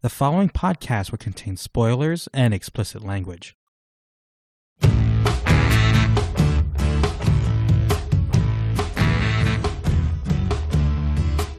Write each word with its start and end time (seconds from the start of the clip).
The 0.00 0.08
following 0.08 0.48
podcast 0.48 1.10
will 1.10 1.18
contain 1.18 1.56
spoilers 1.56 2.28
and 2.32 2.54
explicit 2.54 3.02
language. 3.02 3.56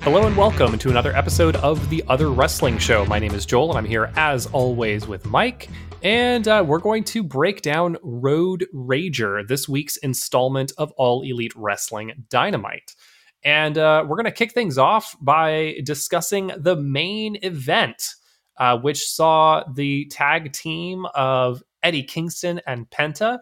Hello 0.02 0.26
and 0.26 0.38
welcome 0.38 0.78
to 0.78 0.90
another 0.90 1.14
episode 1.14 1.58
of 1.58 1.90
the 1.90 2.02
Other 2.08 2.30
Wrestling 2.30 2.78
Show. 2.78 3.04
My 3.08 3.20
name 3.20 3.34
is 3.34 3.46
Joel, 3.46 3.72
and 3.72 3.78
I'm 3.78 3.84
here 3.84 4.10
as 4.16 4.46
always 4.46 5.06
with 5.06 5.26
Mike. 5.26 5.68
And 6.02 6.48
uh, 6.48 6.64
we're 6.66 6.80
going 6.80 7.04
to 7.04 7.24
break 7.24 7.62
down 7.62 7.98
Road 8.02 8.66
Rager, 8.74 9.46
this 9.46 9.68
week's 9.68 9.98
installment 9.98 10.72
of 10.78 10.94
All 10.94 11.24
Elite 11.24 11.58
Wrestling 11.58 12.14
Dynamite. 12.30 12.96
And 13.44 13.78
uh, 13.78 14.06
we're 14.08 14.16
going 14.16 14.24
to 14.24 14.32
kick 14.32 14.54
things 14.54 14.78
off 14.78 15.18
by 15.20 15.82
discussing 15.84 16.52
the 16.58 16.78
main 16.78 17.38
event 17.44 18.16
uh, 18.60 18.78
which 18.78 19.08
saw 19.08 19.64
the 19.74 20.06
tag 20.06 20.52
team 20.52 21.06
of 21.16 21.64
Eddie 21.82 22.04
Kingston 22.04 22.62
and 22.68 22.90
Penta 22.90 23.40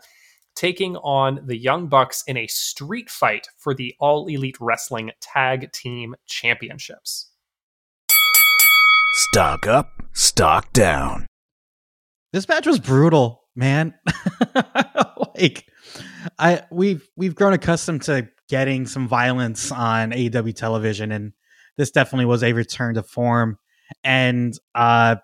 taking 0.56 0.96
on 0.98 1.40
the 1.46 1.58
Young 1.58 1.88
Bucks 1.88 2.24
in 2.28 2.38
a 2.38 2.48
street 2.48 3.10
fight 3.10 3.48
for 3.58 3.74
the 3.74 3.96
All 4.00 4.28
Elite 4.28 4.58
Wrestling 4.60 5.12
Tag 5.22 5.72
Team 5.72 6.16
Championships. 6.26 7.32
Stock 9.32 9.68
up, 9.68 9.90
stock 10.14 10.72
down. 10.74 11.28
This 12.34 12.48
match 12.48 12.66
was 12.66 12.80
brutal, 12.80 13.44
man. 13.56 13.94
like 15.36 15.66
I 16.40 16.62
we've 16.72 17.08
we've 17.16 17.36
grown 17.36 17.54
accustomed 17.54 18.04
to 18.04 18.28
getting 18.50 18.86
some 18.88 19.08
violence 19.08 19.72
on 19.72 20.12
AEW 20.12 20.56
television 20.56 21.12
and 21.12 21.34
this 21.78 21.92
definitely 21.92 22.26
was 22.26 22.44
a 22.44 22.54
return 22.54 22.96
to 22.96 23.04
form. 23.04 23.58
And 24.04 24.54
uh, 24.76 25.18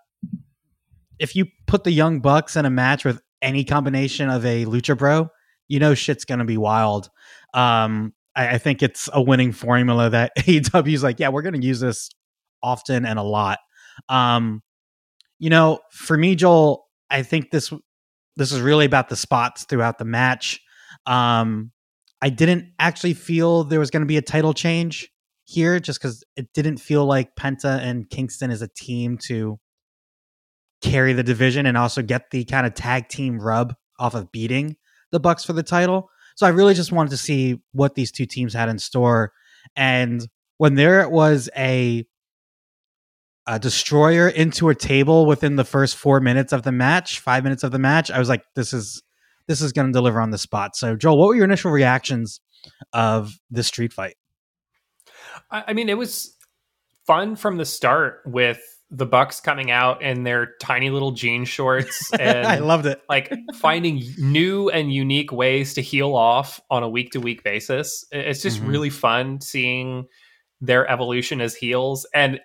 if 1.20 1.36
you 1.36 1.48
put 1.68 1.84
the 1.84 1.92
Young 1.92 2.20
Bucks 2.20 2.56
in 2.56 2.66
a 2.66 2.70
match 2.70 3.06
with 3.06 3.22
any 3.42 3.64
combination 3.64 4.30
of 4.30 4.46
a 4.46 4.66
Lucha 4.66 4.98
Bro, 4.98 5.30
you 5.68 5.80
know 5.80 5.94
shit's 5.94 6.26
gonna 6.26 6.46
be 6.46 6.58
wild. 6.58 7.10
Um, 7.54 8.14
I, 8.36 8.50
I 8.50 8.58
think 8.58 8.82
it's 8.82 9.10
a 9.14 9.22
winning 9.22 9.52
formula 9.52 10.10
that 10.10 10.32
AEW 10.38 10.94
is 10.94 11.04
like, 11.04 11.20
yeah, 11.20 11.30
we're 11.30 11.42
gonna 11.42 11.60
use 11.60 11.80
this 11.80 12.10
often 12.62 13.06
and 13.06 13.20
a 13.20 13.24
lot. 13.24 13.60
Um, 14.10 14.62
you 15.40 15.50
know, 15.50 15.80
for 15.92 16.18
me, 16.18 16.36
Joel, 16.36 16.86
I 17.10 17.24
think 17.24 17.52
this 17.52 17.72
this 18.36 18.52
is 18.52 18.62
really 18.62 18.86
about 18.86 19.10
the 19.10 19.16
spots 19.16 19.66
throughout 19.66 20.00
the 20.00 20.06
match. 20.06 20.60
Um, 21.06 21.72
I 22.22 22.30
didn't 22.30 22.72
actually 22.80 23.14
feel 23.14 23.64
there 23.64 23.80
was 23.80 23.92
going 23.92 24.02
to 24.02 24.08
be 24.08 24.18
a 24.18 24.22
title 24.22 24.54
change 24.54 25.10
here 25.46 25.80
just 25.80 26.02
because 26.02 26.24
it 26.36 26.54
didn't 26.54 26.78
feel 26.78 27.06
like 27.06 27.36
Penta 27.36 27.80
and 27.80 28.10
Kingston 28.10 28.52
as 28.52 28.62
a 28.62 28.68
team 28.68 29.18
to 29.28 29.60
carry 30.82 31.14
the 31.14 31.24
division 31.24 31.66
and 31.66 31.78
also 31.78 32.02
get 32.02 32.32
the 32.32 32.46
kind 32.46 32.68
of 32.68 32.74
tag 32.74 33.08
team 33.08 33.40
rub 33.40 33.74
off 34.00 34.16
of 34.16 34.32
beating 34.32 34.76
the 35.12 35.20
Bucks 35.20 35.44
for 35.44 35.54
the 35.54 35.64
title. 35.64 36.10
So 36.36 36.46
I 36.46 36.50
really 36.50 36.74
just 36.74 36.92
wanted 36.92 37.12
to 37.12 37.18
see 37.18 37.62
what 37.72 37.96
these 37.96 38.12
two 38.12 38.26
teams 38.26 38.54
had 38.54 38.70
in 38.70 38.80
store. 38.80 39.32
And 39.76 40.28
when 40.58 40.76
there 40.76 41.08
was 41.08 41.50
a 41.56 42.06
a 43.46 43.60
destroyer 43.60 44.30
into 44.30 44.70
a 44.70 44.76
table 44.76 45.26
within 45.26 45.58
the 45.58 45.66
first 45.66 45.98
four 45.98 46.22
minutes 46.22 46.54
of 46.54 46.64
the 46.64 46.72
match, 46.72 47.20
five 47.20 47.44
minutes 47.44 47.64
of 47.64 47.72
the 47.72 47.80
match, 47.80 48.10
I 48.10 48.18
was 48.18 48.30
like, 48.30 48.44
this 48.56 48.74
is 48.74 49.04
this 49.48 49.62
is 49.62 49.74
going 49.74 49.88
to 49.88 49.94
deliver 49.94 50.22
on 50.22 50.32
the 50.32 50.38
spot. 50.38 50.76
So, 50.76 50.96
Joel, 50.96 51.18
what 51.18 51.28
were 51.28 51.36
your 51.36 51.44
initial 51.44 51.72
reactions 51.72 52.40
of 52.94 53.34
this 53.50 53.68
street 53.68 53.92
fight? 53.92 54.16
I 55.54 55.74
mean, 55.74 55.88
it 55.88 55.98
was 55.98 56.36
fun 57.06 57.36
from 57.36 57.58
the 57.58 57.66
start 57.66 58.22
with 58.26 58.60
the 58.90 59.06
Bucks 59.06 59.40
coming 59.40 59.72
out 59.72 60.02
in 60.02 60.24
their 60.24 60.54
tiny 60.60 60.90
little 60.90 61.12
jean 61.12 61.46
shorts 61.46 62.12
and 62.20 62.48
I 62.48 62.60
loved 62.60 62.86
it. 62.86 63.02
like 63.10 63.34
finding 63.56 64.04
new 64.20 64.70
and 64.70 64.94
unique 64.94 65.32
ways 65.32 65.74
to 65.76 65.82
heal 65.82 66.16
off 66.16 66.62
on 66.70 66.84
a 66.84 66.90
week 66.90 67.12
to 67.12 67.20
week 67.20 67.44
basis. 67.44 68.06
It's 68.12 68.42
just 68.42 68.60
mm-hmm. 68.60 68.68
really 68.68 68.90
fun 68.92 69.42
seeing 69.42 70.06
their 70.62 70.88
evolution 70.90 71.42
as 71.42 71.56
heels 71.56 72.06
and 72.14 72.40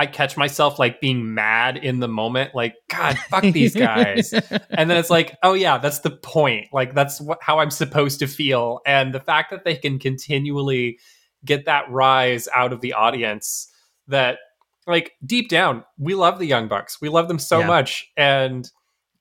I 0.00 0.06
catch 0.06 0.36
myself 0.36 0.78
like 0.78 1.00
being 1.00 1.34
mad 1.34 1.76
in 1.76 1.98
the 1.98 2.06
moment, 2.06 2.54
like 2.54 2.76
God, 2.88 3.18
fuck 3.30 3.42
these 3.42 3.74
guys, 3.74 4.32
and 4.70 4.88
then 4.88 4.96
it's 4.96 5.10
like, 5.10 5.36
oh 5.42 5.54
yeah, 5.54 5.78
that's 5.78 5.98
the 6.00 6.12
point. 6.12 6.68
Like 6.72 6.94
that's 6.94 7.20
what, 7.20 7.38
how 7.42 7.58
I'm 7.58 7.72
supposed 7.72 8.20
to 8.20 8.28
feel, 8.28 8.80
and 8.86 9.12
the 9.12 9.18
fact 9.18 9.50
that 9.50 9.64
they 9.64 9.74
can 9.74 9.98
continually 9.98 11.00
get 11.44 11.64
that 11.66 11.90
rise 11.90 12.48
out 12.54 12.72
of 12.72 12.80
the 12.80 12.92
audience 12.92 13.72
that 14.08 14.38
like 14.86 15.12
deep 15.24 15.48
down 15.48 15.84
we 15.98 16.14
love 16.14 16.38
the 16.38 16.46
young 16.46 16.68
bucks. 16.68 17.00
We 17.00 17.08
love 17.08 17.28
them 17.28 17.38
so 17.38 17.60
yeah. 17.60 17.66
much. 17.66 18.10
And 18.16 18.70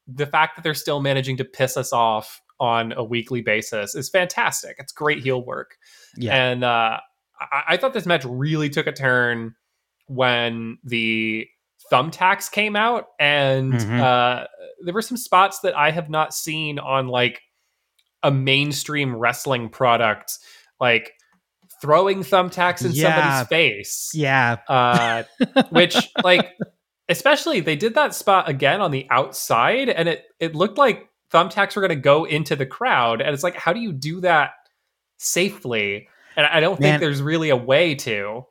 the 0.08 0.26
fact 0.26 0.56
that 0.56 0.64
they're 0.64 0.74
still 0.74 1.02
managing 1.02 1.38
to 1.38 1.46
piss 1.46 1.76
us 1.78 1.92
off 1.92 2.42
on 2.60 2.94
a 2.94 3.04
weekly 3.04 3.42
basis 3.42 3.94
is 3.94 4.10
fantastic. 4.10 4.78
It's 4.80 4.92
great 4.92 5.20
heel 5.20 5.44
work. 5.44 5.78
Yeah. 6.16 6.36
And 6.36 6.64
uh 6.64 7.00
I, 7.40 7.64
I 7.70 7.78
thought 7.78 7.94
this 7.94 8.06
match 8.06 8.26
really 8.26 8.70
took 8.70 8.88
a 8.88 8.92
turn 8.92 9.56
when 10.08 10.78
the 10.84 11.48
thumbtacks 11.92 12.52
came 12.52 12.76
out 12.76 13.06
and 13.20 13.74
mm-hmm. 13.74 14.02
uh 14.02 14.44
there 14.84 14.94
were 14.94 15.02
some 15.02 15.18
spots 15.18 15.60
that 15.60 15.78
i 15.78 15.92
have 15.92 16.10
not 16.10 16.34
seen 16.34 16.80
on 16.80 17.08
like 17.08 17.42
a 18.24 18.32
mainstream 18.32 19.16
wrestling 19.16 19.70
product 19.70 20.34
like 20.80 21.14
throwing 21.82 22.20
thumbtacks 22.20 22.84
in 22.84 22.92
yeah. 22.92 23.04
somebody's 23.04 23.48
face. 23.48 24.12
Yeah. 24.14 24.58
Uh, 24.68 25.24
which, 25.70 25.96
like, 26.24 26.58
especially 27.10 27.60
they 27.62 27.76
did 27.76 27.96
that 27.96 28.14
spot 28.14 28.50
again 28.50 28.82
on 28.82 28.92
the 28.92 29.08
outside, 29.10 29.90
and 29.90 30.10
it 30.10 30.26
it 30.40 30.56
looked 30.56 30.78
like 30.78 31.10
thumbtacks 31.32 31.76
were 31.76 31.82
going 31.82 31.90
to 31.90 31.96
go 31.96 32.26
into 32.26 32.56
the 32.56 32.66
crowd, 32.66 33.22
and 33.22 33.34
it's 33.34 33.44
like, 33.44 33.56
how 33.56 33.74
do 33.74 33.80
you 33.80 33.94
do 33.94 34.22
that 34.22 34.52
safely? 35.18 36.08
And 36.36 36.46
I 36.46 36.60
don't 36.60 36.80
Man. 36.80 36.92
think 36.92 37.02
there's 37.02 37.22
really 37.22 37.50
a 37.50 37.58
way 37.58 37.96
to. 37.96 38.46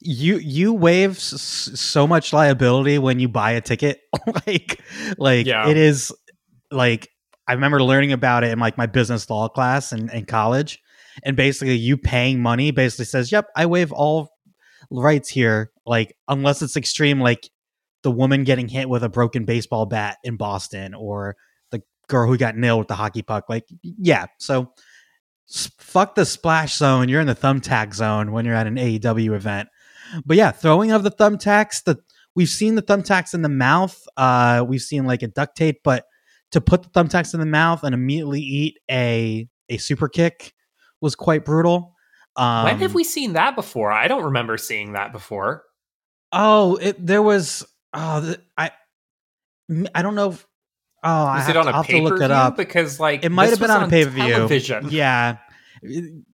You 0.00 0.38
you 0.38 0.72
waive 0.72 1.12
s- 1.12 1.70
so 1.74 2.06
much 2.06 2.32
liability 2.32 2.98
when 2.98 3.20
you 3.20 3.28
buy 3.28 3.52
a 3.52 3.60
ticket, 3.60 4.00
like 4.46 4.80
like 5.18 5.46
yeah. 5.46 5.68
it 5.68 5.76
is 5.76 6.12
like 6.70 7.08
I 7.46 7.52
remember 7.52 7.82
learning 7.82 8.12
about 8.12 8.44
it 8.44 8.50
in 8.50 8.58
like 8.58 8.78
my 8.78 8.86
business 8.86 9.28
law 9.28 9.48
class 9.48 9.92
in, 9.92 10.08
in 10.10 10.24
college 10.24 10.81
and 11.22 11.36
basically 11.36 11.74
you 11.74 11.96
paying 11.96 12.40
money 12.40 12.70
basically 12.70 13.04
says, 13.06 13.32
"Yep, 13.32 13.46
I 13.56 13.66
waive 13.66 13.92
all 13.92 14.30
rights 14.90 15.28
here." 15.28 15.70
Like 15.86 16.16
unless 16.28 16.62
it's 16.62 16.76
extreme, 16.76 17.20
like 17.20 17.50
the 18.02 18.10
woman 18.10 18.44
getting 18.44 18.68
hit 18.68 18.88
with 18.88 19.04
a 19.04 19.08
broken 19.08 19.44
baseball 19.44 19.86
bat 19.86 20.18
in 20.24 20.36
Boston, 20.36 20.94
or 20.94 21.36
the 21.70 21.82
girl 22.08 22.28
who 22.28 22.36
got 22.36 22.56
nailed 22.56 22.80
with 22.80 22.88
the 22.88 22.94
hockey 22.94 23.22
puck. 23.22 23.44
Like, 23.48 23.64
yeah, 23.82 24.26
so 24.38 24.72
fuck 25.78 26.14
the 26.14 26.24
splash 26.24 26.76
zone. 26.76 27.08
You're 27.08 27.20
in 27.20 27.26
the 27.26 27.34
thumbtack 27.34 27.94
zone 27.94 28.32
when 28.32 28.44
you're 28.44 28.54
at 28.54 28.66
an 28.66 28.76
AEW 28.76 29.34
event. 29.34 29.68
But 30.24 30.36
yeah, 30.36 30.50
throwing 30.50 30.90
of 30.90 31.02
the 31.02 31.10
thumbtacks. 31.10 31.84
The 31.84 31.98
we've 32.34 32.48
seen 32.48 32.74
the 32.74 32.82
thumbtacks 32.82 33.34
in 33.34 33.42
the 33.42 33.48
mouth. 33.48 34.00
Uh, 34.16 34.64
we've 34.66 34.82
seen 34.82 35.06
like 35.06 35.22
a 35.22 35.28
duct 35.28 35.56
tape, 35.56 35.80
but 35.84 36.04
to 36.52 36.60
put 36.60 36.82
the 36.82 36.88
thumbtacks 36.90 37.34
in 37.34 37.40
the 37.40 37.46
mouth 37.46 37.82
and 37.82 37.94
immediately 37.94 38.40
eat 38.40 38.78
a 38.90 39.48
a 39.68 39.78
super 39.78 40.08
kick 40.08 40.52
was 41.02 41.14
quite 41.14 41.44
brutal. 41.44 41.94
Um, 42.36 42.64
when 42.64 42.78
have 42.78 42.92
um, 42.92 42.94
we 42.94 43.04
seen 43.04 43.34
that 43.34 43.54
before? 43.56 43.92
I 43.92 44.08
don't 44.08 44.24
remember 44.24 44.56
seeing 44.56 44.92
that 44.92 45.12
before. 45.12 45.64
Oh, 46.32 46.76
it, 46.76 47.04
there 47.04 47.20
was. 47.20 47.66
Oh, 47.92 48.34
I. 48.56 48.70
I 49.94 50.02
don't 50.02 50.14
know. 50.14 50.30
If, 50.30 50.46
oh, 51.04 51.24
was 51.24 51.46
I 51.46 51.50
it 51.50 51.56
on 51.56 51.66
to, 51.66 51.78
a 51.78 51.84
pay 51.84 52.00
per 52.00 52.16
view? 52.16 52.56
Because 52.56 52.98
like 52.98 53.24
it 53.24 53.30
might 53.30 53.50
have 53.50 53.60
been 53.60 53.70
on, 53.70 53.82
on 53.82 53.88
a 53.88 53.90
pay 53.90 54.04
per 54.04 54.10
view. 54.10 54.88
Yeah, 54.88 55.38
it, 55.82 56.24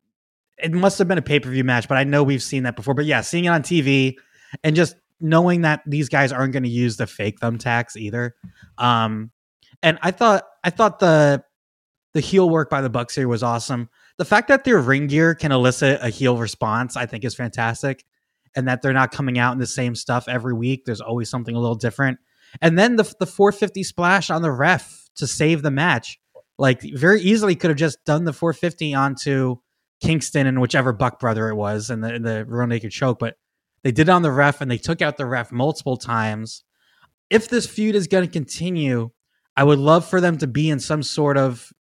it 0.59 0.73
must 0.73 0.99
have 0.99 1.09
been 1.09 1.19
a 1.19 1.23
pay 1.23 1.41
per 1.41 1.51
view 1.51 1.65
match, 1.65 1.89
but 1.89 1.99
I 1.99 2.05
know 2.05 2.23
we've 2.23 2.43
seen 2.43 2.63
that 2.63 2.77
before. 2.77 2.95
But 2.95 3.07
yeah, 3.07 3.23
seeing 3.23 3.47
it 3.47 3.49
on 3.49 3.63
TV 3.63 4.15
and 4.63 4.77
just 4.77 4.95
knowing 5.21 5.63
that 5.63 5.83
these 5.85 6.09
guys 6.09 6.31
aren't 6.31 6.53
going 6.53 6.63
to 6.63 6.69
use 6.69 6.97
the 6.97 7.07
fake 7.07 7.41
thumbtacks 7.41 7.97
either. 7.97 8.37
Um, 8.77 9.31
and 9.83 9.99
I 10.03 10.11
thought 10.11 10.45
I 10.63 10.71
thought 10.71 11.01
the 11.01 11.43
the 12.15 12.21
heel 12.21 12.49
work 12.49 12.71
by 12.71 12.81
the 12.81 12.91
Bucks 12.91 13.15
here 13.15 13.29
was 13.29 13.43
awesome 13.43 13.89
the 14.19 14.25
fact 14.25 14.49
that 14.49 14.65
their 14.65 14.79
ring 14.79 15.07
gear 15.07 15.35
can 15.35 15.53
elicit 15.53 16.01
a 16.03 16.11
heel 16.11 16.37
response, 16.37 16.97
I 16.97 17.07
think 17.07 17.25
is 17.25 17.35
fantastic. 17.35 18.05
And 18.57 18.67
that 18.67 18.83
they're 18.83 18.93
not 18.93 19.13
coming 19.13 19.39
out 19.39 19.53
in 19.53 19.59
the 19.59 19.67
same 19.67 19.95
stuff 19.95 20.27
every 20.27 20.55
week. 20.55 20.85
There's 20.85 21.01
always 21.01 21.31
something 21.31 21.55
a 21.55 21.61
little 21.61 21.77
different. 21.77 22.19
And 22.61 22.79
then 22.79 22.97
the 22.97 23.05
the 23.21 23.27
450 23.27 23.83
splash 23.85 24.31
on 24.31 24.43
the 24.43 24.51
ref 24.51 25.09
to 25.17 25.27
save 25.27 25.63
the 25.63 25.71
match. 25.71 26.19
Like 26.59 26.83
very 26.83 27.21
easily 27.21 27.55
could 27.55 27.71
have 27.71 27.79
just 27.79 28.05
done 28.05 28.25
the 28.25 28.33
450 28.33 28.95
onto 28.95 29.57
Kingston 30.03 30.47
and 30.47 30.61
whichever 30.61 30.93
Buck 30.93 31.21
brother 31.21 31.49
it 31.49 31.55
was 31.55 31.91
and 31.91 32.03
the 32.03 32.15
in 32.15 32.23
the 32.23 32.45
rear 32.47 32.67
naked 32.67 32.91
choke, 32.91 33.19
but 33.19 33.37
they 33.83 33.93
did 33.93 34.09
it 34.09 34.13
on 34.13 34.23
the 34.23 34.33
ref 34.33 34.61
and 34.61 34.71
they 34.71 34.79
took 34.79 35.03
out 35.03 35.17
the 35.17 35.27
ref 35.27 35.53
multiple 35.53 35.97
times. 35.97 36.65
If 37.31 37.49
this 37.49 37.67
feud 37.67 37.95
is 37.95 38.09
going 38.09 38.25
to 38.25 38.31
continue, 38.31 39.11
I 39.57 39.65
would 39.65 39.79
love 39.79 40.09
for 40.09 40.21
them 40.21 40.39
to 40.39 40.47
be 40.47 40.71
in 40.71 40.81
some 40.81 41.03
sort 41.03 41.37
of 41.37 41.73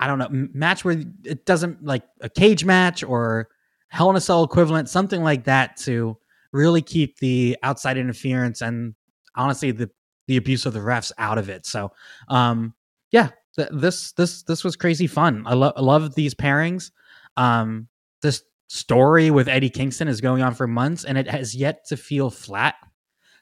I 0.00 0.06
don't 0.06 0.18
know, 0.18 0.28
match 0.30 0.84
where 0.84 1.02
it 1.24 1.44
doesn't 1.44 1.84
like 1.84 2.02
a 2.22 2.28
cage 2.28 2.64
match 2.64 3.04
or 3.04 3.48
Hell 3.88 4.08
in 4.10 4.16
a 4.16 4.20
Cell 4.20 4.42
equivalent, 4.42 4.88
something 4.88 5.22
like 5.22 5.44
that 5.44 5.76
to 5.78 6.16
really 6.52 6.80
keep 6.80 7.18
the 7.18 7.56
outside 7.62 7.98
interference 7.98 8.62
and 8.62 8.94
honestly 9.36 9.70
the 9.70 9.90
the 10.26 10.36
abuse 10.36 10.64
of 10.64 10.72
the 10.72 10.80
refs 10.80 11.12
out 11.18 11.38
of 11.38 11.48
it. 11.48 11.66
So, 11.66 11.92
um, 12.28 12.72
yeah, 13.10 13.30
th- 13.56 13.68
this 13.72 14.12
this 14.12 14.42
this 14.44 14.64
was 14.64 14.76
crazy 14.76 15.06
fun. 15.06 15.42
I 15.46 15.54
love 15.54 15.74
I 15.76 15.80
love 15.80 16.14
these 16.14 16.34
pairings. 16.34 16.92
Um, 17.36 17.88
this 18.22 18.42
story 18.68 19.30
with 19.30 19.48
Eddie 19.48 19.70
Kingston 19.70 20.08
is 20.08 20.20
going 20.20 20.42
on 20.42 20.54
for 20.54 20.66
months, 20.66 21.04
and 21.04 21.18
it 21.18 21.28
has 21.28 21.54
yet 21.54 21.84
to 21.88 21.96
feel 21.96 22.30
flat 22.30 22.76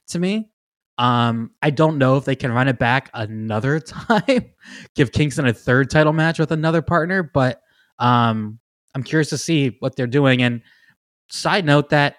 to 0.09 0.19
me. 0.19 0.51
Um, 0.99 1.53
I 1.63 1.71
don't 1.71 1.99
know 1.99 2.17
if 2.17 2.25
they 2.25 2.35
can 2.37 2.53
run 2.53 2.69
it 2.69 2.79
back 2.79 3.11
another 3.15 3.81
time, 3.81 4.51
give 4.95 5.13
Kingston 5.13 5.47
a 5.47 5.53
third 5.53 5.91
title 5.91 6.13
match 6.13 6.39
with 6.39 6.51
another 6.51 6.83
partner, 6.83 7.23
but 7.23 7.63
um, 7.99 8.59
I'm 8.95 9.03
curious 9.05 9.31
to 9.31 9.39
see 9.39 9.77
what 9.79 9.97
they're 9.97 10.07
doing. 10.07 10.43
And 10.43 10.63
side 11.31 11.65
note 11.65 11.91
that 11.91 12.17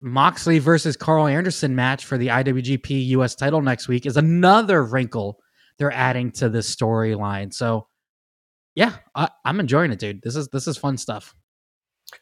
Moxley 0.00 0.58
versus 0.58 0.96
Karl 0.96 1.26
Anderson 1.26 1.74
match 1.74 2.04
for 2.04 2.18
the 2.18 2.28
IWGP 2.28 3.06
US 3.08 3.34
title 3.34 3.62
next 3.62 3.88
week 3.88 4.04
is 4.04 4.16
another 4.16 4.84
wrinkle 4.84 5.38
they're 5.78 5.92
adding 5.92 6.30
to 6.32 6.48
this 6.48 6.74
storyline. 6.74 7.52
So 7.52 7.86
yeah, 8.74 8.96
I, 9.14 9.28
I'm 9.44 9.60
enjoying 9.60 9.92
it, 9.92 9.98
dude. 9.98 10.22
This 10.22 10.36
is 10.36 10.48
this 10.48 10.66
is 10.66 10.76
fun 10.76 10.98
stuff. 10.98 11.34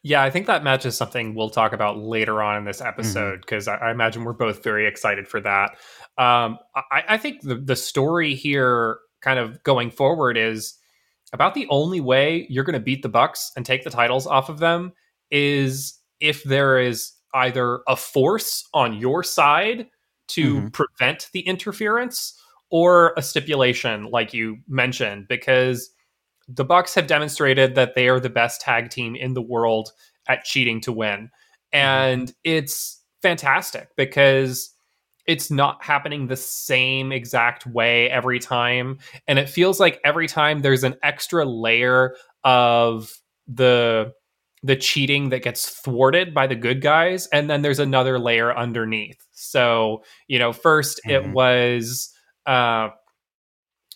Yeah, 0.02 0.22
I 0.22 0.30
think 0.30 0.46
that 0.46 0.64
match 0.64 0.86
is 0.86 0.96
something 0.96 1.34
we'll 1.34 1.50
talk 1.50 1.72
about 1.72 1.98
later 1.98 2.42
on 2.42 2.56
in 2.56 2.64
this 2.64 2.80
episode 2.80 3.40
because 3.40 3.66
mm-hmm. 3.66 3.84
I, 3.84 3.88
I, 3.88 3.90
imagine 3.90 4.24
we're 4.24 4.32
both 4.32 4.62
very 4.62 4.86
excited 4.86 5.28
for 5.28 5.40
that. 5.40 5.72
Um, 6.16 6.58
I, 6.74 7.02
I, 7.08 7.18
think 7.18 7.42
the, 7.42 7.56
the 7.56 7.76
story 7.76 8.34
here, 8.34 8.98
kind 9.20 9.38
of 9.38 9.62
going 9.62 9.90
forward, 9.90 10.36
is 10.38 10.74
about 11.32 11.54
the 11.54 11.66
only 11.68 12.00
way 12.00 12.46
you're 12.48 12.64
going 12.64 12.78
to 12.78 12.80
beat 12.80 13.02
the 13.02 13.08
Bucks 13.08 13.52
and 13.56 13.66
take 13.66 13.84
the 13.84 13.90
titles 13.90 14.26
off 14.26 14.48
of 14.48 14.58
them 14.58 14.92
is 15.30 15.98
if 16.20 16.44
there 16.44 16.78
is 16.78 17.12
either 17.34 17.80
a 17.88 17.96
force 17.96 18.66
on 18.72 18.94
your 18.94 19.22
side 19.22 19.88
to 20.28 20.56
mm-hmm. 20.56 20.68
prevent 20.68 21.28
the 21.32 21.40
interference 21.40 22.40
or 22.70 23.12
a 23.16 23.22
stipulation 23.22 24.04
like 24.04 24.32
you 24.32 24.58
mentioned 24.68 25.26
because 25.28 25.90
the 26.48 26.64
bucks 26.64 26.94
have 26.94 27.06
demonstrated 27.06 27.74
that 27.74 27.94
they 27.94 28.08
are 28.08 28.20
the 28.20 28.30
best 28.30 28.60
tag 28.60 28.90
team 28.90 29.16
in 29.16 29.34
the 29.34 29.42
world 29.42 29.90
at 30.28 30.44
cheating 30.44 30.80
to 30.82 30.92
win. 30.92 31.30
And 31.72 32.32
it's 32.44 33.02
fantastic 33.22 33.88
because 33.96 34.70
it's 35.26 35.50
not 35.50 35.82
happening 35.82 36.26
the 36.26 36.36
same 36.36 37.10
exact 37.10 37.66
way 37.66 38.10
every 38.10 38.38
time. 38.38 38.98
And 39.26 39.38
it 39.38 39.48
feels 39.48 39.80
like 39.80 40.00
every 40.04 40.26
time 40.26 40.60
there's 40.60 40.84
an 40.84 40.96
extra 41.02 41.44
layer 41.44 42.14
of 42.44 43.12
the 43.46 44.12
the 44.62 44.76
cheating 44.76 45.28
that 45.28 45.42
gets 45.42 45.68
thwarted 45.68 46.32
by 46.32 46.46
the 46.46 46.54
good 46.54 46.80
guys 46.80 47.26
and 47.26 47.50
then 47.50 47.60
there's 47.60 47.78
another 47.78 48.18
layer 48.18 48.56
underneath. 48.56 49.26
So 49.32 50.02
you 50.28 50.38
know 50.38 50.50
1st 50.50 51.00
mm-hmm. 51.06 51.10
it 51.10 51.32
was 51.32 52.10
uh 52.46 52.88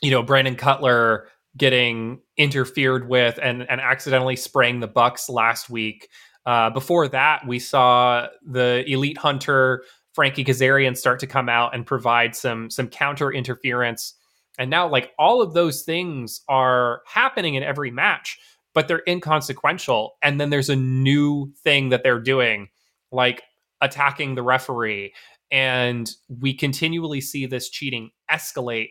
you 0.03 0.11
know 0.11 0.23
brandon 0.23 0.57
cutler 0.57 1.29
getting 1.59 2.21
interfered 2.37 3.09
with 3.09 3.39
and 3.43 3.69
and 3.69 3.81
accidentally 3.81 4.37
spraying 4.37 4.81
the 4.81 4.87
bucks 4.87 5.29
last 5.29 5.69
week 5.69 6.09
uh 6.47 6.71
before 6.71 7.09
that 7.09 7.47
we 7.47 7.59
saw 7.59 8.27
the 8.47 8.85
elite 8.87 9.19
hunter 9.19 9.83
frankie 10.13 10.45
kazarian 10.45 10.97
start 10.97 11.21
to 11.21 11.27
come 11.27 11.49
out 11.49 11.75
and 11.75 11.85
provide 11.85 12.35
some 12.35 12.71
some 12.71 12.89
counter 12.89 13.33
interference 13.33 14.15
and 14.59 14.71
now 14.71 14.89
like 14.89 15.13
all 15.19 15.43
of 15.43 15.53
those 15.53 15.83
things 15.83 16.41
are 16.49 17.03
happening 17.07 17.55
in 17.55 17.63
every 17.63 17.91
match 17.91 18.39
but 18.79 18.87
they're 18.87 19.03
inconsequential. 19.09 20.17
And 20.23 20.41
then 20.41 20.51
there's 20.51 20.71
a 20.71 20.77
new 20.77 21.53
thing 21.65 21.89
that 21.89 22.05
they're 22.05 22.21
doing, 22.21 22.69
like 23.11 23.43
attacking 23.81 24.37
the 24.37 24.45
referee. 24.45 25.15
And 25.51 26.09
we 26.29 26.55
continually 26.55 27.21
see 27.21 27.45
this 27.47 27.69
cheating 27.71 28.11
escalate. 28.31 28.91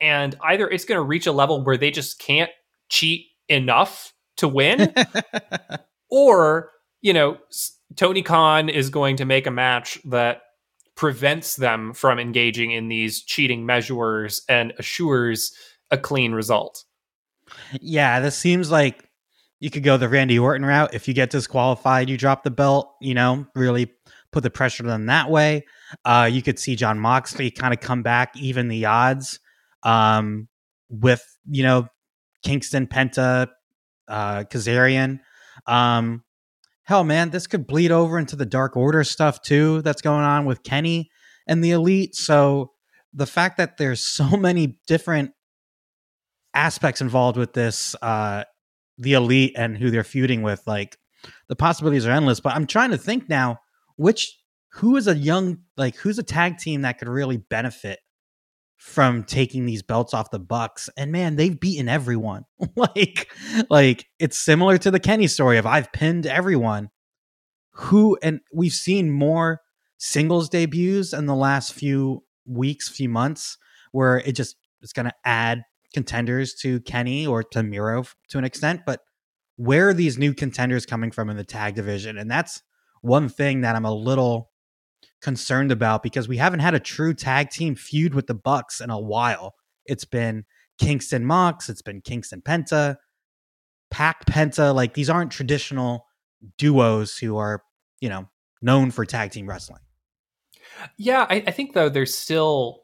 And 0.00 0.36
either 0.42 0.68
it's 0.68 0.84
going 0.84 0.98
to 0.98 1.02
reach 1.02 1.26
a 1.26 1.32
level 1.32 1.64
where 1.64 1.76
they 1.76 1.90
just 1.90 2.18
can't 2.18 2.50
cheat 2.88 3.26
enough 3.48 4.12
to 4.36 4.48
win, 4.48 4.94
or, 6.10 6.70
you 7.00 7.12
know, 7.12 7.38
Tony 7.96 8.22
Khan 8.22 8.68
is 8.68 8.90
going 8.90 9.16
to 9.16 9.24
make 9.24 9.46
a 9.46 9.50
match 9.50 9.98
that 10.04 10.42
prevents 10.94 11.56
them 11.56 11.92
from 11.92 12.18
engaging 12.18 12.72
in 12.72 12.88
these 12.88 13.22
cheating 13.22 13.66
measures 13.66 14.42
and 14.48 14.72
assures 14.78 15.52
a 15.90 15.98
clean 15.98 16.32
result. 16.32 16.84
Yeah, 17.80 18.20
this 18.20 18.36
seems 18.36 18.70
like 18.70 19.08
you 19.60 19.70
could 19.70 19.82
go 19.82 19.96
the 19.96 20.08
Randy 20.08 20.38
Orton 20.38 20.66
route. 20.66 20.94
If 20.94 21.08
you 21.08 21.14
get 21.14 21.30
disqualified, 21.30 22.08
you 22.08 22.16
drop 22.16 22.42
the 22.42 22.50
belt, 22.50 22.94
you 23.00 23.14
know, 23.14 23.46
really 23.54 23.92
put 24.32 24.42
the 24.42 24.50
pressure 24.50 24.84
on 24.84 24.88
them 24.88 25.06
that 25.06 25.30
way. 25.30 25.64
Uh, 26.04 26.28
you 26.30 26.42
could 26.42 26.58
see 26.58 26.76
Jon 26.76 26.98
Moxley 26.98 27.50
kind 27.50 27.72
of 27.72 27.80
come 27.80 28.02
back, 28.02 28.36
even 28.36 28.68
the 28.68 28.84
odds 28.84 29.40
um, 29.82 30.48
with, 30.88 31.22
you 31.48 31.62
know, 31.62 31.88
Kingston, 32.42 32.86
Penta, 32.86 33.48
uh, 34.08 34.44
Kazarian. 34.44 35.20
Um, 35.66 36.24
hell, 36.84 37.04
man, 37.04 37.30
this 37.30 37.46
could 37.46 37.66
bleed 37.66 37.90
over 37.90 38.18
into 38.18 38.36
the 38.36 38.46
Dark 38.46 38.76
Order 38.76 39.04
stuff 39.04 39.42
too 39.42 39.82
that's 39.82 40.02
going 40.02 40.24
on 40.24 40.44
with 40.44 40.62
Kenny 40.62 41.10
and 41.46 41.62
the 41.62 41.72
Elite. 41.72 42.14
So 42.14 42.72
the 43.12 43.26
fact 43.26 43.56
that 43.58 43.76
there's 43.76 44.02
so 44.02 44.28
many 44.36 44.78
different 44.86 45.32
aspects 46.54 47.00
involved 47.00 47.36
with 47.36 47.52
this 47.52 47.94
uh, 48.02 48.44
the 48.98 49.12
elite 49.12 49.52
and 49.56 49.76
who 49.76 49.90
they're 49.90 50.04
feuding 50.04 50.42
with. 50.42 50.62
Like 50.66 50.98
the 51.48 51.56
possibilities 51.56 52.06
are 52.06 52.10
endless. 52.10 52.40
But 52.40 52.54
I'm 52.54 52.66
trying 52.66 52.90
to 52.90 52.98
think 52.98 53.28
now 53.28 53.60
which 53.96 54.36
who 54.72 54.96
is 54.96 55.06
a 55.06 55.16
young 55.16 55.58
like 55.76 55.96
who's 55.96 56.18
a 56.18 56.22
tag 56.22 56.58
team 56.58 56.82
that 56.82 56.98
could 56.98 57.08
really 57.08 57.36
benefit 57.36 57.98
from 58.78 59.24
taking 59.24 59.66
these 59.66 59.82
belts 59.82 60.14
off 60.14 60.30
the 60.30 60.38
bucks 60.38 60.88
and 60.96 61.12
man 61.12 61.36
they've 61.36 61.60
beaten 61.60 61.88
everyone 61.88 62.44
like 62.76 63.30
like 63.68 64.06
it's 64.18 64.38
similar 64.38 64.78
to 64.78 64.90
the 64.90 65.00
kenny 65.00 65.26
story 65.26 65.58
of 65.58 65.66
i've 65.66 65.92
pinned 65.92 66.24
everyone 66.26 66.88
who 67.72 68.16
and 68.22 68.40
we've 68.52 68.72
seen 68.72 69.10
more 69.10 69.60
singles 69.98 70.48
debuts 70.48 71.12
in 71.12 71.26
the 71.26 71.34
last 71.34 71.74
few 71.74 72.22
weeks 72.46 72.88
few 72.88 73.08
months 73.08 73.58
where 73.92 74.18
it 74.18 74.32
just 74.32 74.56
it's 74.80 74.92
going 74.92 75.06
to 75.06 75.14
add 75.24 75.62
contenders 75.94 76.54
to 76.54 76.80
Kenny 76.80 77.26
or 77.26 77.42
to 77.42 77.62
Miro 77.62 78.04
to 78.28 78.38
an 78.38 78.44
extent, 78.44 78.82
but 78.86 79.00
where 79.56 79.88
are 79.88 79.94
these 79.94 80.18
new 80.18 80.34
contenders 80.34 80.86
coming 80.86 81.10
from 81.10 81.30
in 81.30 81.36
the 81.36 81.44
tag 81.44 81.74
division? 81.74 82.18
And 82.18 82.30
that's 82.30 82.62
one 83.02 83.28
thing 83.28 83.62
that 83.62 83.74
I'm 83.74 83.84
a 83.84 83.94
little 83.94 84.50
concerned 85.20 85.72
about 85.72 86.02
because 86.02 86.28
we 86.28 86.36
haven't 86.36 86.60
had 86.60 86.74
a 86.74 86.80
true 86.80 87.14
tag 87.14 87.50
team 87.50 87.74
feud 87.74 88.14
with 88.14 88.26
the 88.26 88.34
Bucks 88.34 88.80
in 88.80 88.90
a 88.90 88.98
while. 88.98 89.54
It's 89.86 90.04
been 90.04 90.44
Kingston 90.78 91.24
Mox, 91.24 91.68
it's 91.68 91.82
been 91.82 92.00
Kingston 92.00 92.40
Penta, 92.40 92.96
Pac 93.90 94.24
Penta. 94.26 94.74
Like 94.74 94.94
these 94.94 95.10
aren't 95.10 95.32
traditional 95.32 96.06
duos 96.56 97.18
who 97.18 97.36
are, 97.36 97.62
you 98.00 98.08
know, 98.08 98.28
known 98.62 98.90
for 98.90 99.04
tag 99.04 99.32
team 99.32 99.48
wrestling. 99.48 99.80
Yeah, 100.96 101.26
I, 101.28 101.44
I 101.46 101.50
think 101.50 101.74
though 101.74 101.88
there's 101.88 102.14
still 102.14 102.82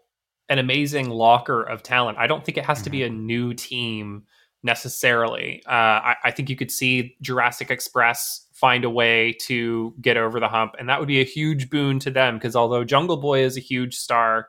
an 0.49 0.59
amazing 0.59 1.11
locker 1.11 1.63
of 1.63 1.83
talent. 1.83 2.19
I 2.19 2.27
don't 2.27 2.45
think 2.45 2.59
it 2.59 2.65
has 2.65 2.83
to 2.83 2.91
be 2.91 3.03
a 3.03 3.09
mm-hmm. 3.09 3.27
new 3.27 3.55
team 3.55 4.25
necessarily. 4.63 5.63
Uh, 5.67 5.71
I, 5.71 6.17
I, 6.25 6.31
think 6.31 6.49
you 6.49 6.57
could 6.57 6.71
see 6.71 7.17
Jurassic 7.21 7.71
Express 7.71 8.47
find 8.55 8.85
a 8.85 8.91
way 8.91 9.33
to 9.33 9.95
get 10.01 10.17
over 10.17 10.41
the 10.41 10.49
hump, 10.49 10.75
and 10.79 10.89
that 10.89 10.99
would 10.99 11.09
be 11.09 11.21
a 11.21 11.25
huge 11.25 11.69
boon 11.69 11.99
to 11.99 12.11
them 12.11 12.37
because 12.37 12.57
although 12.57 12.85
Jungle 12.85 13.19
Boy 13.19 13.41
is 13.41 13.57
a 13.57 13.61
huge 13.61 13.97
star, 13.97 14.49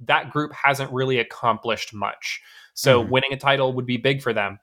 that 0.00 0.30
group 0.30 0.52
hasn't 0.52 0.92
really 0.92 1.18
accomplished 1.18 1.94
much. 1.94 2.40
So 2.74 3.00
mm-hmm. 3.00 3.10
winning 3.10 3.32
a 3.32 3.36
title 3.36 3.72
would 3.72 3.86
be 3.86 3.96
big 3.96 4.22
for 4.22 4.32
them. 4.32 4.58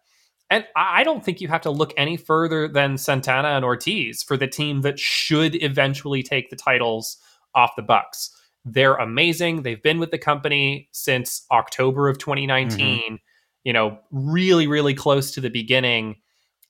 And 0.51 0.65
I 0.75 1.03
don't 1.03 1.23
think 1.23 1.41
you 1.41 1.47
have 1.47 1.61
to 1.61 1.69
look 1.69 1.93
any 1.95 2.17
further 2.17 2.67
than 2.67 2.97
Santana 2.97 3.49
and 3.49 3.63
Ortiz 3.63 4.23
for 4.23 4.35
the 4.35 4.47
team 4.47 4.81
that 4.81 4.99
should 4.99 5.61
eventually 5.61 6.23
take 6.23 6.49
the 6.49 6.55
titles 6.55 7.17
off 7.53 7.75
the 7.75 7.83
Bucks. 7.83 8.35
They're 8.65 8.95
amazing. 8.95 9.61
They've 9.61 9.81
been 9.81 9.99
with 9.99 10.11
the 10.11 10.17
company 10.17 10.89
since 10.91 11.45
October 11.51 12.09
of 12.09 12.17
2019, 12.17 12.79
mm-hmm. 12.79 13.15
you 13.63 13.73
know, 13.73 13.99
really, 14.11 14.65
really 14.65 14.95
close 14.95 15.31
to 15.31 15.41
the 15.41 15.49
beginning. 15.49 16.15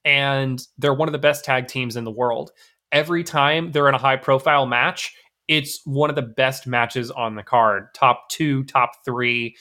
And 0.05 0.61
they're 0.77 0.93
one 0.93 1.07
of 1.07 1.13
the 1.13 1.19
best 1.19 1.43
tag 1.43 1.67
teams 1.67 1.95
in 1.95 2.03
the 2.03 2.11
world. 2.11 2.51
Every 2.91 3.23
time 3.23 3.71
they're 3.71 3.89
in 3.89 3.95
a 3.95 3.99
high 3.99 4.17
profile 4.17 4.65
match, 4.65 5.13
it's 5.47 5.81
one 5.85 6.09
of 6.09 6.15
the 6.15 6.21
best 6.21 6.67
matches 6.67 7.11
on 7.11 7.35
the 7.35 7.43
card 7.43 7.87
top 7.93 8.29
two, 8.29 8.63
top 8.65 8.91
three. 9.03 9.55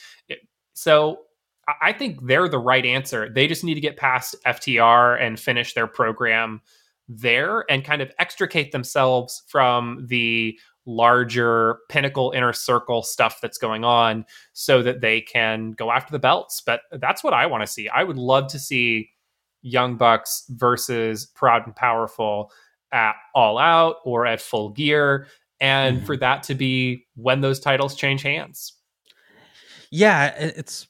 So 0.73 1.19
I 1.81 1.93
think 1.93 2.25
they're 2.25 2.47
the 2.47 2.59
right 2.59 2.85
answer. 2.85 3.29
They 3.29 3.47
just 3.47 3.63
need 3.63 3.75
to 3.75 3.81
get 3.81 3.97
past 3.97 4.35
FTR 4.45 5.21
and 5.21 5.39
finish 5.39 5.73
their 5.73 5.87
program 5.87 6.61
there 7.07 7.65
and 7.69 7.83
kind 7.83 8.01
of 8.01 8.11
extricate 8.19 8.71
themselves 8.71 9.43
from 9.47 10.05
the 10.07 10.57
larger 10.85 11.79
pinnacle 11.89 12.31
inner 12.35 12.53
circle 12.53 13.03
stuff 13.03 13.39
that's 13.41 13.57
going 13.57 13.83
on 13.83 14.25
so 14.53 14.81
that 14.81 15.01
they 15.01 15.21
can 15.21 15.71
go 15.71 15.91
after 15.91 16.11
the 16.11 16.19
belts. 16.19 16.61
But 16.65 16.81
that's 16.93 17.23
what 17.23 17.33
I 17.33 17.45
want 17.45 17.61
to 17.61 17.67
see. 17.67 17.89
I 17.89 18.03
would 18.03 18.17
love 18.17 18.47
to 18.47 18.59
see 18.59 19.09
Young 19.61 19.97
Bucks 19.97 20.45
versus 20.49 21.25
Proud 21.25 21.65
and 21.65 21.75
Powerful 21.75 22.51
at 22.91 23.15
All 23.35 23.57
Out 23.57 23.97
or 24.05 24.25
at 24.25 24.41
Full 24.41 24.69
Gear, 24.69 25.27
and 25.59 25.97
mm-hmm. 25.97 26.05
for 26.05 26.17
that 26.17 26.43
to 26.43 26.55
be 26.55 27.05
when 27.15 27.41
those 27.41 27.59
titles 27.59 27.95
change 27.95 28.21
hands. 28.21 28.73
Yeah, 29.91 30.27
it's 30.37 30.87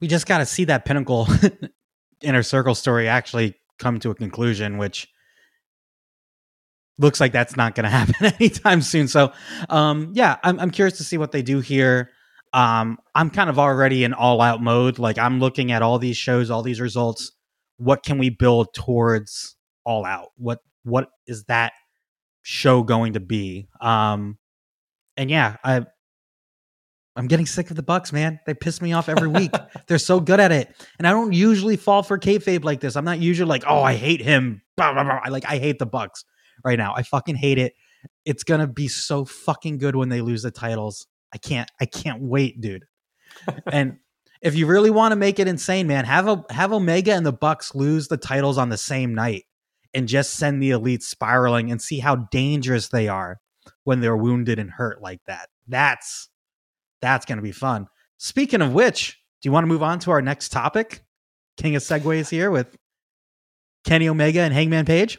we 0.00 0.08
just 0.08 0.26
got 0.26 0.38
to 0.38 0.46
see 0.46 0.64
that 0.64 0.84
pinnacle 0.84 1.28
inner 2.22 2.42
circle 2.42 2.74
story 2.74 3.08
actually 3.08 3.54
come 3.78 3.98
to 4.00 4.10
a 4.10 4.14
conclusion, 4.14 4.78
which 4.78 5.08
looks 6.98 7.20
like 7.20 7.32
that's 7.32 7.56
not 7.56 7.74
going 7.74 7.84
to 7.90 7.90
happen 7.90 8.14
anytime 8.38 8.82
soon. 8.82 9.08
So, 9.08 9.32
um, 9.68 10.12
yeah, 10.14 10.36
I'm, 10.42 10.58
I'm 10.60 10.70
curious 10.70 10.98
to 10.98 11.04
see 11.04 11.18
what 11.18 11.32
they 11.32 11.42
do 11.42 11.60
here. 11.60 12.10
Um, 12.52 12.98
I'm 13.14 13.30
kind 13.30 13.50
of 13.50 13.58
already 13.58 14.04
in 14.04 14.14
all 14.14 14.40
out 14.40 14.62
mode. 14.62 14.98
Like 14.98 15.18
I'm 15.18 15.38
looking 15.38 15.70
at 15.70 15.82
all 15.82 15.98
these 15.98 16.16
shows, 16.16 16.50
all 16.50 16.62
these 16.62 16.80
results. 16.80 17.32
What 17.78 18.02
can 18.02 18.18
we 18.18 18.30
build 18.30 18.74
towards 18.74 19.56
all 19.84 20.04
out? 20.04 20.28
What 20.36 20.60
what 20.84 21.08
is 21.26 21.44
that 21.44 21.72
show 22.42 22.82
going 22.82 23.14
to 23.14 23.20
be? 23.20 23.68
Um, 23.80 24.38
and 25.16 25.30
yeah, 25.30 25.56
I 25.64 25.86
I'm 27.18 27.26
getting 27.26 27.46
sick 27.46 27.70
of 27.70 27.76
the 27.76 27.82
Bucks, 27.82 28.12
man. 28.12 28.38
They 28.46 28.54
piss 28.54 28.80
me 28.80 28.92
off 28.92 29.08
every 29.08 29.26
week. 29.26 29.50
They're 29.88 29.98
so 29.98 30.20
good 30.20 30.38
at 30.38 30.52
it, 30.52 30.72
and 30.98 31.06
I 31.06 31.10
don't 31.10 31.32
usually 31.32 31.76
fall 31.76 32.04
for 32.04 32.16
kayfabe 32.16 32.64
like 32.64 32.80
this. 32.80 32.94
I'm 32.94 33.04
not 33.04 33.18
usually 33.18 33.48
like, 33.48 33.64
oh, 33.66 33.82
I 33.82 33.94
hate 33.94 34.20
him. 34.20 34.62
Blah, 34.76 34.92
blah, 34.92 35.02
blah. 35.02 35.20
I 35.24 35.28
like 35.28 35.44
I 35.44 35.58
hate 35.58 35.80
the 35.80 35.86
Bucks 35.86 36.24
right 36.64 36.78
now. 36.78 36.94
I 36.94 37.02
fucking 37.02 37.34
hate 37.34 37.58
it. 37.58 37.74
It's 38.24 38.44
gonna 38.44 38.68
be 38.68 38.86
so 38.86 39.24
fucking 39.24 39.78
good 39.78 39.96
when 39.96 40.08
they 40.08 40.20
lose 40.20 40.42
the 40.42 40.52
titles. 40.52 41.08
I 41.34 41.38
can't 41.38 41.68
I 41.80 41.86
can't 41.86 42.22
wait, 42.22 42.60
dude. 42.60 42.84
and 43.66 43.98
if 44.40 44.54
you 44.54 44.66
really 44.66 44.90
want 44.90 45.12
to 45.12 45.16
make 45.16 45.38
it 45.38 45.48
insane, 45.48 45.86
man, 45.86 46.04
have 46.04 46.28
a 46.28 46.44
have 46.50 46.72
Omega 46.72 47.12
and 47.12 47.26
the 47.26 47.32
Bucks 47.32 47.74
lose 47.74 48.08
the 48.08 48.16
titles 48.16 48.58
on 48.58 48.68
the 48.68 48.76
same 48.76 49.14
night 49.14 49.44
and 49.94 50.08
just 50.08 50.34
send 50.34 50.62
the 50.62 50.70
elite 50.70 51.02
spiraling 51.02 51.70
and 51.70 51.80
see 51.80 51.98
how 51.98 52.16
dangerous 52.16 52.88
they 52.88 53.08
are 53.08 53.40
when 53.84 54.00
they're 54.00 54.16
wounded 54.16 54.58
and 54.58 54.70
hurt 54.70 55.02
like 55.02 55.20
that. 55.26 55.48
That's 55.66 56.28
that's 57.00 57.26
going 57.26 57.38
to 57.38 57.42
be 57.42 57.52
fun. 57.52 57.86
Speaking 58.18 58.62
of 58.62 58.72
which, 58.72 59.20
do 59.40 59.48
you 59.48 59.52
want 59.52 59.64
to 59.64 59.68
move 59.68 59.82
on 59.82 59.98
to 60.00 60.10
our 60.10 60.22
next 60.22 60.50
topic? 60.50 61.02
King 61.56 61.76
of 61.76 61.82
Segways 61.82 62.28
here 62.28 62.50
with 62.50 62.76
Kenny 63.84 64.08
Omega 64.08 64.40
and 64.40 64.54
Hangman 64.54 64.84
Page. 64.84 65.18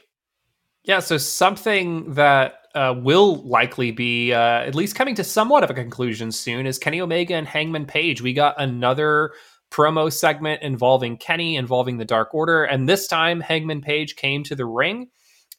Yeah, 0.84 1.00
so 1.00 1.18
something 1.18 2.14
that 2.14 2.59
uh, 2.76 2.94
will 2.98 3.36
likely 3.48 3.92
be 3.92 4.34
uh, 4.34 4.62
at 4.62 4.76
least 4.76 4.96
coming 4.96 5.16
to 5.16 5.24
somewhat 5.24 5.64
of 5.64 5.70
a 5.70 5.74
conclusion 5.74 6.32
soon 6.32 6.66
is 6.66 6.78
Kenny 6.78 7.02
Omega 7.02 7.36
and 7.36 7.48
Hangman 7.48 7.86
Page. 7.86 8.22
We 8.22 8.34
got 8.34 8.60
another 8.62 9.32
promo 9.72 10.12
segment 10.12 10.62
involving 10.62 11.18
Kenny, 11.18 11.56
involving 11.56 11.98
the 11.98 12.06
Dark 12.06 12.34
Order, 12.34 12.64
and 12.64 12.88
this 12.88 13.08
time 13.08 13.40
Hangman 13.40 13.82
Page 13.82 14.16
came 14.16 14.44
to 14.44 14.56
the 14.56 14.66
ring. 14.66 15.10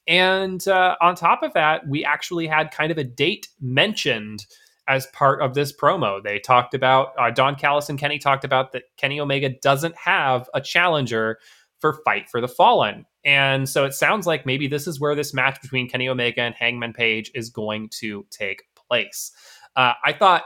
And 0.07 0.67
uh, 0.67 0.97
on 1.01 1.15
top 1.15 1.43
of 1.43 1.53
that, 1.55 1.87
we 1.87 2.05
actually 2.05 2.47
had 2.47 2.71
kind 2.71 2.91
of 2.91 2.99
a 2.99 3.05
date 3.05 3.49
mentioned 3.61 4.47
as 4.89 5.07
part 5.09 5.41
of 5.41 5.55
this 5.55 5.73
promo. 5.73 6.23
They 6.23 6.41
talked 6.41 6.75
about 6.75 7.13
uh, 7.19 7.31
Don 7.31 7.55
Callis 7.55 7.89
and 7.89 7.99
Kenny 7.99 8.19
talked 8.19 8.45
about 8.45 8.73
that 8.73 8.83
Kenny 8.97 9.21
Omega 9.21 9.51
doesn't 9.63 9.97
have 9.97 10.49
a 10.53 10.61
challenger 10.61 11.39
for 11.81 12.01
Fight 12.05 12.29
for 12.29 12.41
the 12.41 12.49
Fallen. 12.49 13.07
And 13.25 13.69
so 13.69 13.85
it 13.85 13.95
sounds 13.95 14.27
like 14.27 14.47
maybe 14.47 14.67
this 14.67 14.87
is 14.87 15.01
where 15.01 15.15
this 15.15 15.35
match 15.35 15.61
between 15.61 15.89
Kenny 15.89 16.09
Omega 16.09 16.43
and 16.43 16.55
Hangman 16.55 16.93
Page 16.93 17.31
is 17.35 17.51
going 17.51 17.89
to 18.01 18.27
take 18.31 18.63
place. 18.75 19.33
Uh, 19.77 19.93
I 20.05 20.13
thought 20.13 20.45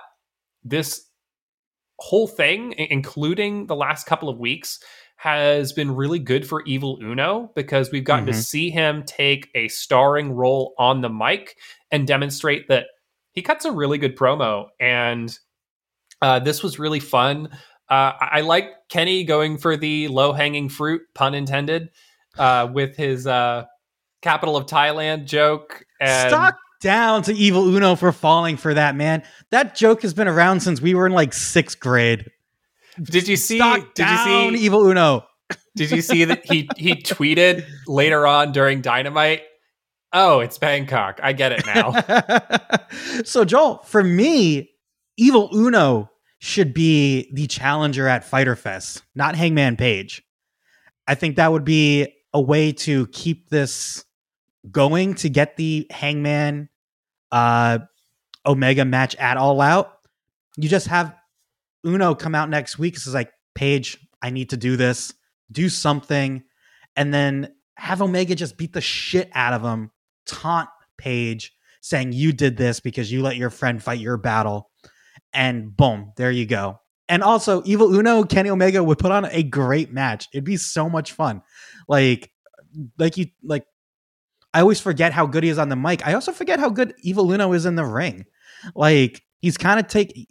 this 0.64 1.06
whole 1.98 2.26
thing, 2.26 2.74
including 2.76 3.66
the 3.66 3.76
last 3.76 4.06
couple 4.06 4.28
of 4.28 4.38
weeks, 4.38 4.80
has 5.16 5.72
been 5.72 5.94
really 5.94 6.18
good 6.18 6.46
for 6.46 6.62
Evil 6.64 6.98
Uno 7.00 7.50
because 7.54 7.90
we've 7.90 8.04
gotten 8.04 8.24
mm-hmm. 8.24 8.32
to 8.34 8.42
see 8.42 8.70
him 8.70 9.04
take 9.04 9.48
a 9.54 9.68
starring 9.68 10.32
role 10.32 10.74
on 10.78 11.00
the 11.00 11.08
mic 11.08 11.56
and 11.90 12.06
demonstrate 12.06 12.68
that 12.68 12.86
he 13.32 13.42
cuts 13.42 13.64
a 13.64 13.72
really 13.72 13.98
good 13.98 14.16
promo. 14.16 14.66
And 14.80 15.36
uh, 16.20 16.40
this 16.40 16.62
was 16.62 16.78
really 16.78 17.00
fun. 17.00 17.48
Uh, 17.88 18.12
I 18.18 18.40
like 18.40 18.70
Kenny 18.88 19.24
going 19.24 19.58
for 19.58 19.76
the 19.76 20.08
low 20.08 20.32
hanging 20.32 20.68
fruit, 20.68 21.02
pun 21.14 21.34
intended, 21.34 21.90
uh, 22.38 22.68
with 22.72 22.96
his 22.96 23.26
uh, 23.26 23.64
capital 24.22 24.56
of 24.56 24.66
Thailand 24.66 25.26
joke. 25.26 25.84
And 26.00 26.30
Stock 26.30 26.56
down 26.80 27.22
to 27.22 27.34
Evil 27.34 27.74
Uno 27.74 27.94
for 27.94 28.12
falling 28.12 28.56
for 28.56 28.74
that, 28.74 28.96
man. 28.96 29.22
That 29.50 29.74
joke 29.74 30.02
has 30.02 30.14
been 30.14 30.28
around 30.28 30.60
since 30.60 30.80
we 30.80 30.94
were 30.94 31.06
in 31.06 31.12
like 31.12 31.32
sixth 31.32 31.78
grade. 31.78 32.30
Did 33.02 33.28
you 33.28 33.36
see? 33.36 33.58
Stock 33.58 33.94
did 33.94 34.04
down, 34.04 34.52
you 34.52 34.58
see 34.58 34.64
Evil 34.64 34.86
Uno? 34.86 35.26
Did 35.76 35.90
you 35.90 36.00
see 36.00 36.24
that 36.24 36.44
he 36.50 36.68
he 36.76 36.94
tweeted 36.94 37.66
later 37.86 38.26
on 38.26 38.52
during 38.52 38.80
Dynamite? 38.80 39.42
Oh, 40.12 40.40
it's 40.40 40.58
Bangkok. 40.58 41.18
I 41.22 41.32
get 41.32 41.52
it 41.52 41.66
now. 41.66 42.80
so 43.24 43.44
Joel, 43.44 43.78
for 43.78 44.04
me, 44.04 44.70
Evil 45.16 45.50
Uno 45.52 46.10
should 46.44 46.74
be 46.74 47.30
the 47.32 47.46
challenger 47.46 48.06
at 48.06 48.22
Fyter 48.22 48.54
Fest, 48.54 49.02
not 49.14 49.34
Hangman 49.34 49.78
Page. 49.78 50.22
I 51.08 51.14
think 51.14 51.36
that 51.36 51.50
would 51.50 51.64
be 51.64 52.14
a 52.34 52.40
way 52.40 52.70
to 52.70 53.06
keep 53.06 53.48
this 53.48 54.04
going 54.70 55.14
to 55.14 55.30
get 55.30 55.56
the 55.56 55.86
Hangman 55.88 56.68
uh, 57.32 57.78
Omega 58.44 58.84
match 58.84 59.14
at 59.14 59.38
All 59.38 59.62
Out. 59.62 59.90
You 60.58 60.68
just 60.68 60.86
have 60.88 61.16
Uno 61.82 62.14
come 62.14 62.34
out 62.34 62.50
next 62.50 62.78
week. 62.78 62.96
It's 62.96 63.08
like, 63.08 63.32
Page, 63.54 63.96
I 64.20 64.28
need 64.28 64.50
to 64.50 64.58
do 64.58 64.76
this. 64.76 65.14
Do 65.50 65.70
something. 65.70 66.42
And 66.94 67.14
then 67.14 67.54
have 67.78 68.02
Omega 68.02 68.34
just 68.34 68.58
beat 68.58 68.74
the 68.74 68.82
shit 68.82 69.30
out 69.32 69.54
of 69.54 69.62
him, 69.62 69.92
taunt 70.26 70.68
Page, 70.98 71.54
saying, 71.80 72.12
You 72.12 72.34
did 72.34 72.58
this 72.58 72.80
because 72.80 73.10
you 73.10 73.22
let 73.22 73.36
your 73.36 73.48
friend 73.48 73.82
fight 73.82 73.98
your 73.98 74.18
battle 74.18 74.70
and 75.34 75.76
boom, 75.76 76.12
there 76.16 76.30
you 76.30 76.46
go. 76.46 76.80
And 77.08 77.22
also, 77.22 77.62
Evil 77.66 77.94
Uno, 77.94 78.24
Kenny 78.24 78.48
Omega 78.48 78.82
would 78.82 78.98
put 78.98 79.12
on 79.12 79.26
a 79.26 79.42
great 79.42 79.92
match. 79.92 80.28
It'd 80.32 80.44
be 80.44 80.56
so 80.56 80.88
much 80.88 81.12
fun. 81.12 81.42
Like, 81.86 82.30
like 82.98 83.18
you, 83.18 83.26
like, 83.42 83.66
I 84.54 84.60
always 84.60 84.80
forget 84.80 85.12
how 85.12 85.26
good 85.26 85.44
he 85.44 85.50
is 85.50 85.58
on 85.58 85.68
the 85.68 85.76
mic. 85.76 86.06
I 86.06 86.14
also 86.14 86.32
forget 86.32 86.58
how 86.58 86.70
good 86.70 86.94
Evil 87.00 87.30
Uno 87.30 87.52
is 87.52 87.66
in 87.66 87.74
the 87.74 87.84
ring. 87.84 88.24
Like, 88.74 89.22
he's 89.40 89.58
kind 89.58 89.78
of 89.78 89.88
take 89.88 90.28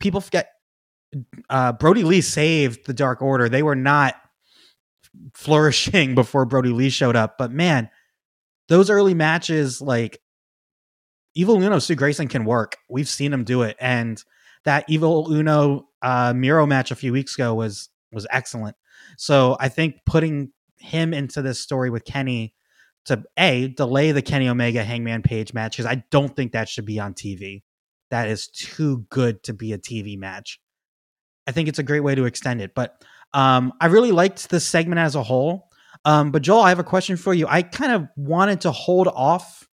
people 0.00 0.20
forget. 0.20 0.48
Uh, 1.48 1.72
Brodie 1.72 2.02
Lee 2.02 2.22
saved 2.22 2.86
the 2.86 2.92
Dark 2.92 3.22
Order. 3.22 3.48
They 3.48 3.62
were 3.62 3.76
not 3.76 4.16
flourishing 5.34 6.14
before 6.16 6.44
Brodie 6.44 6.70
Lee 6.70 6.90
showed 6.90 7.14
up, 7.14 7.38
but 7.38 7.52
man, 7.52 7.88
those 8.68 8.90
early 8.90 9.14
matches, 9.14 9.80
like 9.80 10.18
Evil 11.34 11.62
Uno 11.62 11.78
Stu 11.78 11.94
Grayson 11.94 12.28
can 12.28 12.44
work. 12.44 12.76
We've 12.88 13.08
seen 13.08 13.32
him 13.32 13.44
do 13.44 13.62
it, 13.62 13.76
and 13.80 14.22
that 14.64 14.84
Evil 14.88 15.32
Uno 15.32 15.88
uh, 16.02 16.32
Miro 16.34 16.66
match 16.66 16.90
a 16.90 16.96
few 16.96 17.12
weeks 17.12 17.34
ago 17.34 17.54
was 17.54 17.88
was 18.12 18.26
excellent. 18.30 18.76
So 19.16 19.56
I 19.60 19.68
think 19.68 20.00
putting 20.06 20.52
him 20.78 21.12
into 21.14 21.42
this 21.42 21.60
story 21.60 21.90
with 21.90 22.04
Kenny 22.04 22.54
to 23.06 23.22
a 23.36 23.68
delay 23.68 24.12
the 24.12 24.22
Kenny 24.22 24.48
Omega 24.48 24.82
Hangman 24.84 25.22
Page 25.22 25.52
match 25.52 25.76
because 25.76 25.90
I 25.90 26.04
don't 26.10 26.34
think 26.34 26.52
that 26.52 26.68
should 26.68 26.86
be 26.86 26.98
on 26.98 27.14
TV. 27.14 27.62
That 28.10 28.28
is 28.28 28.48
too 28.48 29.06
good 29.10 29.42
to 29.44 29.52
be 29.52 29.72
a 29.72 29.78
TV 29.78 30.18
match. 30.18 30.60
I 31.46 31.52
think 31.52 31.68
it's 31.68 31.78
a 31.78 31.82
great 31.82 32.00
way 32.00 32.14
to 32.14 32.24
extend 32.24 32.60
it, 32.60 32.74
but 32.74 33.02
um, 33.34 33.72
I 33.80 33.86
really 33.86 34.12
liked 34.12 34.48
this 34.48 34.66
segment 34.66 35.00
as 35.00 35.14
a 35.14 35.22
whole. 35.22 35.68
Um, 36.04 36.30
but 36.30 36.42
Joel, 36.42 36.60
I 36.60 36.68
have 36.68 36.78
a 36.78 36.84
question 36.84 37.16
for 37.16 37.34
you. 37.34 37.46
I 37.48 37.62
kind 37.62 37.92
of 37.92 38.08
wanted 38.16 38.62
to 38.62 38.70
hold 38.70 39.08
off 39.08 39.68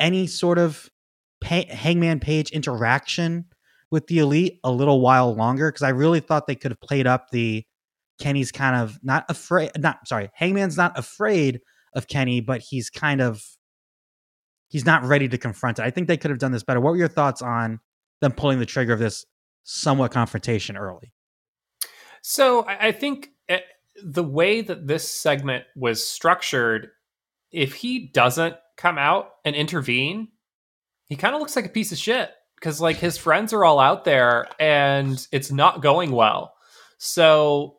any 0.00 0.26
sort 0.26 0.58
of 0.58 0.90
Hangman 1.44 2.20
Page 2.20 2.50
interaction 2.50 3.46
with 3.90 4.06
the 4.06 4.18
Elite 4.18 4.58
a 4.64 4.70
little 4.70 5.00
while 5.00 5.34
longer 5.34 5.70
because 5.70 5.82
I 5.82 5.90
really 5.90 6.20
thought 6.20 6.46
they 6.46 6.54
could 6.54 6.70
have 6.70 6.80
played 6.80 7.06
up 7.06 7.30
the 7.30 7.64
Kenny's 8.18 8.52
kind 8.52 8.76
of 8.76 8.98
not 9.02 9.24
afraid, 9.28 9.70
not 9.78 10.06
sorry, 10.06 10.30
Hangman's 10.34 10.76
not 10.76 10.98
afraid 10.98 11.60
of 11.94 12.08
Kenny, 12.08 12.40
but 12.40 12.60
he's 12.60 12.90
kind 12.90 13.20
of 13.20 13.44
he's 14.68 14.86
not 14.86 15.04
ready 15.04 15.28
to 15.28 15.38
confront 15.38 15.78
it. 15.78 15.82
I 15.82 15.90
think 15.90 16.08
they 16.08 16.16
could 16.16 16.30
have 16.30 16.38
done 16.38 16.52
this 16.52 16.62
better. 16.62 16.80
What 16.80 16.92
were 16.92 16.98
your 16.98 17.08
thoughts 17.08 17.42
on 17.42 17.80
them 18.20 18.32
pulling 18.32 18.58
the 18.58 18.66
trigger 18.66 18.92
of 18.92 18.98
this 18.98 19.24
somewhat 19.64 20.12
confrontation 20.12 20.76
early? 20.76 21.12
So 22.22 22.64
I 22.66 22.92
think 22.92 23.28
eh, 23.48 23.60
the 24.02 24.24
way 24.24 24.62
that 24.62 24.86
this 24.86 25.08
segment 25.08 25.64
was 25.76 26.06
structured, 26.06 26.88
if 27.52 27.74
he 27.74 28.08
doesn't 28.08 28.56
come 28.76 28.98
out 28.98 29.30
and 29.44 29.54
intervene, 29.54 30.28
he 31.14 31.16
kind 31.16 31.32
of 31.32 31.40
looks 31.40 31.54
like 31.54 31.64
a 31.64 31.68
piece 31.68 31.92
of 31.92 31.98
shit 31.98 32.32
because 32.56 32.80
like 32.80 32.96
his 32.96 33.16
friends 33.16 33.52
are 33.52 33.64
all 33.64 33.78
out 33.78 34.04
there 34.04 34.48
and 34.58 35.28
it's 35.30 35.52
not 35.52 35.80
going 35.80 36.10
well. 36.10 36.54
So 36.98 37.76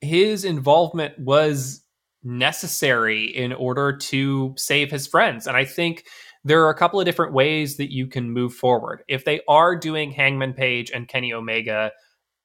his 0.00 0.44
involvement 0.44 1.16
was 1.16 1.84
necessary 2.24 3.26
in 3.26 3.52
order 3.52 3.96
to 3.96 4.52
save 4.56 4.90
his 4.90 5.06
friends. 5.06 5.46
And 5.46 5.56
I 5.56 5.64
think 5.64 6.06
there 6.42 6.64
are 6.64 6.70
a 6.70 6.76
couple 6.76 6.98
of 6.98 7.06
different 7.06 7.34
ways 7.34 7.76
that 7.76 7.92
you 7.92 8.08
can 8.08 8.32
move 8.32 8.52
forward. 8.52 9.04
If 9.06 9.24
they 9.24 9.42
are 9.46 9.76
doing 9.76 10.10
Hangman 10.10 10.54
Page 10.54 10.90
and 10.90 11.06
Kenny 11.06 11.32
Omega 11.32 11.92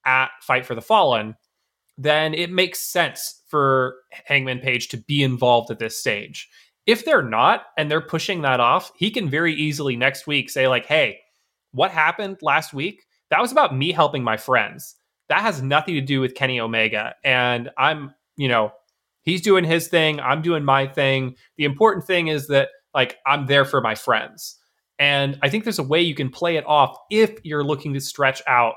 at 0.06 0.30
Fight 0.44 0.68
for 0.68 0.76
the 0.76 0.84
Fallen, 0.84 1.34
then 1.98 2.36
it 2.36 2.52
makes 2.52 2.78
sense 2.78 3.42
for 3.48 3.96
Hangman 4.12 4.60
Page 4.60 4.90
to 4.90 4.98
be 4.98 5.24
involved 5.24 5.72
at 5.72 5.80
this 5.80 6.00
stage 6.00 6.48
If 6.86 7.06
they're 7.06 7.24
not 7.24 7.64
and 7.78 7.90
they're 7.90 8.02
pushing 8.02 8.42
that 8.44 8.60
off, 8.60 8.92
he 8.96 9.10
can 9.10 9.30
very 9.30 9.54
easily 9.54 9.96
next 9.96 10.28
week 10.28 10.50
say, 10.50 10.68
like, 10.68 10.86
hey, 10.86 11.20
what 11.72 11.92
happened 11.92 12.38
last 12.42 12.74
week? 12.74 13.06
That 13.32 13.42
was 13.42 13.52
about 13.52 13.76
me 13.76 13.92
helping 13.92 14.24
my 14.24 14.38
friends. 14.38 14.96
That 15.30 15.42
has 15.42 15.62
nothing 15.62 15.96
to 15.96 16.02
do 16.02 16.22
with 16.22 16.36
Kenny 16.36 16.60
Omega. 16.60 17.16
And 17.24 17.72
I'm, 17.78 18.14
you 18.38 18.48
know, 18.48 18.72
he's 19.24 19.42
doing 19.42 19.64
his 19.64 19.88
thing. 19.88 20.20
I'm 20.20 20.44
doing 20.44 20.64
my 20.64 20.86
thing. 20.88 21.36
The 21.58 21.66
important 21.66 22.06
thing 22.06 22.28
is 22.28 22.48
that, 22.48 22.70
like, 22.94 23.18
I'm 23.26 23.48
there 23.48 23.66
for 23.66 23.82
my 23.82 23.96
friends. 23.96 24.58
And 25.00 25.38
I 25.42 25.50
think 25.50 25.64
there's 25.64 25.80
a 25.80 25.84
way 25.84 26.02
you 26.02 26.16
can 26.16 26.30
play 26.30 26.56
it 26.56 26.66
off 26.68 26.98
if 27.10 27.32
you're 27.44 27.64
looking 27.64 27.94
to 27.96 28.00
stretch 28.00 28.42
out 28.48 28.76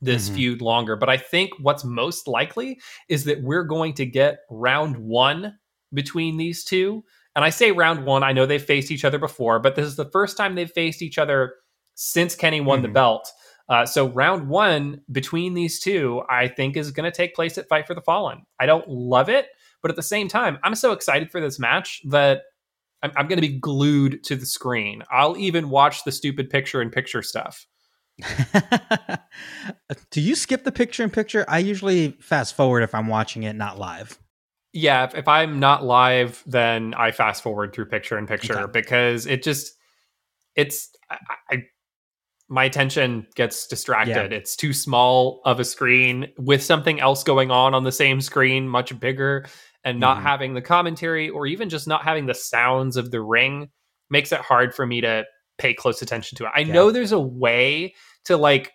this 0.00 0.26
mm-hmm. 0.26 0.36
feud 0.36 0.62
longer. 0.62 0.94
But 0.94 1.08
I 1.08 1.16
think 1.16 1.50
what's 1.60 1.84
most 1.84 2.28
likely 2.28 2.78
is 3.08 3.24
that 3.24 3.42
we're 3.42 3.64
going 3.64 3.94
to 3.94 4.06
get 4.06 4.40
round 4.50 4.96
one 4.98 5.58
between 5.94 6.36
these 6.36 6.64
two. 6.64 7.04
And 7.36 7.44
I 7.44 7.50
say 7.50 7.72
round 7.72 8.04
one, 8.04 8.22
I 8.22 8.32
know 8.32 8.46
they've 8.46 8.62
faced 8.62 8.90
each 8.90 9.04
other 9.04 9.18
before, 9.18 9.58
but 9.58 9.74
this 9.74 9.86
is 9.86 9.96
the 9.96 10.10
first 10.10 10.36
time 10.36 10.54
they've 10.54 10.70
faced 10.70 11.02
each 11.02 11.18
other 11.18 11.54
since 11.94 12.36
Kenny 12.36 12.60
won 12.60 12.78
mm-hmm. 12.78 12.86
the 12.86 12.92
belt. 12.92 13.30
Uh, 13.68 13.86
so 13.86 14.08
round 14.08 14.48
one 14.48 15.00
between 15.10 15.54
these 15.54 15.80
two, 15.80 16.22
I 16.28 16.48
think 16.48 16.76
is 16.76 16.90
going 16.90 17.10
to 17.10 17.16
take 17.16 17.34
place 17.34 17.56
at 17.56 17.68
Fight 17.68 17.86
for 17.86 17.94
the 17.94 18.02
Fallen. 18.02 18.42
I 18.60 18.66
don't 18.66 18.86
love 18.88 19.28
it, 19.28 19.46
but 19.80 19.90
at 19.90 19.96
the 19.96 20.02
same 20.02 20.28
time, 20.28 20.58
I'm 20.62 20.74
so 20.74 20.92
excited 20.92 21.30
for 21.30 21.40
this 21.40 21.58
match 21.58 22.02
that 22.08 22.42
I'm, 23.02 23.12
I'm 23.16 23.26
going 23.26 23.40
to 23.40 23.46
be 23.46 23.58
glued 23.58 24.22
to 24.24 24.36
the 24.36 24.46
screen. 24.46 25.02
I'll 25.10 25.36
even 25.38 25.70
watch 25.70 26.04
the 26.04 26.12
stupid 26.12 26.50
picture 26.50 26.82
in 26.82 26.90
picture 26.90 27.22
stuff. 27.22 27.66
Do 30.10 30.20
you 30.20 30.34
skip 30.34 30.64
the 30.64 30.72
picture 30.72 31.02
in 31.02 31.10
picture? 31.10 31.44
I 31.48 31.58
usually 31.58 32.12
fast 32.20 32.54
forward 32.54 32.82
if 32.82 32.94
I'm 32.94 33.08
watching 33.08 33.42
it 33.44 33.54
not 33.54 33.78
live. 33.78 34.18
Yeah, 34.74 35.04
if, 35.04 35.14
if 35.14 35.28
I'm 35.28 35.60
not 35.60 35.84
live, 35.84 36.42
then 36.46 36.94
I 36.94 37.12
fast 37.12 37.42
forward 37.42 37.72
through 37.72 37.86
picture 37.86 38.18
in 38.18 38.26
picture 38.26 38.58
okay. 38.58 38.72
because 38.72 39.24
it 39.26 39.42
just 39.42 39.72
it's 40.56 40.90
I, 41.10 41.18
I 41.50 41.62
my 42.48 42.64
attention 42.64 43.26
gets 43.36 43.66
distracted. 43.66 44.32
Yeah. 44.32 44.36
It's 44.38 44.56
too 44.56 44.72
small 44.72 45.40
of 45.44 45.60
a 45.60 45.64
screen 45.64 46.28
with 46.38 46.62
something 46.62 47.00
else 47.00 47.22
going 47.22 47.50
on 47.50 47.72
on 47.74 47.84
the 47.84 47.92
same 47.92 48.20
screen, 48.20 48.68
much 48.68 48.98
bigger, 49.00 49.46
and 49.84 49.98
not 49.98 50.18
mm-hmm. 50.18 50.26
having 50.26 50.54
the 50.54 50.60
commentary 50.60 51.30
or 51.30 51.46
even 51.46 51.68
just 51.68 51.88
not 51.88 52.02
having 52.02 52.26
the 52.26 52.34
sounds 52.34 52.96
of 52.96 53.10
the 53.10 53.22
ring 53.22 53.70
makes 54.10 54.32
it 54.32 54.40
hard 54.40 54.74
for 54.74 54.86
me 54.86 55.00
to 55.00 55.24
pay 55.56 55.72
close 55.72 56.02
attention 56.02 56.36
to 56.36 56.44
it. 56.44 56.50
I 56.54 56.60
yeah. 56.60 56.72
know 56.72 56.90
there's 56.90 57.12
a 57.12 57.20
way 57.20 57.94
to 58.24 58.36
like 58.36 58.72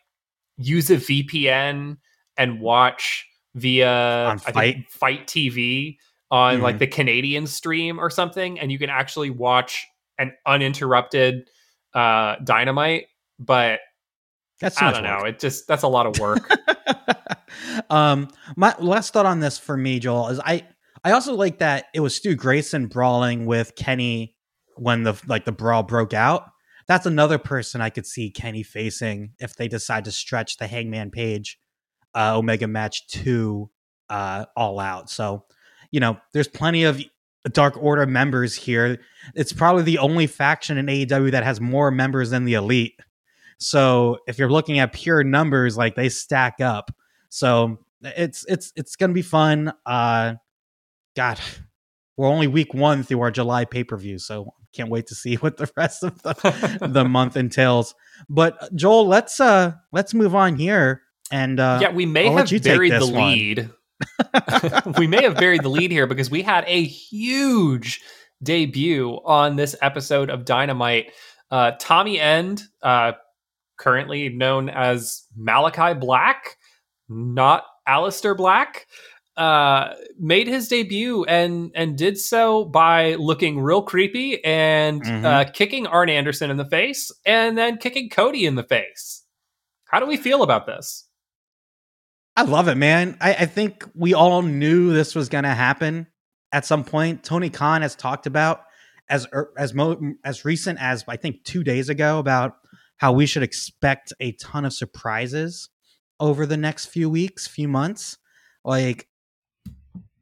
use 0.57 0.89
a 0.89 0.97
VPN 0.97 1.97
and 2.37 2.61
watch 2.61 3.25
via 3.55 4.27
on 4.27 4.39
FITE. 4.39 4.89
FITE 4.89 5.27
TV 5.27 5.97
on 6.31 6.55
mm-hmm. 6.55 6.63
like 6.63 6.79
the 6.79 6.87
Canadian 6.87 7.47
stream 7.47 7.99
or 7.99 8.09
something, 8.09 8.59
and 8.59 8.71
you 8.71 8.79
can 8.79 8.89
actually 8.89 9.29
watch 9.29 9.87
an 10.17 10.33
uninterrupted 10.45 11.49
uh, 11.93 12.35
Dynamite. 12.43 13.05
But 13.39 13.79
that's 14.59 14.81
I 14.81 14.91
don't 14.91 15.03
know. 15.03 15.25
It 15.25 15.39
just 15.39 15.67
that's 15.67 15.83
a 15.83 15.87
lot 15.87 16.05
of 16.05 16.19
work. 16.19 16.49
um, 17.89 18.29
my 18.55 18.75
last 18.79 19.13
thought 19.13 19.25
on 19.25 19.39
this 19.39 19.57
for 19.57 19.77
me, 19.77 19.99
Joel, 19.99 20.29
is 20.29 20.39
I 20.39 20.65
I 21.03 21.11
also 21.11 21.33
like 21.33 21.59
that 21.59 21.85
it 21.93 22.01
was 22.01 22.15
Stu 22.15 22.35
Grayson 22.35 22.87
brawling 22.87 23.45
with 23.45 23.75
Kenny 23.75 24.35
when 24.75 25.03
the 25.03 25.19
like 25.27 25.45
the 25.45 25.51
brawl 25.51 25.83
broke 25.83 26.13
out 26.13 26.49
that's 26.89 27.05
another 27.05 27.37
person 27.37 27.81
I 27.81 27.91
could 27.91 28.07
see 28.07 28.31
Kenny 28.31 28.63
facing 28.63 29.33
if 29.37 29.55
they 29.55 29.67
decide 29.67 30.05
to 30.05 30.11
stretch 30.11 30.57
the 30.57 30.65
Hangman 30.65 31.11
Page 31.11 31.59
uh, 32.15 32.37
Omega 32.37 32.67
match 32.67 33.07
to 33.07 33.69
uh, 34.09 34.45
all 34.55 34.79
out. 34.79 35.09
So, 35.09 35.45
you 35.91 35.99
know, 35.99 36.17
there's 36.33 36.47
plenty 36.47 36.83
of 36.83 37.01
Dark 37.51 37.81
Order 37.81 38.05
members 38.05 38.55
here. 38.55 38.99
It's 39.35 39.53
probably 39.53 39.83
the 39.83 39.99
only 39.99 40.27
faction 40.27 40.77
in 40.77 40.87
AEW 40.87 41.31
that 41.31 41.43
has 41.43 41.61
more 41.61 41.91
members 41.91 42.29
than 42.31 42.45
the 42.45 42.55
Elite. 42.55 42.99
So, 43.57 44.19
if 44.27 44.37
you're 44.37 44.51
looking 44.51 44.79
at 44.79 44.93
pure 44.93 45.23
numbers, 45.23 45.77
like 45.77 45.95
they 45.95 46.09
stack 46.09 46.61
up. 46.61 46.91
So, 47.29 47.79
it's 48.01 48.45
it's 48.47 48.71
it's 48.75 48.95
gonna 48.95 49.13
be 49.13 49.21
fun. 49.21 49.73
Uh, 49.85 50.35
God, 51.15 51.39
we're 52.15 52.27
only 52.27 52.47
week 52.47 52.73
one 52.73 53.03
through 53.03 53.21
our 53.21 53.31
July 53.31 53.65
pay 53.65 53.83
per 53.83 53.97
view, 53.97 54.19
so 54.19 54.53
can't 54.73 54.89
wait 54.89 55.07
to 55.07 55.15
see 55.15 55.35
what 55.35 55.57
the 55.57 55.71
rest 55.75 56.03
of 56.03 56.21
the, 56.21 56.89
the 56.89 57.03
month 57.09 57.37
entails. 57.37 57.95
But 58.29 58.75
Joel, 58.75 59.07
let's 59.07 59.39
uh 59.39 59.73
let's 59.91 60.13
move 60.13 60.35
on 60.35 60.55
here. 60.55 61.01
And 61.31 61.59
uh, 61.59 61.79
yeah, 61.81 61.91
we 61.91 62.05
may 62.05 62.27
I'll 62.27 62.37
have 62.37 62.63
buried 62.63 62.93
the 62.93 63.05
lead. 63.05 63.69
we 64.97 65.07
may 65.07 65.23
have 65.23 65.35
buried 65.35 65.63
the 65.63 65.69
lead 65.69 65.91
here 65.91 66.07
because 66.07 66.31
we 66.31 66.41
had 66.41 66.63
a 66.67 66.83
huge 66.83 68.01
debut 68.41 69.19
on 69.25 69.55
this 69.55 69.75
episode 69.81 70.29
of 70.29 70.45
Dynamite. 70.45 71.11
Uh, 71.51 71.71
Tommy 71.79 72.19
End, 72.19 72.63
uh, 72.81 73.13
currently 73.77 74.29
known 74.29 74.69
as 74.69 75.25
Malakai 75.37 75.99
Black, 75.99 76.57
not 77.07 77.65
Aleister 77.87 78.35
Black, 78.35 78.87
uh, 79.35 79.93
made 80.19 80.47
his 80.47 80.67
debut 80.67 81.23
and 81.23 81.71
and 81.73 81.97
did 81.97 82.17
so 82.17 82.65
by 82.65 83.15
looking 83.15 83.59
real 83.59 83.81
creepy 83.81 84.43
and 84.43 85.01
mm-hmm. 85.01 85.25
uh, 85.25 85.45
kicking 85.45 85.87
Arn 85.87 86.09
Anderson 86.09 86.51
in 86.51 86.57
the 86.57 86.65
face 86.65 87.11
and 87.25 87.57
then 87.57 87.77
kicking 87.77 88.09
Cody 88.09 88.45
in 88.45 88.55
the 88.55 88.63
face. 88.63 89.23
How 89.85 89.99
do 89.99 90.05
we 90.05 90.17
feel 90.17 90.43
about 90.43 90.65
this? 90.65 91.08
I 92.39 92.43
love 92.43 92.69
it, 92.69 92.75
man. 92.75 93.17
I, 93.19 93.33
I 93.33 93.45
think 93.47 93.85
we 93.93 94.13
all 94.13 94.41
knew 94.41 94.93
this 94.93 95.13
was 95.13 95.27
going 95.27 95.43
to 95.43 95.49
happen 95.49 96.07
at 96.53 96.65
some 96.65 96.85
point. 96.85 97.21
Tony 97.21 97.49
Khan 97.49 97.81
has 97.81 97.97
talked 97.97 98.27
about 98.27 98.61
as 99.09 99.27
er, 99.33 99.51
as 99.57 99.73
mo- 99.73 99.99
as 100.23 100.45
recent 100.45 100.81
as 100.81 101.03
I 101.05 101.17
think 101.17 101.43
two 101.43 101.65
days 101.65 101.89
ago 101.89 102.17
about 102.17 102.55
how 102.95 103.11
we 103.11 103.25
should 103.25 103.43
expect 103.43 104.13
a 104.21 104.31
ton 104.31 104.63
of 104.63 104.71
surprises 104.71 105.67
over 106.17 106.45
the 106.45 106.55
next 106.55 106.85
few 106.85 107.09
weeks, 107.09 107.45
few 107.45 107.67
months. 107.67 108.17
Like 108.63 109.09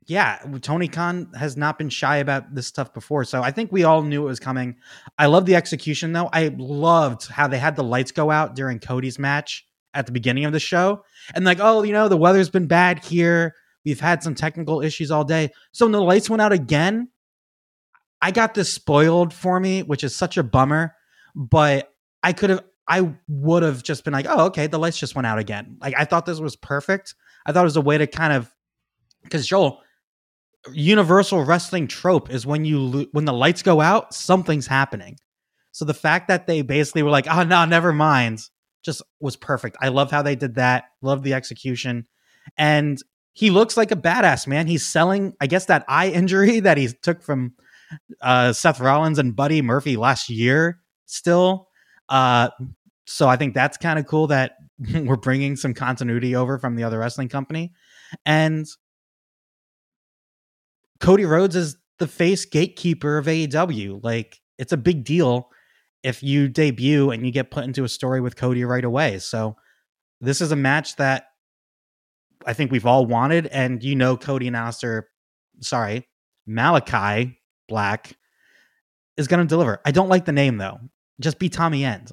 yeah, 0.08 0.39
Tony 0.62 0.88
Khan 0.88 1.30
has 1.38 1.56
not 1.56 1.77
been 1.77 1.89
shy 1.89 2.17
about 2.17 2.56
this 2.56 2.65
stuff 2.65 2.95
before. 2.95 3.25
So 3.25 3.43
I 3.43 3.51
think 3.51 3.71
we 3.71 3.84
all 3.84 4.01
knew 4.01 4.23
it 4.23 4.27
was 4.27 4.39
coming. 4.39 4.77
I 5.19 5.27
love 5.27 5.45
the 5.45 5.56
execution 5.56 6.13
though. 6.13 6.32
I 6.34 6.51
loved 6.58 7.27
how 7.27 7.47
they 7.47 7.60
had 7.60 7.75
the 7.75 7.84
lights 7.84 8.12
go 8.12 8.32
out 8.32 8.56
during 8.56 8.80
Cody's 8.80 9.19
match 9.19 9.66
at 9.97 10.05
the 10.05 10.12
beginning 10.12 10.45
of 10.45 10.53
the 10.53 10.60
show. 10.60 11.03
And 11.33 11.43
like, 11.43 11.57
oh, 11.60 11.81
you 11.81 11.91
know, 11.91 12.07
the 12.07 12.15
weather's 12.15 12.49
been 12.49 12.67
bad 12.67 13.03
here. 13.03 13.55
We've 13.83 13.99
had 13.99 14.21
some 14.21 14.36
technical 14.36 14.81
issues 14.81 15.10
all 15.10 15.23
day. 15.23 15.49
So 15.71 15.86
when 15.86 15.91
the 15.91 16.01
lights 16.01 16.29
went 16.29 16.41
out 16.41 16.53
again, 16.53 17.10
I 18.21 18.31
got 18.31 18.53
this 18.53 18.71
spoiled 18.71 19.33
for 19.33 19.60
me, 19.60 19.81
which 19.81 20.03
is 20.03 20.15
such 20.15 20.38
a 20.38 20.43
bummer. 20.43 20.93
But 21.36 21.91
I 22.21 22.33
could 22.33 22.51
have 22.51 22.63
I 22.88 23.12
would 23.27 23.63
have 23.63 23.83
just 23.83 24.05
been 24.05 24.13
like, 24.13 24.27
oh, 24.29 24.45
okay, 24.45 24.67
the 24.67 24.79
lights 24.79 24.97
just 24.97 25.15
went 25.15 25.25
out 25.25 25.39
again. 25.39 25.77
Like 25.81 25.95
I 25.97 26.05
thought 26.05 26.25
this 26.25 26.39
was 26.39 26.55
perfect. 26.55 27.15
I 27.45 27.51
thought 27.51 27.62
it 27.62 27.63
was 27.63 27.75
a 27.75 27.81
way 27.81 27.97
to 27.97 28.07
kind 28.07 28.33
of 28.33 28.53
because 29.23 29.47
Joel, 29.47 29.81
universal 30.71 31.43
wrestling 31.43 31.88
trope 31.88 32.29
is 32.29 32.45
when 32.45 32.65
you 32.65 33.10
when 33.13 33.25
the 33.25 33.33
lights 33.33 33.63
go 33.63 33.81
out, 33.81 34.13
something's 34.13 34.67
happening. 34.67 35.17
So 35.71 35.86
the 35.86 35.93
fact 35.93 36.27
that 36.27 36.47
they 36.47 36.62
basically 36.62 37.03
were 37.03 37.10
like, 37.10 37.27
"Oh 37.27 37.43
no, 37.43 37.65
never 37.65 37.93
mind," 37.93 38.41
just 38.88 39.04
was 39.19 39.36
perfect. 39.36 39.78
I 39.82 39.89
love 39.89 40.10
how 40.10 40.23
they 40.23 40.36
did 40.36 40.56
that. 40.56 40.86
Love 41.02 41.21
the 41.21 41.34
execution, 41.34 42.08
and 42.58 42.97
he 43.34 43.52
looks 43.52 43.78
like 43.78 43.91
a 43.91 43.95
badass 43.95 44.47
man. 44.47 44.65
He's 44.65 44.84
selling, 44.84 45.36
I 45.39 45.45
guess, 45.45 45.65
that 45.65 45.86
eye 45.88 46.10
injury 46.21 46.60
that 46.62 46.78
he 46.78 46.88
took 46.88 47.21
from 47.21 47.54
uh, 48.21 48.54
Seth 48.54 48.80
Rollins 48.80 49.19
and 49.19 49.36
Buddy 49.36 49.62
Murphy 49.62 49.97
last 49.97 50.30
year. 50.30 50.80
Still, 51.06 51.67
uh, 52.10 52.50
so 53.06 53.28
I 53.28 53.36
think 53.36 53.54
that's 53.54 53.78
kind 53.78 54.00
of 54.00 54.08
cool 54.08 54.28
that 54.28 54.54
we're 54.93 55.17
bringing 55.17 55.56
some 55.56 55.73
continuity 55.73 56.36
over 56.36 56.58
from 56.58 56.76
the 56.76 56.84
other 56.84 56.97
wrestling 56.97 57.30
company, 57.30 57.73
and 58.26 58.65
Cody 61.00 61.26
Rhodes 61.26 61.56
is 61.56 61.78
the 62.00 62.08
face 62.08 62.45
gatekeeper 62.45 63.17
of 63.17 63.26
AEW. 63.26 64.04
Like 64.04 64.39
it's 64.58 64.73
a 64.73 64.78
big 64.78 65.04
deal 65.04 65.50
if 66.08 66.24
you 66.24 66.48
debut 66.48 67.12
and 67.12 67.26
you 67.26 67.34
get 67.34 67.52
put 67.52 67.65
into 67.65 67.84
a 67.84 67.89
story 67.89 68.22
with 68.22 68.38
Cody 68.38 68.63
right 68.63 68.86
away. 68.86 69.20
So 69.20 69.58
this 70.22 70.39
is 70.39 70.54
a 70.54 70.56
match 70.56 70.96
that 70.96 71.26
I 72.46 72.54
think 72.54 72.72
we've 72.72 72.86
all 72.86 73.06
wanted, 73.06 73.48
and 73.48 73.84
you 73.84 73.93
know 73.93 74.15
Cody 74.15 74.48
and 74.48 74.74
sorry, 75.60 76.08
Malakai 76.48 77.36
Black 77.67 78.15
is 79.17 79.28
going 79.28 79.41
to 79.41 79.46
deliver. 79.46 79.82
I 79.84 79.91
don't 79.91 80.08
like 80.08 80.24
the 80.24 80.32
name 80.32 80.58
though. 80.58 80.80
Just 81.20 81.39
be 81.39 81.50
Tommy 81.50 81.84
End. 81.84 82.10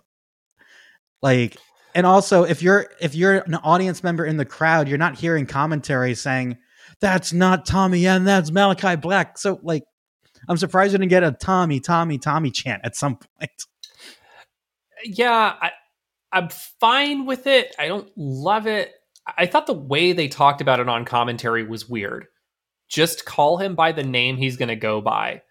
Like, 1.23 1.57
and 1.95 2.05
also 2.05 2.43
if 2.43 2.63
you're 2.63 2.91
if 3.01 3.15
you're 3.15 3.39
an 3.39 3.55
audience 3.55 4.03
member 4.03 4.25
in 4.25 4.39
the 4.39 4.45
crowd, 4.45 4.89
you're 4.89 4.99
not 4.99 5.17
hearing 5.17 5.47
commentary 5.47 6.17
saying 6.17 6.59
that's 7.01 7.33
not 7.33 7.65
Tommy 7.65 8.09
and 8.09 8.27
that's 8.27 8.51
Malakai 8.51 9.01
Black. 9.01 9.39
So 9.39 9.61
like 9.63 9.85
I'm 10.49 10.57
surprised 10.57 10.93
you 10.93 10.99
didn't 10.99 11.11
get 11.11 11.23
a 11.23 11.31
Tommy, 11.31 11.79
Tommy, 11.79 12.19
Tommy 12.19 12.51
chant 12.51 12.81
at 12.85 12.97
some 12.97 13.17
point. 13.39 13.51
Yeah, 15.05 15.55
I, 15.61 15.71
I'm 16.33 16.49
fine 16.49 17.27
with 17.27 17.47
it. 17.47 17.75
I 17.79 17.88
don't 17.88 18.11
love 18.17 18.67
it. 18.67 18.93
I 19.38 19.47
thought 19.47 19.67
the 19.67 19.73
way 19.73 20.12
they 20.12 20.29
talked 20.29 20.61
about 20.61 20.81
it 20.81 20.88
on 20.88 21.05
commentary 21.05 21.64
was 21.64 21.88
weird. 21.88 22.27
Just 22.88 23.25
call 23.25 23.57
him 23.57 23.75
by 23.75 23.93
the 23.93 24.03
name 24.03 24.37
he's 24.37 24.57
going 24.57 24.69
to 24.69 24.77
go 24.77 25.01
by. 25.01 25.43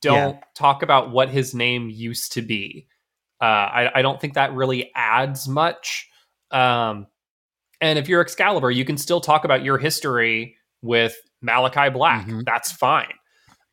don't 0.00 0.36
yeah. 0.36 0.40
talk 0.54 0.82
about 0.82 1.10
what 1.10 1.28
his 1.28 1.54
name 1.54 1.90
used 1.90 2.32
to 2.32 2.42
be. 2.42 2.86
Uh, 3.40 3.44
I, 3.44 3.98
I, 3.98 4.02
don't 4.02 4.20
think 4.20 4.34
that 4.34 4.52
really 4.54 4.90
adds 4.94 5.48
much. 5.48 6.08
Um, 6.50 7.06
and 7.80 7.98
if 7.98 8.08
you're 8.08 8.20
Excalibur, 8.20 8.70
you 8.70 8.84
can 8.84 8.98
still 8.98 9.20
talk 9.20 9.44
about 9.44 9.64
your 9.64 9.78
history 9.78 10.56
with 10.82 11.16
Malakai 11.44 11.92
Black. 11.92 12.26
Mm-hmm. 12.26 12.40
That's 12.44 12.70
fine. 12.70 13.12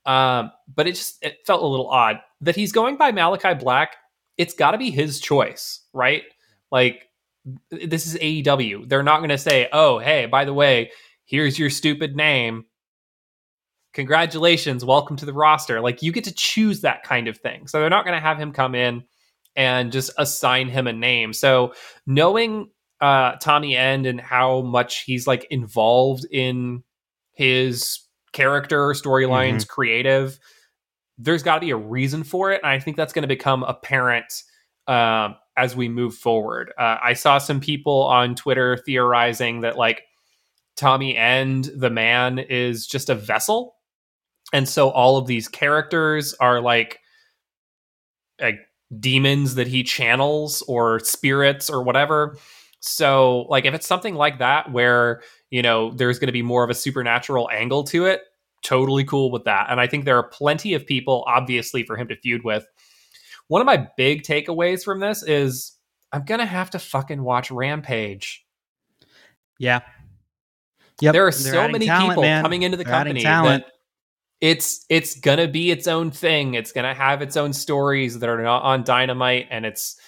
Um, 0.05 0.51
but 0.73 0.87
it 0.87 0.95
just 0.95 1.21
it 1.21 1.39
felt 1.45 1.61
a 1.61 1.67
little 1.67 1.89
odd 1.89 2.19
that 2.41 2.55
he's 2.55 2.71
going 2.71 2.95
by 2.95 3.11
Malakai 3.11 3.59
Black. 3.59 3.97
It's 4.37 4.53
got 4.53 4.71
to 4.71 4.77
be 4.77 4.91
his 4.91 5.19
choice, 5.19 5.81
right? 5.93 6.23
Like 6.71 7.07
this 7.71 8.05
is 8.05 8.15
AEW. 8.15 8.87
They're 8.89 9.03
not 9.03 9.19
going 9.19 9.29
to 9.29 9.37
say, 9.37 9.69
"Oh, 9.71 9.99
hey, 9.99 10.25
by 10.25 10.45
the 10.45 10.53
way, 10.53 10.91
here's 11.25 11.57
your 11.57 11.69
stupid 11.69 12.15
name. 12.15 12.65
Congratulations, 13.93 14.85
welcome 14.85 15.15
to 15.17 15.25
the 15.25 15.33
roster." 15.33 15.81
Like 15.81 16.01
you 16.01 16.11
get 16.11 16.25
to 16.25 16.33
choose 16.33 16.81
that 16.81 17.03
kind 17.03 17.27
of 17.27 17.37
thing. 17.37 17.67
So 17.67 17.79
they're 17.79 17.89
not 17.89 18.05
going 18.05 18.17
to 18.17 18.21
have 18.21 18.37
him 18.37 18.51
come 18.51 18.75
in 18.75 19.03
and 19.55 19.91
just 19.91 20.11
assign 20.17 20.69
him 20.69 20.87
a 20.87 20.93
name. 20.93 21.33
So 21.33 21.73
knowing 22.05 22.69
uh, 23.01 23.33
Tommy 23.41 23.75
End 23.75 24.05
and 24.05 24.19
how 24.19 24.61
much 24.61 25.03
he's 25.03 25.27
like 25.27 25.47
involved 25.49 26.25
in 26.29 26.83
his 27.33 27.99
character, 28.33 28.89
storylines, 28.89 29.61
mm-hmm. 29.61 29.73
creative, 29.73 30.39
there's 31.17 31.43
got 31.43 31.55
to 31.55 31.61
be 31.61 31.71
a 31.71 31.77
reason 31.77 32.23
for 32.23 32.51
it. 32.51 32.61
And 32.63 32.71
I 32.71 32.79
think 32.79 32.97
that's 32.97 33.13
going 33.13 33.23
to 33.23 33.27
become 33.27 33.63
apparent 33.63 34.43
uh, 34.87 35.29
as 35.57 35.75
we 35.75 35.89
move 35.89 36.15
forward. 36.15 36.71
Uh, 36.77 36.97
I 37.03 37.13
saw 37.13 37.37
some 37.37 37.59
people 37.59 38.03
on 38.03 38.35
Twitter 38.35 38.77
theorizing 38.77 39.61
that 39.61 39.77
like 39.77 40.03
Tommy 40.75 41.17
End, 41.17 41.71
the 41.75 41.89
man, 41.89 42.39
is 42.39 42.85
just 42.85 43.09
a 43.09 43.15
vessel. 43.15 43.75
And 44.53 44.69
so 44.69 44.89
all 44.89 45.17
of 45.17 45.27
these 45.27 45.47
characters 45.47 46.33
are 46.35 46.61
like, 46.61 46.99
like 48.39 48.59
demons 48.99 49.55
that 49.55 49.67
he 49.67 49.83
channels 49.83 50.61
or 50.67 50.99
spirits 50.99 51.69
or 51.69 51.83
whatever. 51.83 52.37
So, 52.79 53.47
like, 53.49 53.65
if 53.65 53.73
it's 53.73 53.87
something 53.87 54.15
like 54.15 54.39
that 54.39 54.71
where, 54.71 55.21
you 55.49 55.61
know, 55.61 55.91
there's 55.91 56.19
going 56.19 56.27
to 56.27 56.33
be 56.33 56.43
more 56.43 56.63
of 56.63 56.69
a 56.69 56.75
supernatural 56.75 57.49
angle 57.51 57.83
to 57.85 58.05
it, 58.05 58.21
totally 58.67 59.03
cool 59.03 59.31
with 59.31 59.45
that. 59.45 59.67
And 59.69 59.79
I 59.79 59.87
think 59.87 60.05
there 60.05 60.17
are 60.17 60.27
plenty 60.27 60.73
of 60.73 60.85
people, 60.85 61.23
obviously, 61.27 61.83
for 61.83 61.95
him 61.95 62.07
to 62.09 62.15
feud 62.15 62.43
with. 62.43 62.65
One 63.47 63.61
of 63.61 63.65
my 63.65 63.87
big 63.95 64.23
takeaways 64.23 64.83
from 64.83 64.99
this 64.99 65.23
is 65.23 65.73
I'm 66.11 66.25
going 66.25 66.39
to 66.39 66.45
have 66.45 66.71
to 66.71 66.79
fucking 66.79 67.23
watch 67.23 67.49
Rampage. 67.49 68.45
Yeah. 69.59 69.81
Yep. 71.01 71.13
There 71.13 71.27
are 71.27 71.31
They're 71.31 71.53
so 71.53 71.67
many 71.67 71.85
talent, 71.85 72.09
people 72.09 72.23
man. 72.23 72.43
coming 72.43 72.63
into 72.63 72.77
the 72.77 72.83
They're 72.83 72.93
company 72.93 73.23
that 73.23 73.65
it's 74.41 74.85
it's 74.89 75.19
gonna 75.19 75.47
be 75.47 75.71
its 75.71 75.87
own 75.87 76.11
thing. 76.11 76.53
It's 76.53 76.71
gonna 76.71 76.93
have 76.93 77.21
its 77.21 77.37
own 77.37 77.53
stories 77.53 78.19
that 78.19 78.29
are 78.29 78.41
not 78.41 78.63
on 78.63 78.83
Dynamite, 78.83 79.47
and 79.49 79.65
it's 79.65 79.99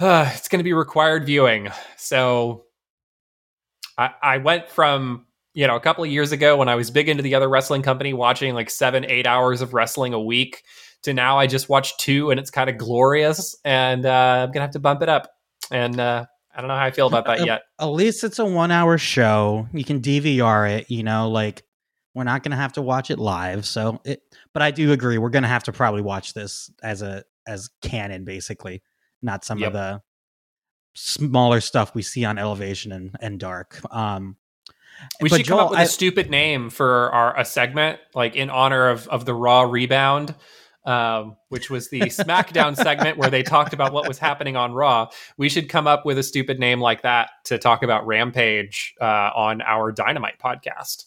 uh, 0.00 0.30
it's 0.34 0.48
gonna 0.48 0.64
be 0.64 0.72
required 0.72 1.26
viewing. 1.26 1.68
So 1.96 2.64
I, 3.98 4.10
I 4.22 4.38
went 4.38 4.68
from 4.68 5.26
you 5.54 5.66
know 5.66 5.76
a 5.76 5.80
couple 5.80 6.04
of 6.04 6.10
years 6.10 6.32
ago 6.32 6.56
when 6.56 6.68
I 6.68 6.74
was 6.74 6.90
big 6.90 7.08
into 7.08 7.22
the 7.22 7.34
other 7.34 7.48
wrestling 7.48 7.82
company, 7.82 8.12
watching 8.12 8.54
like 8.54 8.70
seven 8.70 9.04
eight 9.08 9.26
hours 9.26 9.60
of 9.60 9.72
wrestling 9.72 10.12
a 10.12 10.20
week, 10.20 10.62
to 11.02 11.14
now 11.14 11.38
I 11.38 11.46
just 11.46 11.68
watch 11.68 11.96
two, 11.96 12.30
and 12.30 12.38
it's 12.38 12.50
kind 12.50 12.68
of 12.68 12.76
glorious. 12.76 13.56
And 13.64 14.04
uh, 14.04 14.44
I'm 14.44 14.52
gonna 14.52 14.64
have 14.64 14.72
to 14.72 14.80
bump 14.80 15.02
it 15.02 15.08
up. 15.08 15.30
And 15.70 15.98
uh, 15.98 16.26
I 16.54 16.60
don't 16.60 16.68
know 16.68 16.76
how 16.76 16.84
I 16.84 16.90
feel 16.90 17.06
about 17.06 17.26
that 17.26 17.44
yet. 17.44 17.62
At 17.80 17.86
least 17.86 18.22
it's 18.22 18.38
a 18.38 18.44
one 18.44 18.70
hour 18.70 18.96
show. 18.98 19.66
You 19.72 19.84
can 19.84 20.00
DVR 20.00 20.78
it, 20.78 20.90
you 20.90 21.02
know, 21.02 21.28
like 21.28 21.64
we're 22.14 22.24
not 22.24 22.42
going 22.42 22.52
to 22.52 22.56
have 22.56 22.74
to 22.74 22.82
watch 22.82 23.10
it 23.10 23.18
live. 23.18 23.66
So 23.66 24.00
it, 24.04 24.22
but 24.52 24.62
I 24.62 24.70
do 24.70 24.92
agree 24.92 25.18
we're 25.18 25.30
going 25.30 25.42
to 25.42 25.48
have 25.48 25.64
to 25.64 25.72
probably 25.72 26.02
watch 26.02 26.32
this 26.32 26.70
as 26.82 27.02
a 27.02 27.24
as 27.46 27.70
canon, 27.82 28.24
basically, 28.24 28.82
not 29.20 29.44
some 29.44 29.58
yep. 29.58 29.68
of 29.68 29.72
the 29.72 30.02
smaller 30.94 31.60
stuff 31.60 31.94
we 31.94 32.02
see 32.02 32.24
on 32.24 32.38
Elevation 32.38 32.92
and 32.92 33.16
and 33.20 33.40
Dark. 33.40 33.80
Um, 33.92 34.36
we 35.20 35.28
should 35.28 35.44
Joel, 35.44 35.58
come 35.58 35.64
up 35.66 35.70
with 35.70 35.80
I, 35.80 35.84
a 35.84 35.86
stupid 35.86 36.30
name 36.30 36.70
for 36.70 37.12
our 37.12 37.38
a 37.38 37.44
segment, 37.44 38.00
like 38.14 38.36
in 38.36 38.50
honor 38.50 38.88
of 38.88 39.08
of 39.08 39.24
the 39.24 39.34
Raw 39.34 39.62
rebound. 39.62 40.34
Um, 40.86 41.38
which 41.48 41.70
was 41.70 41.88
the 41.88 42.00
SmackDown 42.00 42.76
segment 42.76 43.16
where 43.16 43.30
they 43.30 43.42
talked 43.42 43.72
about 43.72 43.94
what 43.94 44.06
was 44.06 44.18
happening 44.18 44.54
on 44.54 44.74
Raw. 44.74 45.08
We 45.38 45.48
should 45.48 45.70
come 45.70 45.86
up 45.86 46.04
with 46.04 46.18
a 46.18 46.22
stupid 46.22 46.58
name 46.58 46.78
like 46.78 47.00
that 47.02 47.30
to 47.44 47.56
talk 47.56 47.82
about 47.82 48.06
Rampage 48.06 48.94
uh, 49.00 49.30
on 49.34 49.62
our 49.62 49.92
Dynamite 49.92 50.38
podcast. 50.38 51.04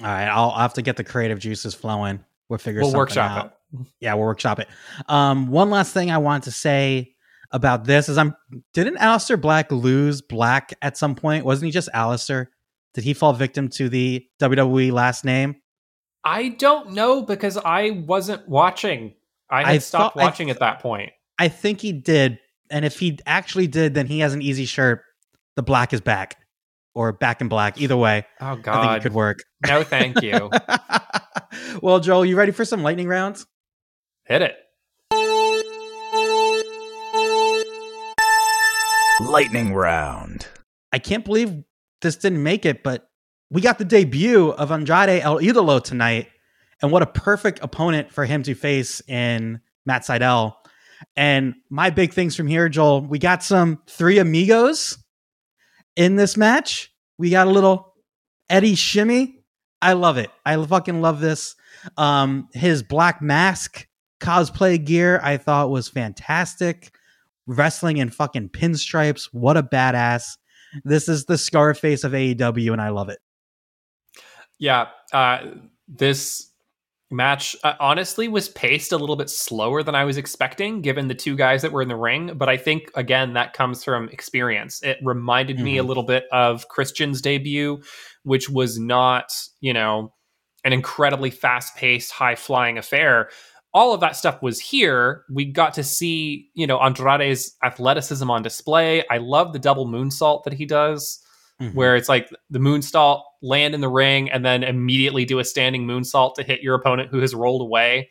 All 0.00 0.06
right, 0.06 0.24
I'll, 0.24 0.50
I'll 0.50 0.60
have 0.60 0.72
to 0.74 0.82
get 0.82 0.96
the 0.96 1.04
creative 1.04 1.38
juices 1.38 1.74
flowing. 1.74 2.24
We'll 2.48 2.58
figure 2.58 2.80
we'll 2.80 2.92
workshop 2.92 3.30
out. 3.30 3.46
it. 3.46 3.86
Yeah, 4.00 4.14
we'll 4.14 4.26
workshop 4.26 4.58
it. 4.60 4.68
Um, 5.08 5.48
one 5.48 5.70
last 5.70 5.94
thing 5.94 6.10
I 6.10 6.18
want 6.18 6.44
to 6.44 6.50
say 6.50 7.14
about 7.50 7.84
this 7.84 8.08
is 8.08 8.18
I'm 8.18 8.34
didn't 8.74 8.96
Aleister 8.96 9.40
Black 9.40 9.70
lose 9.72 10.20
Black 10.20 10.74
at 10.82 10.96
some 10.96 11.14
point? 11.14 11.44
Wasn't 11.44 11.64
he 11.64 11.70
just 11.70 11.88
Aleister? 11.94 12.48
Did 12.94 13.04
he 13.04 13.14
fall 13.14 13.32
victim 13.32 13.68
to 13.70 13.88
the 13.88 14.26
WWE 14.40 14.92
last 14.92 15.24
name? 15.24 15.56
I 16.24 16.50
don't 16.50 16.92
know 16.92 17.22
because 17.22 17.56
I 17.56 17.90
wasn't 17.90 18.48
watching. 18.48 19.14
I 19.50 19.60
had 19.62 19.68
I 19.68 19.78
stopped 19.78 20.14
thought, 20.14 20.22
watching 20.22 20.46
th- 20.46 20.56
at 20.56 20.60
that 20.60 20.80
point. 20.80 21.10
I 21.38 21.48
think 21.48 21.80
he 21.80 21.92
did, 21.92 22.38
and 22.70 22.84
if 22.84 22.98
he 22.98 23.18
actually 23.26 23.66
did, 23.66 23.94
then 23.94 24.06
he 24.06 24.20
has 24.20 24.34
an 24.34 24.42
easy 24.42 24.64
shirt. 24.64 25.02
The 25.56 25.62
black 25.62 25.92
is 25.92 26.00
back 26.00 26.36
or 26.94 27.12
Back 27.12 27.40
in 27.40 27.48
Black. 27.48 27.80
Either 27.80 27.96
way, 27.96 28.26
oh 28.40 28.56
god, 28.56 28.76
I 28.76 28.82
think 28.82 29.00
it 29.00 29.02
could 29.08 29.14
work. 29.14 29.38
No, 29.66 29.82
thank 29.82 30.22
you. 30.22 30.50
well, 31.82 32.00
Joel, 32.00 32.24
you 32.24 32.36
ready 32.36 32.52
for 32.52 32.64
some 32.64 32.82
lightning 32.82 33.08
rounds? 33.08 33.46
Hit 34.24 34.42
it. 34.42 34.56
Lightning 39.20 39.74
round. 39.74 40.46
I 40.92 40.98
can't 40.98 41.24
believe 41.24 41.64
this 42.02 42.16
didn't 42.16 42.42
make 42.42 42.66
it, 42.66 42.82
but 42.82 43.08
we 43.50 43.60
got 43.60 43.78
the 43.78 43.84
debut 43.84 44.50
of 44.50 44.70
Andrade 44.70 45.22
El 45.22 45.38
Idolo 45.38 45.82
tonight, 45.82 46.28
and 46.80 46.90
what 46.90 47.02
a 47.02 47.06
perfect 47.06 47.60
opponent 47.62 48.12
for 48.12 48.24
him 48.24 48.42
to 48.44 48.54
face 48.54 49.00
in 49.08 49.60
Matt 49.86 50.02
Sydal. 50.02 50.54
And 51.16 51.54
my 51.68 51.90
big 51.90 52.12
things 52.12 52.36
from 52.36 52.46
here, 52.46 52.68
Joel, 52.68 53.02
we 53.02 53.18
got 53.18 53.42
some 53.42 53.80
three 53.86 54.18
amigos 54.18 54.98
in 55.96 56.16
this 56.16 56.36
match. 56.36 56.92
We 57.18 57.30
got 57.30 57.46
a 57.46 57.50
little 57.50 57.94
Eddie 58.48 58.74
shimmy. 58.74 59.38
I 59.80 59.94
love 59.94 60.16
it. 60.16 60.30
I 60.46 60.64
fucking 60.64 61.00
love 61.00 61.20
this. 61.20 61.56
Um, 61.96 62.48
his 62.52 62.82
black 62.82 63.20
mask 63.20 63.86
cosplay 64.20 64.82
gear 64.82 65.20
I 65.22 65.36
thought 65.36 65.70
was 65.70 65.88
fantastic. 65.88 66.94
Wrestling 67.46 67.96
in 67.96 68.10
fucking 68.10 68.50
pinstripes. 68.50 69.28
What 69.32 69.56
a 69.56 69.62
badass. 69.62 70.36
This 70.84 71.08
is 71.08 71.24
the 71.24 71.38
Scarface 71.38 72.04
of 72.04 72.12
AEW, 72.12 72.72
and 72.72 72.80
I 72.80 72.88
love 72.90 73.08
it. 73.08 73.18
Yeah. 74.58 74.88
Uh, 75.12 75.52
this 75.88 76.52
match 77.12 77.54
uh, 77.62 77.74
honestly 77.78 78.26
was 78.26 78.48
paced 78.48 78.90
a 78.90 78.96
little 78.96 79.16
bit 79.16 79.28
slower 79.28 79.82
than 79.82 79.94
I 79.94 80.04
was 80.04 80.16
expecting, 80.16 80.80
given 80.80 81.08
the 81.08 81.14
two 81.14 81.36
guys 81.36 81.62
that 81.62 81.70
were 81.70 81.82
in 81.82 81.88
the 81.88 81.96
ring. 81.96 82.32
But 82.34 82.48
I 82.48 82.56
think 82.56 82.90
again 82.94 83.34
that 83.34 83.52
comes 83.52 83.84
from 83.84 84.08
experience. 84.08 84.82
It 84.82 84.98
reminded 85.02 85.56
mm-hmm. 85.56 85.64
me 85.64 85.76
a 85.76 85.80
mm-hmm. 85.80 85.88
little 85.88 86.02
bit 86.02 86.24
of 86.32 86.68
Christian's 86.68 87.20
debut, 87.20 87.82
which 88.24 88.48
was 88.48 88.78
not 88.78 89.32
you 89.60 89.72
know 89.72 90.12
an 90.64 90.72
incredibly 90.72 91.30
fast 91.30 91.76
paced, 91.76 92.12
high 92.12 92.36
flying 92.36 92.78
affair. 92.78 93.30
All 93.74 93.94
of 93.94 94.00
that 94.00 94.16
stuff 94.16 94.42
was 94.42 94.60
here. 94.60 95.24
We 95.30 95.46
got 95.46 95.74
to 95.74 95.82
see, 95.82 96.50
you 96.54 96.66
know, 96.66 96.78
Andrade's 96.78 97.56
athleticism 97.64 98.30
on 98.30 98.42
display. 98.42 99.04
I 99.08 99.18
love 99.18 99.52
the 99.52 99.58
double 99.58 99.86
moonsault 99.86 100.44
that 100.44 100.52
he 100.52 100.66
does 100.66 101.22
mm-hmm. 101.62 101.76
where 101.76 101.96
it's 101.96 102.08
like 102.08 102.30
the 102.50 102.58
moonsault, 102.58 103.22
land 103.42 103.74
in 103.74 103.80
the 103.80 103.88
ring, 103.88 104.30
and 104.30 104.44
then 104.44 104.62
immediately 104.62 105.24
do 105.24 105.38
a 105.38 105.44
standing 105.44 105.86
moonsault 105.86 106.34
to 106.34 106.42
hit 106.42 106.62
your 106.62 106.74
opponent 106.74 107.10
who 107.10 107.18
has 107.20 107.34
rolled 107.34 107.62
away. 107.62 108.10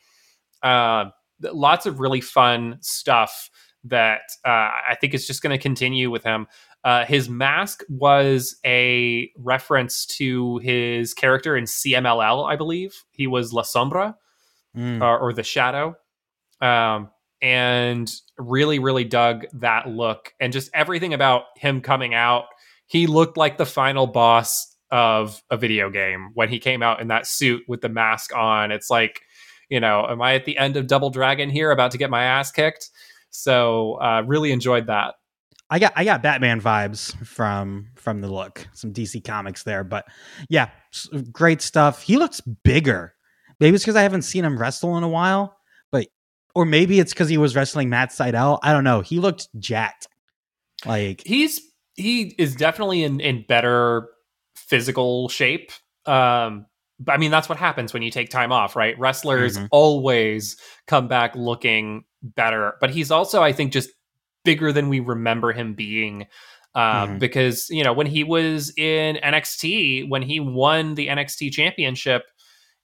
Uh, 0.64 1.06
lots 1.42 1.86
of 1.86 2.00
really 2.00 2.22
fun 2.22 2.78
stuff 2.82 3.50
that 3.84 4.22
uh, 4.46 4.70
I 4.90 4.98
think 5.00 5.14
is 5.14 5.26
just 5.26 5.42
going 5.42 5.58
to 5.58 5.62
continue 5.62 6.12
with 6.12 6.24
him. 6.24 6.48
Uh, 6.84 7.06
his 7.06 7.30
mask 7.30 7.84
was 7.90 8.56
a 8.66 9.30
reference 9.38 10.06
to 10.06 10.58
his 10.60 11.14
character 11.14 11.56
in 11.56 11.66
CMLL, 11.66 12.50
I 12.50 12.56
believe. 12.56 12.94
He 13.12 13.28
was 13.28 13.54
La 13.54 13.64
Sombra 13.64 14.16
mm. 14.76 15.02
uh, 15.02 15.18
or 15.18 15.34
the 15.34 15.44
Shadow. 15.44 15.96
Um, 16.60 17.10
and 17.42 18.12
really, 18.38 18.80
really 18.80 19.04
dug 19.04 19.46
that 19.54 19.88
look 19.88 20.34
and 20.40 20.54
just 20.54 20.70
everything 20.74 21.14
about 21.14 21.46
him 21.58 21.82
coming 21.82 22.14
out 22.14 22.46
he 22.92 23.08
looked 23.08 23.38
like 23.38 23.58
the 23.58 23.66
final 23.66 24.06
boss 24.06 24.76
of 24.92 25.42
a 25.50 25.56
video 25.56 25.90
game 25.90 26.32
when 26.34 26.50
he 26.50 26.60
came 26.60 26.84
out 26.84 27.00
in 27.00 27.08
that 27.08 27.26
suit 27.26 27.64
with 27.66 27.80
the 27.80 27.88
mask 27.88 28.36
on. 28.36 28.70
It's 28.70 28.90
like, 28.90 29.22
you 29.70 29.80
know, 29.80 30.06
am 30.10 30.22
I 30.22 30.36
at 30.36 30.44
the 30.44 30.58
end 30.58 30.76
of 30.76 30.88
Double 30.88 31.10
Dragon 31.10 31.50
here, 31.50 31.72
about 31.72 31.92
to 31.92 31.98
get 31.98 32.10
my 32.10 32.24
ass 32.24 32.52
kicked? 32.52 32.90
So, 33.30 33.94
uh, 34.02 34.24
really 34.28 34.52
enjoyed 34.52 34.88
that. 34.88 35.16
I 35.70 35.80
got 35.80 35.94
I 35.96 36.04
got 36.04 36.22
Batman 36.22 36.60
vibes 36.60 37.16
from 37.26 37.88
from 37.96 38.20
the 38.20 38.28
look, 38.28 38.68
some 38.74 38.92
DC 38.92 39.24
comics 39.24 39.64
there, 39.64 39.86
but 39.86 40.06
yeah, 40.50 40.68
great 41.32 41.62
stuff. 41.62 42.02
He 42.02 42.18
looks 42.18 42.42
bigger. 42.42 43.14
Maybe 43.62 43.76
it's 43.76 43.84
because 43.86 43.96
I 43.96 44.02
haven't 44.02 44.24
seen 44.24 44.44
him 44.44 44.58
wrestle 44.58 44.98
in 44.98 45.04
a 45.04 45.08
while, 45.10 45.56
but 45.92 46.08
or 46.56 46.66
maybe 46.66 47.00
it's 47.00 47.14
because 47.14 47.30
he 47.30 47.38
was 47.38 47.56
wrestling 47.56 47.90
Matt 47.90 48.10
Sydal. 48.10 48.60
I 48.64 48.74
don't 48.74 48.84
know. 48.84 49.00
He 49.02 49.20
looked 49.20 49.48
jacked. 49.60 50.08
Like 50.86 51.22
he's 51.26 51.62
he 51.96 52.36
is 52.40 52.56
definitely 52.56 53.04
in 53.04 53.20
in 53.20 53.46
better 53.48 54.10
physical 54.56 55.30
shape. 55.30 55.72
Um, 56.06 56.66
but 57.00 57.14
I 57.14 57.18
mean 57.18 57.30
that's 57.32 57.48
what 57.48 57.58
happens 57.60 57.94
when 57.94 58.02
you 58.02 58.10
take 58.12 58.30
time 58.30 58.52
off, 58.52 58.76
right? 58.76 58.98
Wrestlers 59.00 59.58
Mhm. 59.58 59.68
always 59.72 60.58
come 60.88 61.08
back 61.08 61.36
looking 61.36 62.04
better, 62.24 62.74
but 62.82 62.90
he's 62.90 63.12
also 63.12 63.44
I 63.44 63.54
think 63.54 63.72
just 63.74 63.90
bigger 64.44 64.72
than 64.74 64.90
we 64.90 65.00
remember 65.00 65.52
him 65.54 65.76
being. 65.76 66.26
Uh, 66.74 67.06
Mhm. 67.06 67.20
Because 67.20 67.70
you 67.70 67.84
know 67.84 67.94
when 67.94 68.08
he 68.08 68.24
was 68.24 68.74
in 68.78 69.18
NXT, 69.18 70.08
when 70.10 70.22
he 70.24 70.40
won 70.40 70.96
the 70.96 71.10
NXT 71.10 71.52
championship, 71.52 72.24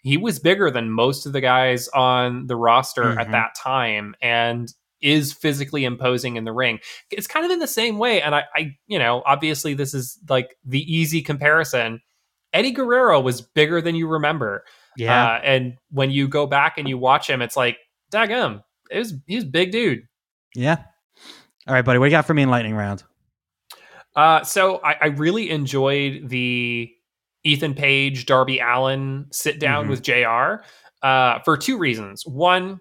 he 0.08 0.18
was 0.18 0.40
bigger 0.40 0.72
than 0.72 0.90
most 0.92 1.26
of 1.26 1.34
the 1.34 1.42
guys 1.42 1.88
on 1.90 2.48
the 2.48 2.56
roster 2.56 3.20
at 3.20 3.28
Mhm. 3.28 3.32
that 3.32 3.56
time, 3.56 4.16
and 4.22 4.74
is 5.02 5.32
physically 5.34 5.84
imposing 5.86 6.38
in 6.38 6.44
the 6.46 6.52
ring. 6.52 6.80
It's 7.12 7.28
kind 7.28 7.46
of 7.46 7.52
in 7.52 7.60
the 7.60 7.68
same 7.68 8.00
way, 8.00 8.20
and 8.22 8.34
I, 8.34 8.46
I 8.56 8.72
you 8.88 8.98
know, 8.98 9.22
obviously 9.26 9.74
this 9.76 9.94
is 9.94 10.18
like 10.28 10.56
the 10.66 10.82
easy 10.82 11.22
comparison. 11.22 12.02
Eddie 12.54 12.72
Guerrero 12.72 13.20
was 13.20 13.42
bigger 13.42 13.82
than 13.82 13.94
you 13.96 14.08
remember. 14.08 14.64
yeah, 14.96 15.34
Uh, 15.36 15.40
and 15.44 15.74
when 15.92 16.10
you 16.10 16.28
go 16.28 16.48
back 16.48 16.80
and 16.80 16.90
you 16.90 16.98
watch 16.98 17.30
him, 17.30 17.42
it's 17.44 17.56
like, 17.56 17.78
daggum, 18.12 18.64
it 18.90 18.98
was 18.98 19.14
he's 19.28 19.44
big 19.44 19.72
dude. 19.72 20.02
yeah. 20.56 20.78
All 21.68 21.74
right, 21.76 21.84
buddy. 21.86 22.00
What 22.00 22.06
do 22.06 22.10
you 22.12 22.18
got 22.18 22.26
for 22.26 22.34
me 22.34 22.42
in 22.44 22.50
lightning 22.50 22.74
round? 22.74 23.04
Uh, 24.16 24.44
so 24.44 24.80
I, 24.84 24.94
I 25.02 25.06
really 25.08 25.50
enjoyed 25.52 26.30
the 26.30 26.90
Ethan 27.48 27.74
Page, 27.74 28.26
Darby 28.26 28.60
Allin 28.60 29.26
sit 29.32 29.60
down 29.60 29.86
Mhm. 29.86 29.90
with 29.90 30.02
JR 30.04 30.64
uh, 31.06 31.40
for 31.46 31.58
two 31.58 31.78
reasons. 31.78 32.24
One, 32.26 32.80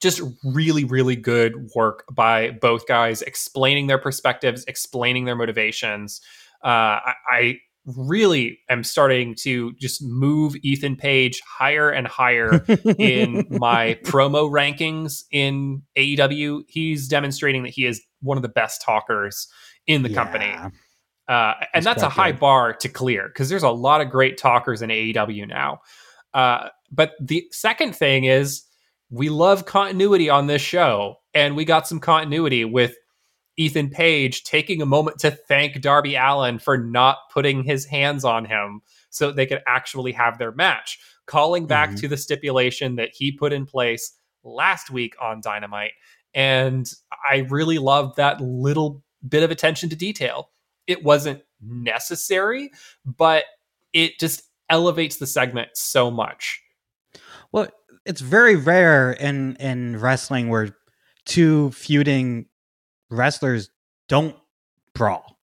just 0.00 0.20
really, 0.44 0.84
really 0.84 1.16
good 1.16 1.54
work 1.74 2.04
by 2.12 2.50
both 2.50 2.86
guys 2.86 3.22
explaining 3.22 3.86
their 3.86 3.98
perspectives, 3.98 4.64
explaining 4.68 5.24
their 5.24 5.36
motivations. 5.36 6.20
Uh, 6.62 6.68
I, 7.00 7.14
I 7.30 7.58
really 7.86 8.58
am 8.70 8.82
starting 8.84 9.34
to 9.34 9.72
just 9.80 10.02
move 10.02 10.56
Ethan 10.62 10.96
Page 10.96 11.40
higher 11.46 11.90
and 11.90 12.06
higher 12.06 12.64
in 12.98 13.46
my 13.50 13.98
promo 14.04 14.50
rankings 14.50 15.22
in 15.30 15.82
AEW. 15.96 16.62
He's 16.68 17.08
demonstrating 17.08 17.62
that 17.64 17.72
he 17.74 17.84
is 17.86 18.02
one 18.20 18.36
of 18.38 18.42
the 18.42 18.48
best 18.48 18.80
talkers 18.82 19.48
in 19.86 20.02
the 20.02 20.08
company. 20.14 20.54
Uh, 21.28 21.54
and 21.72 21.82
He's 21.82 21.84
that's 21.84 22.02
a 22.02 22.08
high 22.08 22.32
bar 22.32 22.74
to 22.74 22.88
clear 22.88 23.28
because 23.28 23.48
there's 23.48 23.62
a 23.62 23.70
lot 23.70 24.00
of 24.00 24.10
great 24.10 24.36
talkers 24.36 24.82
in 24.82 24.90
AEW 24.90 25.48
now. 25.48 25.80
Uh, 26.34 26.68
but 26.90 27.12
the 27.20 27.46
second 27.50 27.96
thing 27.96 28.24
is 28.24 28.64
we 29.10 29.28
love 29.28 29.64
continuity 29.66 30.28
on 30.28 30.46
this 30.46 30.62
show, 30.62 31.16
and 31.32 31.56
we 31.56 31.64
got 31.64 31.86
some 31.86 32.00
continuity 32.00 32.64
with 32.64 32.96
Ethan 33.56 33.90
Page 33.90 34.42
taking 34.44 34.82
a 34.82 34.86
moment 34.86 35.18
to 35.20 35.30
thank 35.30 35.80
Darby 35.80 36.16
Allin 36.16 36.58
for 36.58 36.76
not 36.76 37.18
putting 37.32 37.62
his 37.62 37.86
hands 37.86 38.24
on 38.24 38.44
him 38.44 38.82
so 39.10 39.30
they 39.30 39.46
could 39.46 39.62
actually 39.66 40.12
have 40.12 40.38
their 40.38 40.50
match, 40.52 40.98
calling 41.26 41.66
back 41.66 41.90
Mhm. 41.90 42.00
to 42.00 42.08
the 42.08 42.16
stipulation 42.16 42.96
that 42.96 43.10
he 43.14 43.30
put 43.30 43.52
in 43.52 43.64
place 43.64 44.18
last 44.42 44.90
week 44.90 45.14
on 45.20 45.40
Dynamite. 45.40 45.92
And 46.34 46.90
I 47.30 47.46
really 47.48 47.78
loved 47.78 48.16
that 48.16 48.40
little 48.40 49.02
bit 49.26 49.44
of 49.44 49.52
attention 49.52 49.88
to 49.90 49.96
detail. 49.96 50.50
It 50.86 51.02
wasn't 51.02 51.42
necessary, 51.60 52.70
but 53.04 53.44
it 53.92 54.18
just 54.18 54.42
elevates 54.68 55.16
the 55.16 55.26
segment 55.26 55.70
so 55.74 56.10
much. 56.10 56.60
Well, 57.52 57.68
it's 58.04 58.20
very 58.20 58.56
rare 58.56 59.12
in 59.12 59.56
in 59.56 59.98
wrestling 59.98 60.48
where 60.48 60.76
two 61.24 61.70
feuding 61.70 62.46
wrestlers 63.10 63.70
don't 64.08 64.36
brawl. 64.94 65.32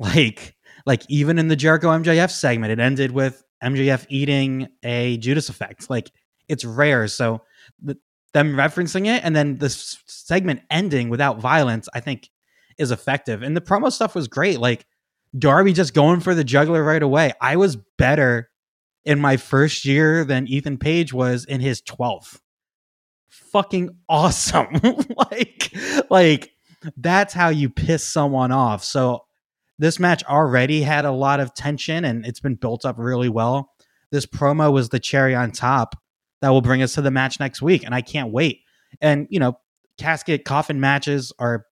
Like 0.00 0.56
like 0.86 1.02
even 1.10 1.38
in 1.38 1.48
the 1.48 1.56
Jericho 1.56 1.88
MJF 1.88 2.30
segment, 2.30 2.72
it 2.72 2.80
ended 2.80 3.10
with 3.10 3.44
MJF 3.62 4.06
eating 4.08 4.68
a 4.82 5.18
Judas 5.18 5.50
effect. 5.50 5.90
Like 5.90 6.10
it's 6.48 6.64
rare. 6.64 7.06
So 7.06 7.42
the, 7.82 7.98
them 8.32 8.54
referencing 8.54 9.06
it 9.06 9.22
and 9.22 9.36
then 9.36 9.58
this 9.58 9.98
segment 10.06 10.62
ending 10.70 11.10
without 11.10 11.38
violence, 11.38 11.86
I 11.92 12.00
think 12.00 12.30
is 12.80 12.90
effective. 12.90 13.42
And 13.42 13.56
the 13.56 13.60
promo 13.60 13.92
stuff 13.92 14.14
was 14.14 14.26
great. 14.26 14.58
Like 14.58 14.86
Darby 15.38 15.72
just 15.72 15.94
going 15.94 16.20
for 16.20 16.34
the 16.34 16.42
juggler 16.42 16.82
right 16.82 17.02
away. 17.02 17.32
I 17.40 17.56
was 17.56 17.76
better 17.98 18.50
in 19.04 19.20
my 19.20 19.36
first 19.36 19.84
year 19.84 20.24
than 20.24 20.48
Ethan 20.48 20.78
Page 20.78 21.12
was 21.12 21.44
in 21.44 21.60
his 21.60 21.82
12th. 21.82 22.40
Fucking 23.28 23.90
awesome. 24.08 24.68
like 25.16 25.72
like 26.08 26.52
that's 26.96 27.34
how 27.34 27.50
you 27.50 27.68
piss 27.68 28.06
someone 28.08 28.50
off. 28.50 28.82
So 28.82 29.24
this 29.78 29.98
match 29.98 30.24
already 30.24 30.82
had 30.82 31.04
a 31.04 31.12
lot 31.12 31.40
of 31.40 31.54
tension 31.54 32.04
and 32.04 32.26
it's 32.26 32.40
been 32.40 32.54
built 32.54 32.84
up 32.84 32.96
really 32.98 33.28
well. 33.28 33.70
This 34.10 34.26
promo 34.26 34.72
was 34.72 34.88
the 34.88 34.98
cherry 34.98 35.34
on 35.34 35.52
top 35.52 35.96
that 36.40 36.48
will 36.48 36.62
bring 36.62 36.82
us 36.82 36.94
to 36.94 37.02
the 37.02 37.10
match 37.10 37.38
next 37.38 37.62
week 37.62 37.84
and 37.84 37.94
I 37.94 38.00
can't 38.00 38.32
wait. 38.32 38.60
And 39.00 39.26
you 39.30 39.38
know, 39.38 39.58
casket 39.98 40.44
coffin 40.44 40.80
matches 40.80 41.32
are 41.38 41.66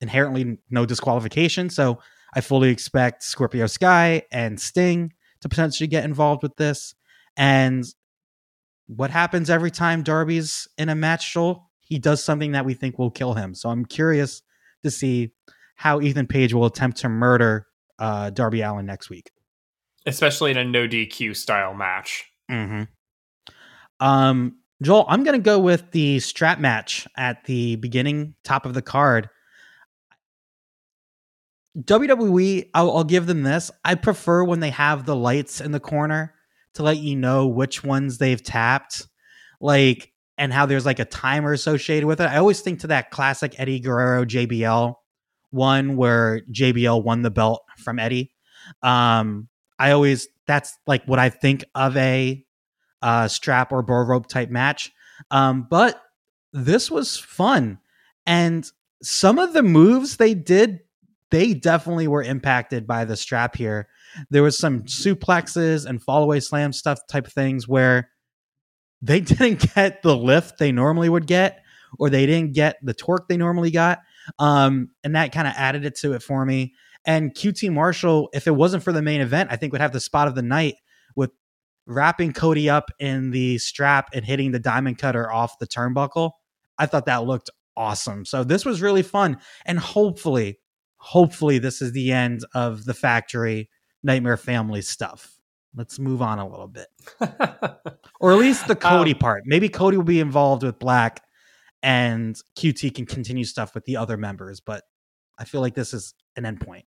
inherently 0.00 0.58
no 0.70 0.86
disqualification, 0.86 1.70
so 1.70 1.98
I 2.34 2.40
fully 2.40 2.70
expect 2.70 3.22
Scorpio 3.22 3.66
Sky 3.66 4.22
and 4.32 4.60
Sting 4.60 5.12
to 5.40 5.48
potentially 5.48 5.86
get 5.86 6.04
involved 6.04 6.42
with 6.42 6.56
this. 6.56 6.94
And 7.36 7.84
what 8.86 9.10
happens 9.10 9.50
every 9.50 9.70
time 9.70 10.02
Darby's 10.02 10.68
in 10.78 10.88
a 10.88 10.94
match, 10.94 11.32
Joel? 11.32 11.70
He 11.80 11.98
does 11.98 12.22
something 12.22 12.52
that 12.52 12.64
we 12.64 12.74
think 12.74 12.98
will 12.98 13.10
kill 13.10 13.34
him. 13.34 13.54
So 13.54 13.68
I'm 13.68 13.84
curious 13.84 14.42
to 14.82 14.90
see 14.90 15.32
how 15.76 16.00
Ethan 16.00 16.26
Page 16.26 16.54
will 16.54 16.66
attempt 16.66 16.98
to 16.98 17.08
murder 17.08 17.66
uh, 17.98 18.30
Darby 18.30 18.62
Allin 18.62 18.86
next 18.86 19.10
week. 19.10 19.30
Especially 20.06 20.50
in 20.50 20.56
a 20.56 20.64
no 20.64 20.86
DQ 20.86 21.36
style 21.36 21.74
match. 21.74 22.24
Mm-hmm. 22.50 22.84
Um, 24.04 24.58
Joel, 24.82 25.06
I'm 25.08 25.24
going 25.24 25.38
to 25.38 25.42
go 25.42 25.58
with 25.58 25.90
the 25.92 26.20
strap 26.20 26.58
match 26.58 27.06
at 27.16 27.44
the 27.44 27.76
beginning, 27.76 28.34
top 28.44 28.66
of 28.66 28.74
the 28.74 28.82
card. 28.82 29.30
WWE, 31.78 32.70
I'll, 32.74 32.96
I'll 32.96 33.04
give 33.04 33.26
them 33.26 33.42
this. 33.42 33.70
I 33.84 33.94
prefer 33.96 34.44
when 34.44 34.60
they 34.60 34.70
have 34.70 35.06
the 35.06 35.16
lights 35.16 35.60
in 35.60 35.72
the 35.72 35.80
corner 35.80 36.34
to 36.74 36.82
let 36.82 36.98
you 36.98 37.16
know 37.16 37.46
which 37.48 37.82
ones 37.82 38.18
they've 38.18 38.42
tapped, 38.42 39.06
like, 39.60 40.12
and 40.38 40.52
how 40.52 40.66
there's 40.66 40.86
like 40.86 40.98
a 40.98 41.04
timer 41.04 41.52
associated 41.52 42.06
with 42.06 42.20
it. 42.20 42.24
I 42.24 42.36
always 42.36 42.60
think 42.60 42.80
to 42.80 42.88
that 42.88 43.10
classic 43.10 43.58
Eddie 43.58 43.80
Guerrero 43.80 44.24
JBL 44.24 44.94
one 45.54 45.96
where 45.96 46.40
JBL 46.50 47.04
won 47.04 47.22
the 47.22 47.30
belt 47.30 47.64
from 47.78 47.98
Eddie. 47.98 48.32
Um, 48.82 49.48
I 49.78 49.92
always 49.92 50.28
that's 50.46 50.76
like 50.86 51.04
what 51.06 51.18
I 51.18 51.30
think 51.30 51.64
of 51.74 51.96
a 51.96 52.44
uh, 53.00 53.28
strap 53.28 53.72
or 53.72 53.82
bull 53.82 54.04
rope 54.04 54.26
type 54.26 54.50
match. 54.50 54.92
Um, 55.30 55.66
but 55.70 56.02
this 56.52 56.90
was 56.90 57.16
fun, 57.16 57.78
and 58.26 58.68
some 59.02 59.38
of 59.38 59.52
the 59.52 59.62
moves 59.62 60.16
they 60.16 60.34
did, 60.34 60.80
they 61.34 61.52
definitely 61.52 62.06
were 62.06 62.22
impacted 62.22 62.86
by 62.86 63.04
the 63.04 63.16
strap 63.16 63.56
here. 63.56 63.88
There 64.30 64.44
was 64.44 64.56
some 64.56 64.84
suplexes 64.84 65.84
and 65.84 66.00
fallaway 66.00 66.40
slam 66.40 66.72
stuff 66.72 67.00
type 67.08 67.26
things 67.26 67.66
where 67.66 68.08
they 69.02 69.18
didn't 69.32 69.74
get 69.74 70.02
the 70.02 70.16
lift 70.16 70.58
they 70.58 70.70
normally 70.70 71.08
would 71.08 71.26
get, 71.26 71.60
or 71.98 72.08
they 72.08 72.24
didn't 72.26 72.52
get 72.52 72.76
the 72.84 72.94
torque 72.94 73.26
they 73.26 73.36
normally 73.36 73.72
got. 73.72 73.98
Um, 74.38 74.90
and 75.02 75.16
that 75.16 75.32
kind 75.32 75.48
of 75.48 75.54
added 75.56 75.84
it 75.84 75.96
to 75.96 76.12
it 76.12 76.22
for 76.22 76.46
me. 76.46 76.74
And 77.04 77.34
QT 77.34 77.72
Marshall, 77.72 78.28
if 78.32 78.46
it 78.46 78.54
wasn't 78.54 78.84
for 78.84 78.92
the 78.92 79.02
main 79.02 79.20
event, 79.20 79.50
I 79.50 79.56
think 79.56 79.72
would 79.72 79.80
have 79.80 79.92
the 79.92 79.98
spot 79.98 80.28
of 80.28 80.36
the 80.36 80.42
night 80.42 80.76
with 81.16 81.32
wrapping 81.84 82.32
Cody 82.32 82.70
up 82.70 82.92
in 83.00 83.32
the 83.32 83.58
strap 83.58 84.10
and 84.14 84.24
hitting 84.24 84.52
the 84.52 84.60
diamond 84.60 84.98
cutter 84.98 85.30
off 85.32 85.58
the 85.58 85.66
turnbuckle. 85.66 86.30
I 86.78 86.86
thought 86.86 87.06
that 87.06 87.24
looked 87.24 87.50
awesome. 87.76 88.24
So 88.24 88.44
this 88.44 88.64
was 88.64 88.80
really 88.80 89.02
fun. 89.02 89.38
And 89.66 89.80
hopefully, 89.80 90.60
hopefully, 91.04 91.58
this 91.58 91.82
is 91.82 91.92
the 91.92 92.10
end 92.12 92.40
of 92.54 92.84
the 92.86 92.94
factory 92.94 93.68
Nightmare 94.02 94.36
Family 94.38 94.80
stuff. 94.82 95.30
Let's 95.76 95.98
move 95.98 96.22
on 96.22 96.38
a 96.38 96.48
little 96.48 96.68
bit. 96.68 96.86
Or 98.20 98.32
at 98.32 98.38
least 98.38 98.68
the 98.68 98.76
Cody 98.76 99.12
Um, 99.12 99.18
part. 99.18 99.42
Maybe 99.44 99.68
Cody 99.68 99.98
will 99.98 100.04
be 100.04 100.20
involved 100.20 100.62
with 100.62 100.78
Black 100.78 101.22
and 101.82 102.34
QT 102.56 102.94
can 102.94 103.04
continue 103.04 103.44
stuff 103.44 103.74
with 103.74 103.84
the 103.84 103.98
other 103.98 104.16
members, 104.16 104.60
but 104.60 104.82
I 105.38 105.44
feel 105.44 105.60
like 105.60 105.74
this 105.74 105.92
is 105.92 106.14
an 106.36 106.44
endpoint. 106.44 106.84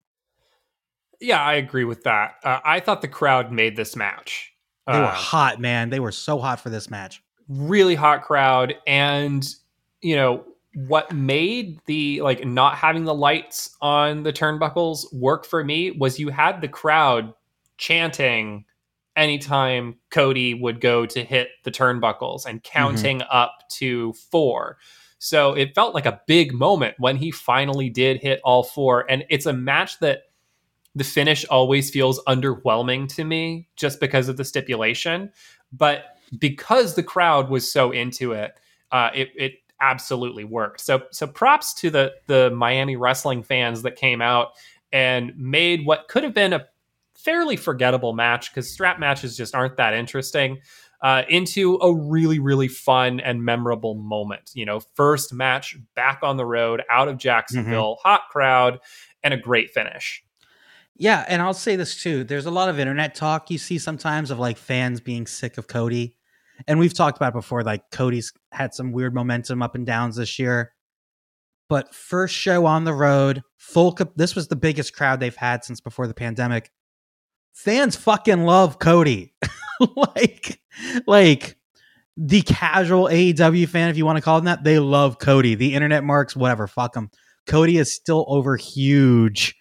yeah, 1.21 1.41
I 1.41 1.55
agree 1.55 1.85
with 1.85 2.03
that. 2.05 2.35
Uh, 2.43 2.59
I 2.65 2.81
thought 2.81 3.01
the 3.03 3.07
crowd 3.09 3.53
made 3.53 3.77
this 3.77 3.95
match. 3.95 4.53
They 4.89 4.99
were 4.99 5.05
Uh, 5.05 5.11
hot, 5.15 5.61
man. 5.61 5.91
They 5.91 6.01
were 6.01 6.11
so 6.13 6.39
hot 6.41 6.59
for 6.59 6.71
this 6.71 6.91
match. 6.91 7.23
really 7.49 7.95
hot 7.97 8.23
crowd 8.23 8.75
and 8.87 9.47
you 10.03 10.17
know 10.17 10.45
what 10.75 11.13
made 11.13 11.81
the 11.87 12.21
like 12.23 12.45
not 12.45 12.77
having 12.77 13.05
the 13.05 13.15
lights 13.15 13.77
on 13.81 14.23
the 14.23 14.33
turnbuckles 14.33 15.13
work 15.13 15.45
for 15.45 15.65
me 15.65 15.91
was 15.91 16.19
you 16.19 16.29
had 16.29 16.61
the 16.61 16.69
crowd 16.69 17.33
chanting 17.77 18.65
anytime 19.17 19.97
Cody 20.11 20.55
would 20.55 20.81
go 20.81 21.07
to 21.07 21.25
hit 21.25 21.49
the 21.65 21.71
turnbuckles 21.71 22.47
and 22.47 22.63
counting 22.63 23.23
up 23.31 23.69
to 23.71 24.13
four. 24.31 24.79
So 25.19 25.53
it 25.53 25.75
felt 25.75 25.95
like 25.95 26.07
a 26.07 26.21
big 26.27 26.55
moment 26.55 26.95
when 26.99 27.17
he 27.17 27.31
finally 27.31 27.91
did 27.91 28.19
hit 28.23 28.41
all 28.45 28.63
four. 28.63 29.11
And 29.11 29.25
it's 29.29 29.47
a 29.47 29.53
match 29.53 29.99
that 29.99 30.23
the 30.95 31.05
finish 31.05 31.45
always 31.47 31.91
feels 31.91 32.23
underwhelming 32.25 33.09
to 33.17 33.25
me 33.25 33.69
just 33.77 34.01
because 34.01 34.29
of 34.29 34.37
the 34.37 34.45
stipulation. 34.45 35.31
But 35.73 36.17
because 36.39 36.95
the 36.95 37.03
crowd 37.03 37.51
was 37.51 37.71
so 37.71 37.91
into 37.91 38.33
it, 38.33 38.59
uh, 38.93 39.11
it, 39.15 39.29
it 39.37 39.53
absolutely 39.81 40.45
worked. 40.45 40.81
So 40.81 41.03
so 41.11 41.27
props 41.27 41.75
to 41.75 41.91
the 41.91 42.15
the 42.27 42.51
Miami 42.51 42.97
wrestling 42.97 43.43
fans 43.43 43.83
that 43.83 43.97
came 43.97 44.21
out 44.23 44.53
and 44.93 45.33
made 45.37 45.87
what 45.87 46.09
could 46.09 46.25
have 46.25 46.35
been 46.35 46.53
a 46.53 46.67
fairly 47.15 47.57
forgettable 47.57 48.13
match 48.13 48.51
because 48.51 48.73
strap 48.73 48.99
matches 48.99 49.37
just 49.37 49.55
aren't 49.55 49.77
that 49.77 49.95
interesting. 49.95 50.59
Uh, 51.03 51.23
into 51.31 51.77
a 51.77 51.95
really, 51.95 52.39
really 52.39 52.69
fun 52.69 53.21
and 53.21 53.43
memorable 53.43 53.95
moment. 53.95 54.51
You 54.53 54.67
know, 54.67 54.81
first 54.81 55.33
match 55.33 55.75
back 55.95 56.19
on 56.23 56.37
the 56.37 56.45
road 56.45 56.83
out 56.91 57.09
of 57.09 57.17
Jacksonville, 57.17 57.95
mm-hmm. 57.95 58.09
hot 58.09 58.25
crowd, 58.31 58.81
and 59.23 59.33
a 59.33 59.39
great 59.39 59.71
finish. 59.71 60.23
Yeah, 60.97 61.25
and 61.27 61.41
I'll 61.41 61.55
say 61.55 61.77
this 61.77 62.03
too. 62.03 62.25
There's 62.25 62.45
a 62.45 62.51
lot 62.51 62.69
of 62.69 62.79
internet 62.79 63.15
talk 63.15 63.51
you 63.51 63.57
see 63.57 63.79
sometimes 63.79 64.31
of 64.31 64.39
like 64.39 64.59
fans 64.59 65.01
being 65.01 65.27
sick 65.27 65.57
of 65.57 65.67
Cody. 65.67 66.19
And 66.67 66.79
we've 66.79 66.95
talked 66.95 67.19
about 67.19 67.33
before, 67.33 67.63
like 67.63 67.91
Cody's 67.91 68.33
had 68.53 68.75
some 68.75 68.93
weird 68.93 69.15
momentum 69.15 69.63
up 69.63 69.75
and 69.75 69.87
downs 69.87 70.17
this 70.17 70.39
year. 70.39 70.73
But 71.69 71.95
first 71.95 72.35
show 72.35 72.67
on 72.67 72.85
the 72.85 72.93
road, 72.93 73.43
full. 73.57 73.97
This 74.17 74.35
was 74.35 74.49
the 74.49 74.57
biggest 74.57 74.95
crowd 74.95 75.21
they've 75.21 75.35
had 75.37 75.65
since 75.65 75.81
before 75.81 76.09
the 76.09 76.15
pandemic. 76.15 76.71
Fans 77.53 77.95
fucking 77.97 78.43
love 78.43 78.79
Cody. 78.79 79.35
like, 79.97 80.61
like 81.07 81.57
the 82.17 82.43
casual 82.43 83.05
AEW 83.05 83.69
fan, 83.69 83.89
if 83.89 83.97
you 83.97 84.05
want 84.05 84.17
to 84.17 84.23
call 84.23 84.39
them 84.39 84.47
that, 84.47 84.65
they 84.65 84.79
love 84.79 85.19
Cody. 85.19 85.55
The 85.55 85.75
internet 85.75 86.03
marks, 86.03 86.35
whatever, 86.35 86.67
fuck 86.67 86.93
them. 86.93 87.11
Cody 87.47 87.79
is 87.79 87.93
still 87.93 88.25
over 88.29 88.57
huge, 88.57 89.57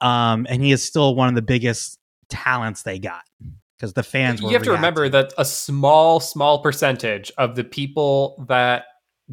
um, 0.00 0.46
and 0.48 0.62
he 0.62 0.70
is 0.70 0.84
still 0.84 1.14
one 1.14 1.28
of 1.28 1.34
the 1.34 1.42
biggest 1.42 1.98
talents 2.28 2.82
they 2.82 2.98
got 2.98 3.22
because 3.84 3.92
the 3.92 4.02
fans. 4.02 4.40
you 4.40 4.48
have 4.50 4.62
to 4.62 4.72
remember 4.72 5.08
that 5.10 5.34
a 5.36 5.44
small, 5.44 6.18
small 6.18 6.62
percentage 6.62 7.30
of 7.36 7.54
the 7.54 7.64
people 7.64 8.42
that 8.48 8.84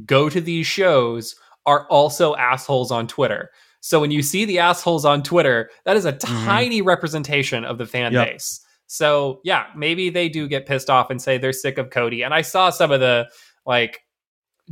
go 0.05 0.29
to 0.29 0.41
these 0.41 0.67
shows 0.67 1.35
are 1.65 1.87
also 1.87 2.35
assholes 2.35 2.91
on 2.91 3.07
Twitter. 3.07 3.49
So 3.79 3.99
when 3.99 4.11
you 4.11 4.21
see 4.21 4.43
the 4.45 4.59
assholes 4.59 5.05
on 5.05 5.23
Twitter, 5.23 5.69
that 5.85 5.95
is 5.95 6.05
a 6.05 6.13
mm-hmm. 6.13 6.45
tiny 6.45 6.81
representation 6.81 7.63
of 7.63 7.77
the 7.77 7.85
fan 7.85 8.11
yep. 8.11 8.27
base. 8.27 8.59
So 8.87 9.39
yeah, 9.45 9.67
maybe 9.75 10.09
they 10.09 10.27
do 10.27 10.47
get 10.47 10.65
pissed 10.65 10.89
off 10.89 11.09
and 11.09 11.21
say 11.21 11.37
they're 11.37 11.53
sick 11.53 11.77
of 11.77 11.89
Cody. 11.89 12.23
And 12.23 12.33
I 12.33 12.41
saw 12.41 12.69
some 12.69 12.91
of 12.91 12.99
the 12.99 13.29
like 13.65 14.01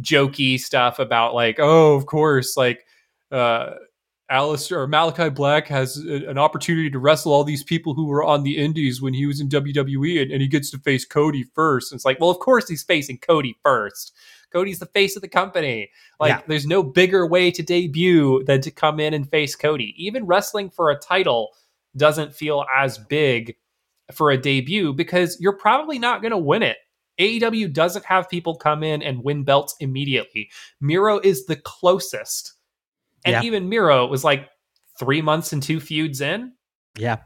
jokey 0.01 0.59
stuff 0.59 0.99
about 0.99 1.33
like, 1.33 1.57
oh, 1.59 1.95
of 1.95 2.05
course, 2.05 2.57
like 2.57 2.85
uh 3.31 3.75
Aleister 4.31 4.77
or 4.77 4.87
Malakai 4.87 5.33
Black 5.33 5.67
has 5.67 5.97
a, 6.05 6.29
an 6.29 6.37
opportunity 6.37 6.89
to 6.89 6.99
wrestle 6.99 7.33
all 7.33 7.43
these 7.43 7.63
people 7.63 7.93
who 7.93 8.05
were 8.05 8.23
on 8.23 8.43
the 8.43 8.57
indies 8.57 9.01
when 9.01 9.13
he 9.13 9.25
was 9.25 9.39
in 9.39 9.49
WWE 9.49 10.21
and, 10.21 10.31
and 10.31 10.41
he 10.41 10.47
gets 10.47 10.69
to 10.71 10.77
face 10.77 11.05
Cody 11.05 11.43
first. 11.55 11.91
And 11.91 11.97
it's 11.97 12.05
like, 12.05 12.19
well, 12.19 12.29
of 12.29 12.39
course 12.39 12.67
he's 12.69 12.83
facing 12.83 13.17
Cody 13.17 13.57
first. 13.63 14.13
Cody's 14.51 14.79
the 14.79 14.85
face 14.87 15.15
of 15.15 15.21
the 15.21 15.27
company. 15.27 15.89
Like, 16.19 16.29
yeah. 16.29 16.41
there's 16.47 16.65
no 16.65 16.83
bigger 16.83 17.25
way 17.25 17.51
to 17.51 17.63
debut 17.63 18.43
than 18.45 18.61
to 18.61 18.71
come 18.71 18.99
in 18.99 19.13
and 19.13 19.29
face 19.29 19.55
Cody. 19.55 19.93
Even 19.97 20.25
wrestling 20.25 20.69
for 20.69 20.89
a 20.89 20.99
title 20.99 21.49
doesn't 21.97 22.35
feel 22.35 22.65
as 22.75 22.97
big 22.97 23.55
for 24.13 24.31
a 24.31 24.37
debut 24.37 24.93
because 24.93 25.37
you're 25.39 25.57
probably 25.57 25.99
not 25.99 26.21
going 26.21 26.31
to 26.31 26.37
win 26.37 26.63
it. 26.63 26.77
AEW 27.19 27.73
doesn't 27.73 28.05
have 28.05 28.29
people 28.29 28.55
come 28.55 28.81
in 28.81 29.01
and 29.03 29.23
win 29.23 29.43
belts 29.43 29.75
immediately. 29.79 30.49
Miro 30.79 31.19
is 31.19 31.45
the 31.45 31.57
closest. 31.57 32.53
And 33.25 33.33
yeah. 33.33 33.43
even 33.43 33.69
Miro 33.69 34.05
was 34.07 34.23
like 34.23 34.49
three 34.99 35.21
months 35.21 35.53
and 35.53 35.61
two 35.61 35.79
feuds 35.79 36.21
in. 36.21 36.53
Yeah. 36.97 37.17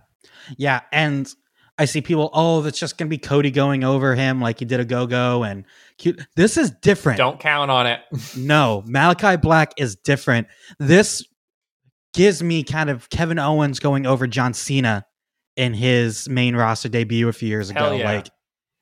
Yeah. 0.57 0.81
And 0.91 1.33
I 1.77 1.85
see 1.85 2.01
people, 2.01 2.29
oh, 2.33 2.61
that's 2.61 2.79
just 2.79 2.97
going 2.97 3.07
to 3.07 3.09
be 3.09 3.17
Cody 3.17 3.51
going 3.51 3.83
over 3.83 4.15
him 4.15 4.39
like 4.39 4.59
he 4.59 4.65
did 4.65 4.79
a 4.79 4.85
go 4.85 5.07
go. 5.07 5.43
And 5.43 5.65
cute. 5.97 6.21
this 6.35 6.57
is 6.57 6.71
different. 6.81 7.17
Don't 7.17 7.39
count 7.39 7.71
on 7.71 7.87
it. 7.87 8.01
no, 8.37 8.83
Malakai 8.87 9.41
Black 9.41 9.73
is 9.77 9.95
different. 9.95 10.47
This 10.79 11.25
gives 12.13 12.43
me 12.43 12.63
kind 12.63 12.89
of 12.89 13.09
Kevin 13.09 13.39
Owens 13.39 13.79
going 13.79 14.05
over 14.05 14.27
John 14.27 14.53
Cena 14.53 15.05
in 15.55 15.73
his 15.73 16.29
main 16.29 16.55
roster 16.55 16.89
debut 16.89 17.27
a 17.27 17.33
few 17.33 17.49
years 17.49 17.71
Hell 17.71 17.87
ago. 17.87 17.95
Yeah. 17.97 18.11
Like, 18.11 18.29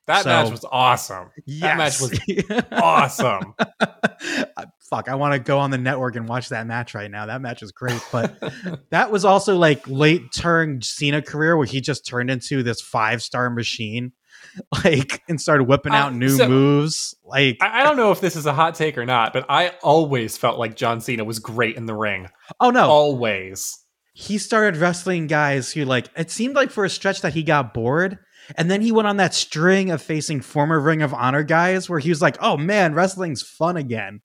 that 0.07 0.23
so, 0.23 0.29
match 0.29 0.51
was 0.51 0.65
awesome. 0.69 1.29
Yes. 1.45 1.61
That 1.61 1.77
match 1.77 2.01
was 2.01 2.63
awesome. 2.71 3.53
Fuck, 4.91 5.07
I 5.07 5.15
want 5.15 5.33
to 5.33 5.39
go 5.39 5.57
on 5.57 5.71
the 5.71 5.77
network 5.77 6.17
and 6.17 6.27
watch 6.27 6.49
that 6.49 6.67
match 6.67 6.93
right 6.93 7.09
now. 7.09 7.25
That 7.25 7.41
match 7.41 7.63
is 7.63 7.71
great. 7.71 8.01
But 8.11 8.37
that 8.89 9.09
was 9.09 9.23
also 9.23 9.55
like 9.55 9.87
late 9.87 10.33
turn 10.35 10.81
Cena 10.81 11.21
career 11.21 11.57
where 11.57 11.65
he 11.65 11.81
just 11.81 12.05
turned 12.05 12.29
into 12.29 12.61
this 12.61 12.81
five 12.81 13.23
star 13.23 13.49
machine, 13.49 14.11
like 14.83 15.23
and 15.29 15.39
started 15.39 15.63
whipping 15.63 15.93
out 15.93 16.11
uh, 16.11 16.15
new 16.15 16.29
so, 16.29 16.47
moves. 16.47 17.15
Like 17.23 17.57
I, 17.61 17.81
I 17.81 17.83
don't 17.83 17.97
know 17.97 18.11
if 18.11 18.21
this 18.21 18.35
is 18.35 18.45
a 18.45 18.53
hot 18.53 18.75
take 18.75 18.97
or 18.97 19.05
not, 19.05 19.31
but 19.31 19.45
I 19.49 19.69
always 19.81 20.37
felt 20.37 20.59
like 20.59 20.75
John 20.75 20.99
Cena 20.99 21.23
was 21.23 21.39
great 21.39 21.77
in 21.77 21.85
the 21.85 21.95
ring. 21.95 22.27
Oh 22.59 22.69
no, 22.69 22.89
always. 22.89 23.79
He 24.13 24.37
started 24.37 24.77
wrestling 24.77 25.27
guys 25.27 25.71
who 25.71 25.85
like 25.85 26.09
it 26.17 26.29
seemed 26.29 26.55
like 26.55 26.69
for 26.69 26.83
a 26.83 26.89
stretch 26.89 27.21
that 27.21 27.33
he 27.33 27.43
got 27.43 27.73
bored 27.73 28.19
and 28.55 28.69
then 28.69 28.81
he 28.81 28.91
went 28.91 29.07
on 29.07 29.17
that 29.17 29.33
string 29.33 29.91
of 29.91 30.01
facing 30.01 30.41
former 30.41 30.79
Ring 30.79 31.01
of 31.01 31.13
Honor 31.13 31.43
guys 31.43 31.89
where 31.89 31.99
he 31.99 32.09
was 32.09 32.21
like, 32.21 32.37
"Oh 32.41 32.57
man, 32.57 32.93
wrestling's 32.93 33.41
fun 33.41 33.77
again," 33.77 34.21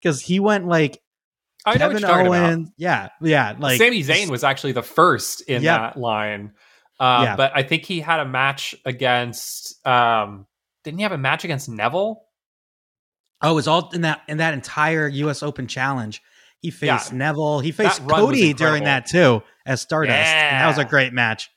because 0.00 0.20
he 0.20 0.40
went 0.40 0.66
like 0.66 1.00
I 1.64 1.76
Kevin 1.76 2.04
Owens, 2.04 2.70
yeah, 2.76 3.08
yeah, 3.20 3.54
like 3.58 3.78
Sami 3.78 4.02
Zayn 4.02 4.30
was 4.30 4.44
actually 4.44 4.72
the 4.72 4.82
first 4.82 5.42
in 5.42 5.62
yeah. 5.62 5.78
that 5.78 5.96
line. 5.96 6.52
Uh, 7.00 7.22
yeah. 7.24 7.36
But 7.36 7.52
I 7.54 7.62
think 7.62 7.84
he 7.84 8.00
had 8.00 8.20
a 8.20 8.24
match 8.24 8.74
against. 8.84 9.86
Um, 9.86 10.46
didn't 10.84 10.98
he 10.98 11.02
have 11.02 11.12
a 11.12 11.18
match 11.18 11.44
against 11.44 11.68
Neville? 11.68 12.22
Oh, 13.40 13.52
it 13.52 13.54
was 13.54 13.68
all 13.68 13.90
in 13.92 14.02
that 14.02 14.22
in 14.28 14.38
that 14.38 14.54
entire 14.54 15.08
U.S. 15.08 15.42
Open 15.42 15.66
challenge. 15.66 16.22
He 16.60 16.70
faced 16.70 17.12
yeah. 17.12 17.18
Neville. 17.18 17.60
He 17.60 17.70
faced 17.70 18.06
Cody 18.08 18.52
during 18.52 18.84
that 18.84 19.06
too 19.06 19.42
as 19.64 19.80
Stardust. 19.80 20.16
Yeah. 20.16 20.50
And 20.50 20.62
that 20.62 20.66
was 20.76 20.84
a 20.84 20.88
great 20.88 21.12
match. 21.12 21.50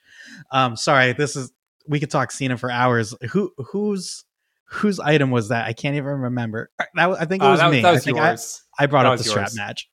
Um, 0.51 0.75
sorry, 0.75 1.13
this 1.13 1.35
is 1.35 1.51
we 1.87 1.99
could 1.99 2.11
talk 2.11 2.31
Cena 2.31 2.57
for 2.57 2.69
hours. 2.69 3.15
Who 3.31 3.51
whose 3.57 4.23
whose 4.71 4.99
item 4.99 5.31
was 5.31 5.49
that? 5.49 5.65
I 5.65 5.73
can't 5.73 5.95
even 5.95 6.05
remember. 6.05 6.71
Uh, 6.79 6.85
that, 6.95 7.09
I 7.09 7.25
think 7.25 7.43
it 7.43 7.45
uh, 7.45 7.51
was 7.51 7.59
uh, 7.59 7.69
that, 7.69 7.75
me. 7.75 7.81
That 7.81 7.91
was 7.91 8.07
I 8.07 8.11
yours. 8.11 8.61
I, 8.79 8.83
I 8.83 8.87
brought 8.87 9.03
that 9.03 9.13
up 9.13 9.19
the 9.19 9.25
yours. 9.25 9.51
strap 9.51 9.51
match. 9.55 9.89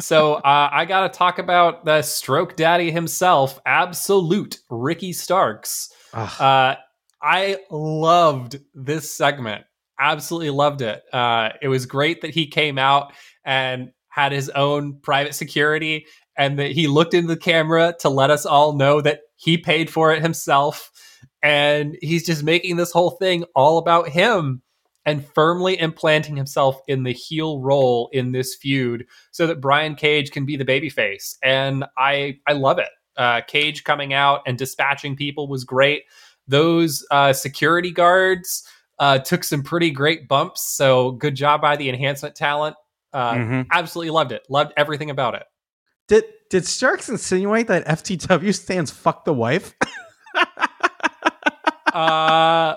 so 0.00 0.34
uh, 0.44 0.68
I 0.72 0.84
got 0.84 1.12
to 1.12 1.18
talk 1.18 1.38
about 1.38 1.84
the 1.84 2.02
stroke 2.02 2.56
daddy 2.56 2.90
himself, 2.90 3.60
absolute 3.66 4.58
Ricky 4.70 5.12
Starks. 5.12 5.90
Uh, 6.14 6.76
I 7.20 7.58
loved 7.70 8.60
this 8.74 9.14
segment. 9.14 9.64
Absolutely 10.00 10.50
loved 10.50 10.82
it. 10.82 11.02
Uh, 11.12 11.50
it 11.60 11.68
was 11.68 11.86
great 11.86 12.22
that 12.22 12.30
he 12.30 12.46
came 12.46 12.78
out 12.78 13.12
and 13.44 13.90
had 14.08 14.30
his 14.30 14.48
own 14.50 15.00
private 15.02 15.34
security 15.34 16.06
and 16.36 16.58
that 16.58 16.70
he 16.70 16.86
looked 16.86 17.14
into 17.14 17.28
the 17.28 17.36
camera 17.36 17.94
to 18.00 18.08
let 18.08 18.30
us 18.30 18.46
all 18.46 18.76
know 18.76 19.00
that 19.00 19.20
he 19.36 19.58
paid 19.58 19.90
for 19.90 20.12
it 20.12 20.22
himself 20.22 20.90
and 21.42 21.96
he's 22.00 22.26
just 22.26 22.42
making 22.42 22.76
this 22.76 22.92
whole 22.92 23.10
thing 23.10 23.44
all 23.54 23.78
about 23.78 24.08
him 24.08 24.62
and 25.04 25.26
firmly 25.34 25.78
implanting 25.80 26.36
himself 26.36 26.80
in 26.86 27.02
the 27.02 27.12
heel 27.12 27.60
role 27.60 28.10
in 28.12 28.32
this 28.32 28.54
feud 28.54 29.06
so 29.30 29.46
that 29.46 29.60
Brian 29.60 29.94
Cage 29.94 30.30
can 30.30 30.44
be 30.44 30.56
the 30.56 30.64
babyface 30.64 31.36
and 31.42 31.84
I 31.96 32.38
I 32.46 32.52
love 32.52 32.78
it. 32.78 32.90
Uh, 33.16 33.40
Cage 33.46 33.84
coming 33.84 34.12
out 34.12 34.42
and 34.46 34.56
dispatching 34.56 35.16
people 35.16 35.48
was 35.48 35.64
great. 35.64 36.02
Those 36.46 37.04
uh, 37.10 37.32
security 37.32 37.90
guards 37.90 38.64
uh, 38.98 39.18
took 39.18 39.44
some 39.44 39.62
pretty 39.62 39.90
great 39.90 40.28
bumps, 40.28 40.62
so 40.62 41.12
good 41.12 41.34
job 41.34 41.60
by 41.60 41.76
the 41.76 41.88
enhancement 41.88 42.34
talent. 42.34 42.76
Uh, 43.12 43.34
mm-hmm. 43.34 43.62
Absolutely 43.72 44.10
loved 44.10 44.32
it. 44.32 44.42
Loved 44.48 44.72
everything 44.76 45.10
about 45.10 45.34
it. 45.34 45.44
Did 46.08 46.24
did 46.50 46.66
Starks 46.66 47.08
insinuate 47.08 47.68
that 47.68 47.86
FTW 47.86 48.54
stands 48.54 48.90
fuck 48.90 49.24
the 49.24 49.34
wife? 49.34 49.74
uh 51.94 52.76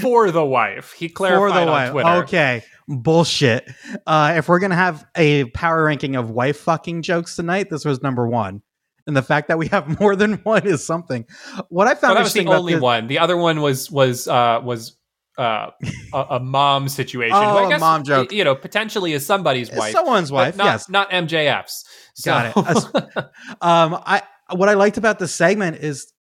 for 0.00 0.30
the 0.30 0.44
wife. 0.44 0.92
He 0.92 1.08
clarified 1.08 1.52
for 1.52 1.64
the 1.64 1.70
wife. 1.70 1.90
Twitter. 1.90 2.08
Okay. 2.08 2.62
Bullshit. 2.88 3.68
Uh, 4.06 4.34
if 4.36 4.48
we're 4.48 4.58
gonna 4.58 4.74
have 4.74 5.04
a 5.16 5.44
power 5.46 5.84
ranking 5.84 6.16
of 6.16 6.30
wife 6.30 6.58
fucking 6.58 7.02
jokes 7.02 7.36
tonight, 7.36 7.68
this 7.70 7.84
was 7.84 8.02
number 8.02 8.28
one. 8.28 8.62
And 9.06 9.16
the 9.16 9.22
fact 9.22 9.48
that 9.48 9.58
we 9.58 9.68
have 9.68 10.00
more 10.00 10.16
than 10.16 10.34
one 10.38 10.66
is 10.66 10.84
something. 10.84 11.26
What 11.68 11.88
I 11.88 11.94
found 11.94 12.14
well, 12.14 12.14
that 12.16 12.24
was 12.24 12.32
the 12.32 12.46
only 12.46 12.74
this- 12.74 12.82
one. 12.82 13.06
The 13.06 13.18
other 13.18 13.36
one 13.36 13.60
was 13.60 13.90
was 13.90 14.28
uh, 14.28 14.60
was 14.62 14.96
uh, 15.38 15.70
a, 16.12 16.26
a, 16.32 16.40
mom 16.40 16.88
situation. 16.88 17.34
oh, 17.34 17.68
guess, 17.68 17.78
a 17.78 17.80
mom 17.80 18.04
joke. 18.04 18.30
You 18.30 18.44
know, 18.44 18.54
potentially 18.54 19.14
is 19.14 19.24
somebody's 19.24 19.72
wife, 19.72 19.92
someone's 19.92 20.30
wife. 20.30 20.56
Not, 20.56 20.64
yes, 20.64 20.88
not 20.88 21.10
MJF's. 21.10 21.84
So. 22.14 22.30
Got 22.30 22.94
it. 22.94 23.16
um, 23.62 24.00
I 24.04 24.22
what 24.54 24.68
I 24.68 24.74
liked 24.74 24.98
about 24.98 25.18
the 25.18 25.28
segment 25.28 25.78
is 25.78 26.12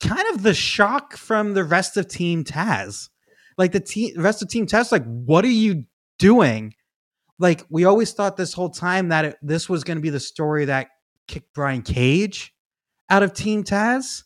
kind 0.00 0.34
of 0.34 0.42
the 0.42 0.54
shock 0.54 1.16
from 1.16 1.54
the 1.54 1.64
rest 1.64 1.96
of 1.96 2.08
Team 2.08 2.44
Taz. 2.44 3.08
Like 3.56 3.72
the 3.72 3.80
team, 3.80 4.14
the 4.14 4.22
rest 4.22 4.42
of 4.42 4.48
Team 4.48 4.66
Taz, 4.66 4.92
like, 4.92 5.04
what 5.04 5.44
are 5.44 5.48
you 5.48 5.84
doing? 6.18 6.74
Like 7.38 7.64
we 7.68 7.84
always 7.84 8.12
thought 8.12 8.36
this 8.36 8.52
whole 8.52 8.70
time 8.70 9.08
that 9.08 9.24
it, 9.24 9.36
this 9.42 9.68
was 9.68 9.84
going 9.84 9.96
to 9.96 10.02
be 10.02 10.10
the 10.10 10.20
story 10.20 10.64
that 10.66 10.88
kicked 11.26 11.54
Brian 11.54 11.82
Cage 11.82 12.54
out 13.10 13.22
of 13.22 13.32
Team 13.32 13.64
Taz. 13.64 14.24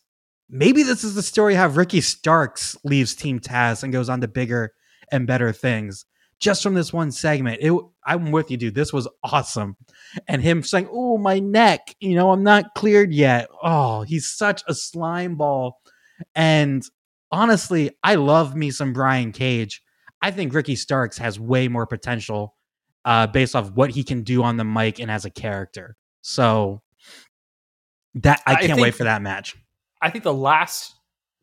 Maybe 0.49 0.83
this 0.83 1.03
is 1.03 1.15
the 1.15 1.23
story 1.23 1.55
how 1.55 1.67
Ricky 1.67 2.01
Starks 2.01 2.77
leaves 2.83 3.15
Team 3.15 3.39
Taz 3.39 3.83
and 3.83 3.91
goes 3.91 4.09
on 4.09 4.21
to 4.21 4.27
bigger 4.27 4.73
and 5.11 5.25
better 5.25 5.51
things 5.51 6.05
just 6.39 6.63
from 6.63 6.73
this 6.73 6.91
one 6.91 7.11
segment. 7.11 7.59
It, 7.61 7.73
I'm 8.05 8.31
with 8.31 8.51
you, 8.51 8.57
dude. 8.57 8.75
This 8.75 8.91
was 8.91 9.07
awesome. 9.23 9.77
And 10.27 10.41
him 10.41 10.63
saying, 10.63 10.89
"Oh, 10.91 11.17
my 11.17 11.39
neck, 11.39 11.95
you 11.99 12.15
know, 12.15 12.31
I'm 12.31 12.43
not 12.43 12.75
cleared 12.75 13.13
yet." 13.13 13.47
Oh, 13.61 14.01
he's 14.01 14.29
such 14.29 14.63
a 14.67 14.73
slime 14.73 15.35
ball. 15.35 15.79
And 16.35 16.83
honestly, 17.31 17.91
I 18.03 18.15
love 18.15 18.55
me 18.55 18.71
some 18.71 18.93
Brian 18.93 19.31
Cage. 19.31 19.81
I 20.21 20.31
think 20.31 20.53
Ricky 20.53 20.75
Starks 20.75 21.17
has 21.17 21.39
way 21.39 21.67
more 21.67 21.85
potential 21.85 22.55
uh, 23.05 23.27
based 23.27 23.55
off 23.55 23.71
what 23.71 23.89
he 23.89 24.03
can 24.03 24.23
do 24.23 24.43
on 24.43 24.57
the 24.57 24.63
mic 24.63 24.99
and 24.99 25.11
as 25.11 25.25
a 25.25 25.29
character. 25.29 25.97
So 26.21 26.81
that 28.15 28.41
I 28.45 28.55
can't 28.55 28.63
I 28.63 28.67
think, 28.67 28.81
wait 28.81 28.95
for 28.95 29.03
that 29.03 29.21
match. 29.21 29.55
I 30.01 30.09
think 30.09 30.23
the 30.23 30.33
last 30.33 30.95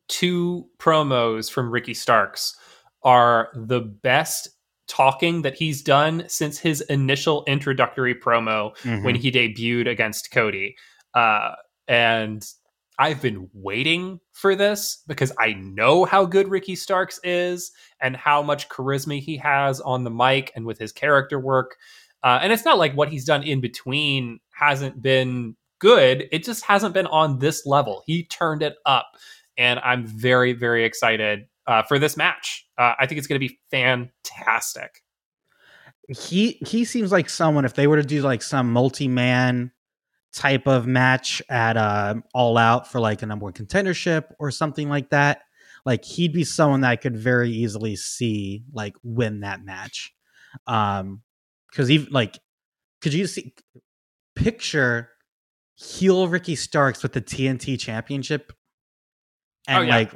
two 0.07 0.67
promos 0.77 1.51
from 1.51 1.71
Ricky 1.71 1.93
Starks 1.93 2.55
are 3.03 3.49
the 3.53 3.81
best 3.81 4.49
talking 4.91 5.41
that 5.43 5.55
he's 5.55 5.81
done 5.81 6.25
since 6.27 6.59
his 6.59 6.81
initial 6.81 7.45
introductory 7.47 8.13
promo 8.13 8.75
mm-hmm. 8.79 9.05
when 9.05 9.15
he 9.15 9.31
debuted 9.31 9.89
against 9.89 10.31
Cody. 10.31 10.75
Uh, 11.13 11.53
and 11.87 12.45
I've 12.99 13.21
been 13.21 13.49
waiting 13.53 14.19
for 14.33 14.53
this 14.53 15.01
because 15.07 15.31
I 15.39 15.53
know 15.53 16.03
how 16.03 16.25
good 16.25 16.49
Ricky 16.49 16.75
Starks 16.75 17.21
is 17.23 17.71
and 18.01 18.17
how 18.17 18.43
much 18.43 18.67
charisma 18.67 19.21
he 19.21 19.37
has 19.37 19.79
on 19.79 20.03
the 20.03 20.11
mic 20.11 20.51
and 20.55 20.65
with 20.65 20.77
his 20.77 20.91
character 20.91 21.39
work. 21.39 21.77
Uh, 22.21 22.39
and 22.41 22.51
it's 22.51 22.65
not 22.65 22.77
like 22.77 22.93
what 22.93 23.07
he's 23.07 23.25
done 23.25 23.43
in 23.43 23.61
between 23.61 24.41
hasn't 24.51 25.01
been 25.01 25.55
good. 25.79 26.27
It 26.33 26.43
just 26.43 26.65
hasn't 26.65 26.93
been 26.93 27.07
on 27.07 27.39
this 27.39 27.65
level. 27.65 28.03
He 28.05 28.25
turned 28.25 28.61
it 28.61 28.75
up. 28.85 29.07
And 29.57 29.79
I'm 29.79 30.05
very, 30.05 30.51
very 30.51 30.83
excited 30.83 31.47
uh, 31.67 31.83
for 31.83 31.99
this 31.99 32.17
match. 32.17 32.65
Uh, 32.77 32.93
I 32.99 33.05
think 33.05 33.19
it's 33.19 33.27
going 33.27 33.39
to 33.39 33.47
be 33.47 33.59
fantastic. 33.69 35.01
He 36.07 36.59
he 36.65 36.83
seems 36.83 37.11
like 37.11 37.29
someone 37.29 37.63
if 37.63 37.73
they 37.73 37.87
were 37.87 37.97
to 37.97 38.03
do 38.03 38.21
like 38.21 38.41
some 38.41 38.73
multi 38.73 39.07
man 39.07 39.71
type 40.33 40.67
of 40.67 40.87
match 40.87 41.41
at 41.49 41.77
uh, 41.77 42.15
All 42.33 42.57
Out 42.57 42.91
for 42.91 42.99
like 42.99 43.21
a 43.21 43.25
number 43.25 43.43
one 43.43 43.53
contendership 43.53 44.25
or 44.39 44.51
something 44.51 44.89
like 44.89 45.09
that. 45.09 45.41
Like 45.85 46.05
he'd 46.05 46.33
be 46.33 46.43
someone 46.43 46.81
that 46.81 46.91
I 46.91 46.95
could 46.95 47.17
very 47.17 47.49
easily 47.49 47.95
see 47.95 48.63
like 48.73 48.93
win 49.03 49.41
that 49.41 49.63
match. 49.63 50.13
Um, 50.67 51.21
because 51.69 51.89
even 51.89 52.11
like, 52.11 52.37
could 53.01 53.13
you 53.13 53.25
see 53.27 53.53
picture 54.35 55.09
heel 55.75 56.27
Ricky 56.27 56.55
Starks 56.55 57.01
with 57.01 57.13
the 57.13 57.21
TNT 57.21 57.79
Championship, 57.79 58.51
and 59.67 59.79
oh, 59.79 59.81
yeah. 59.87 59.95
like, 59.95 60.13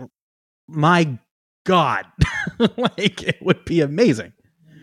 my 0.68 1.18
God, 1.66 2.06
like 2.78 3.24
it 3.24 3.38
would 3.42 3.66
be 3.66 3.82
amazing. 3.82 4.34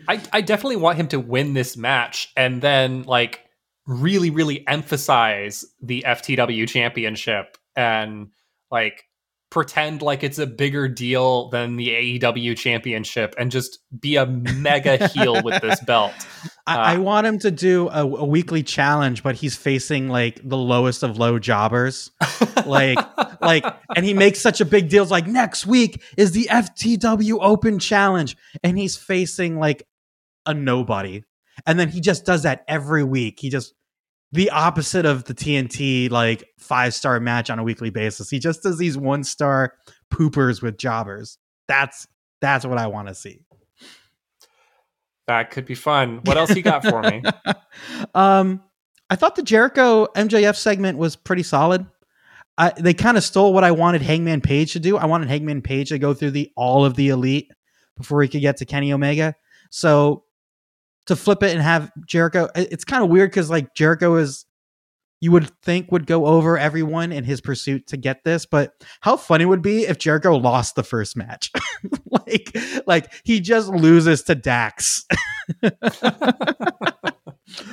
I, 0.07 0.21
I 0.31 0.41
definitely 0.41 0.75
want 0.75 0.97
him 0.97 1.07
to 1.09 1.19
win 1.19 1.53
this 1.53 1.75
match 1.77 2.31
and 2.35 2.61
then 2.61 3.03
like 3.03 3.39
really, 3.87 4.29
really 4.29 4.67
emphasize 4.67 5.65
the 5.81 6.03
FTW 6.05 6.67
championship 6.67 7.57
and 7.75 8.27
like 8.69 9.05
pretend 9.53 10.01
like 10.01 10.23
it's 10.23 10.39
a 10.39 10.47
bigger 10.47 10.87
deal 10.87 11.47
than 11.49 11.75
the 11.75 11.89
AEW 11.89 12.57
championship 12.57 13.35
and 13.37 13.51
just 13.51 13.77
be 13.99 14.15
a 14.15 14.25
mega 14.25 15.07
heel 15.13 15.43
with 15.43 15.61
this 15.61 15.79
belt. 15.81 16.11
I, 16.65 16.75
uh, 16.75 16.79
I, 16.79 16.97
want 16.97 17.27
him 17.27 17.37
to 17.37 17.51
do 17.51 17.87
a, 17.89 18.01
a, 18.01 18.25
weekly 18.25 18.63
challenge, 18.63 19.21
but 19.21 19.35
he's 19.35 19.55
facing 19.55 20.09
like 20.09 20.41
the 20.43 20.57
lowest 20.57 21.03
of 21.03 21.19
low 21.19 21.37
jobbers. 21.37 22.09
like, 22.65 22.97
like, 23.41 23.63
and 23.95 24.03
he 24.03 24.15
makes 24.15 24.41
such 24.41 24.59
a 24.59 24.65
big 24.65 24.89
deal. 24.89 25.03
It's 25.03 25.11
like 25.11 25.27
next 25.27 25.67
week 25.67 26.01
is 26.17 26.31
the 26.31 26.45
FTW 26.45 27.37
Open 27.39 27.77
Challenge, 27.77 28.35
and 28.63 28.75
he's 28.75 28.97
facing 28.97 29.59
like 29.59 29.87
a 30.47 30.55
nobody. 30.55 31.21
And 31.67 31.79
then 31.79 31.89
he 31.89 32.01
just 32.01 32.25
does 32.25 32.41
that 32.41 32.63
every 32.67 33.03
week. 33.03 33.39
He 33.39 33.51
just 33.51 33.75
the 34.33 34.49
opposite 34.49 35.05
of 35.05 35.25
the 35.25 35.33
TNT 35.35 36.09
like 36.09 36.43
five 36.57 36.93
star 36.93 37.19
match 37.19 37.49
on 37.49 37.59
a 37.59 37.63
weekly 37.63 37.91
basis. 37.91 38.29
He 38.29 38.39
just 38.39 38.63
does 38.63 38.77
these 38.79 38.97
one 38.97 39.23
star 39.23 39.75
poopers 40.11 40.61
with 40.61 40.77
jobbers. 40.77 41.37
That's 41.67 42.07
that's 42.41 42.65
what 42.65 42.79
I 42.79 42.87
want 42.87 43.07
to 43.07 43.15
see. 43.15 43.45
That 45.27 45.51
could 45.51 45.65
be 45.65 45.75
fun. 45.75 46.19
What 46.25 46.37
else 46.37 46.53
you 46.53 46.63
got 46.63 46.83
for 46.83 47.01
me? 47.01 47.23
um, 48.15 48.61
I 49.09 49.15
thought 49.15 49.35
the 49.35 49.43
Jericho 49.43 50.07
MJF 50.07 50.55
segment 50.55 50.97
was 50.97 51.15
pretty 51.15 51.43
solid. 51.43 51.85
I, 52.57 52.73
they 52.77 52.93
kind 52.93 53.17
of 53.17 53.23
stole 53.23 53.53
what 53.53 53.63
I 53.63 53.71
wanted 53.71 54.01
Hangman 54.01 54.41
Page 54.41 54.73
to 54.73 54.79
do. 54.79 54.97
I 54.97 55.05
wanted 55.05 55.29
Hangman 55.29 55.61
Page 55.61 55.89
to 55.89 55.99
go 55.99 56.13
through 56.13 56.31
the 56.31 56.51
all 56.57 56.83
of 56.83 56.95
the 56.95 57.09
elite 57.09 57.51
before 57.95 58.21
he 58.21 58.27
could 58.27 58.41
get 58.41 58.57
to 58.57 58.65
Kenny 58.65 58.91
Omega. 58.91 59.35
So 59.69 60.22
to 61.07 61.15
flip 61.15 61.43
it 61.43 61.51
and 61.51 61.61
have 61.61 61.91
Jericho. 62.07 62.49
It's 62.55 62.85
kind 62.85 63.03
of 63.03 63.09
weird 63.09 63.31
because 63.31 63.49
like 63.49 63.73
Jericho 63.75 64.15
is, 64.15 64.45
you 65.21 65.31
would 65.31 65.49
think 65.61 65.91
would 65.91 66.05
go 66.05 66.25
over 66.25 66.57
everyone 66.57 67.13
in 67.13 67.23
his 67.23 67.39
pursuit 67.39 67.87
to 67.87 67.97
get 67.97 68.25
this, 68.25 68.45
but 68.45 68.73
how 68.99 69.15
funny 69.15 69.45
would 69.45 69.61
be 69.61 69.87
if 69.87 69.97
Jericho 69.97 70.35
lost 70.35 70.75
the 70.75 70.83
first 70.83 71.15
match, 71.15 71.49
like 72.11 72.57
like 72.85 73.13
he 73.23 73.39
just 73.39 73.69
loses 73.69 74.23
to 74.23 74.35
Dax. 74.35 75.05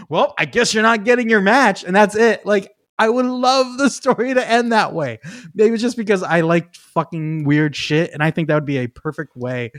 well, 0.09 0.35
I 0.39 0.45
guess 0.45 0.72
you're 0.72 0.85
not 0.85 1.05
getting 1.05 1.28
your 1.28 1.41
match, 1.41 1.83
and 1.83 1.95
that's 1.95 2.14
it. 2.14 2.47
Like 2.47 2.72
I 3.01 3.09
would 3.09 3.25
love 3.25 3.79
the 3.79 3.89
story 3.91 4.35
to 4.35 4.49
end 4.49 4.73
that 4.73 4.93
way. 4.93 5.21
Maybe 5.55 5.79
just 5.79 5.97
because 5.97 6.23
I 6.23 6.43
liked 6.43 6.77
fucking 6.77 7.45
weird 7.45 7.75
shit, 7.75 8.13
and 8.13 8.23
I 8.23 8.31
think 8.31 8.49
that 8.49 8.55
would 8.55 8.67
be 8.67 8.77
a 8.77 8.89
perfect 8.89 9.37
way 9.37 9.73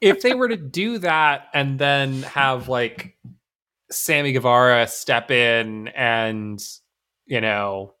if 0.00 0.20
they 0.22 0.34
were 0.34 0.48
to 0.48 0.56
do 0.56 0.98
that 0.98 1.46
and 1.54 1.78
then 1.78 2.22
have 2.22 2.68
like 2.68 3.16
Sammy 3.92 4.32
Guevara 4.32 4.88
step 4.88 5.30
in 5.30 5.88
and 5.88 6.60
you 7.26 7.40
know 7.40 7.94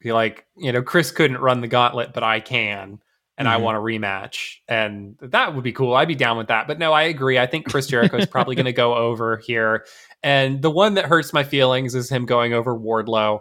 be 0.00 0.12
like, 0.12 0.44
you 0.56 0.72
know, 0.72 0.82
Chris 0.82 1.12
couldn't 1.12 1.38
run 1.38 1.60
the 1.60 1.68
gauntlet, 1.68 2.12
but 2.12 2.24
I 2.24 2.40
can, 2.40 2.98
and 3.42 3.48
mm-hmm. 3.48 3.60
I 3.60 3.64
want 3.64 3.76
a 3.76 3.80
rematch, 3.80 4.58
and 4.68 5.16
that 5.20 5.54
would 5.54 5.64
be 5.64 5.72
cool. 5.72 5.94
I'd 5.94 6.06
be 6.06 6.14
down 6.14 6.36
with 6.36 6.46
that. 6.46 6.68
But 6.68 6.78
no, 6.78 6.92
I 6.92 7.02
agree. 7.02 7.40
I 7.40 7.46
think 7.46 7.68
Chris 7.68 7.88
Jericho 7.88 8.16
is 8.18 8.26
probably 8.26 8.54
going 8.54 8.66
to 8.66 8.72
go 8.72 8.94
over 8.94 9.38
here, 9.38 9.84
and 10.22 10.62
the 10.62 10.70
one 10.70 10.94
that 10.94 11.06
hurts 11.06 11.32
my 11.32 11.42
feelings 11.42 11.96
is 11.96 12.08
him 12.08 12.24
going 12.24 12.52
over 12.52 12.78
Wardlow, 12.78 13.40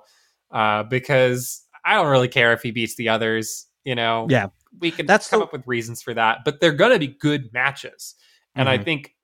uh, 0.49 0.83
because 0.83 1.63
I 1.85 1.93
don't 1.93 2.07
really 2.07 2.27
care 2.27 2.51
if 2.53 2.63
he 2.63 2.71
beats 2.71 2.95
the 2.95 3.09
others. 3.09 3.67
You 3.83 3.93
know, 3.93 4.25
yeah, 4.27 4.47
we 4.79 4.89
can 4.89 5.05
that's 5.05 5.29
come 5.29 5.39
the- 5.39 5.45
up 5.45 5.53
with 5.53 5.67
reasons 5.67 6.01
for 6.01 6.15
that, 6.15 6.39
but 6.43 6.59
they're 6.59 6.71
going 6.71 6.93
to 6.93 6.99
be 6.99 7.07
good 7.07 7.53
matches. 7.53 8.15
And 8.55 8.67
mm-hmm. 8.67 8.81
I 8.81 8.83
think, 8.83 9.15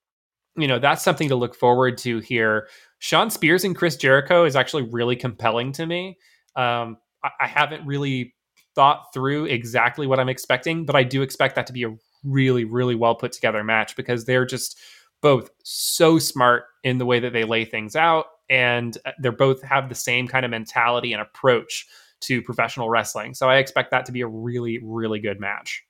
you 0.56 0.68
know, 0.68 0.80
that's 0.80 1.04
something 1.04 1.30
to 1.30 1.36
look 1.36 1.56
forward 1.56 1.98
to 2.00 2.20
here. 2.20 2.70
Shawn 3.00 3.30
Spears 3.30 3.64
and 3.64 3.76
Chris 3.76 3.98
Jericho 3.98 4.46
is 4.46 4.56
actually 4.56 4.84
really 4.84 5.16
compelling 5.16 5.72
to 5.74 5.86
me. 5.86 6.18
Um, 6.56 6.98
I, 7.24 7.32
I 7.42 7.48
haven't 7.48 7.86
really 7.86 8.36
thought 8.78 9.12
through 9.12 9.46
exactly 9.46 10.06
what 10.06 10.20
I'm 10.20 10.30
expecting, 10.30 10.86
but 10.86 10.96
I 10.96 11.04
do 11.04 11.24
expect 11.24 11.56
that 11.56 11.66
to 11.68 11.74
be 11.74 11.84
a 11.84 11.94
really, 12.24 12.64
really 12.64 12.94
well 12.94 13.16
put 13.16 13.32
together 13.32 13.64
match 13.64 13.96
because 13.96 14.24
they're 14.24 14.46
just 14.46 14.78
both 15.22 15.50
so 15.64 16.20
smart 16.20 16.66
in 16.84 17.00
the 17.00 17.06
way 17.06 17.20
that 17.20 17.34
they 17.34 17.44
lay 17.44 17.66
things 17.66 17.96
out. 17.96 18.28
And 18.50 18.96
uh, 19.04 19.12
they're 19.20 19.32
both 19.32 19.64
have 19.64 19.90
the 19.90 19.96
same 19.96 20.28
kind 20.28 20.46
of 20.46 20.52
mentality 20.52 21.12
and 21.12 21.22
approach 21.22 21.88
to 22.22 22.42
professional 22.44 22.90
wrestling. 22.90 23.34
So 23.34 23.50
I 23.50 23.58
expect 23.58 23.92
that 23.92 24.06
to 24.06 24.12
be 24.12 24.22
a 24.22 24.28
really, 24.28 24.80
really 24.84 25.20
good 25.20 25.40
match. 25.40 25.84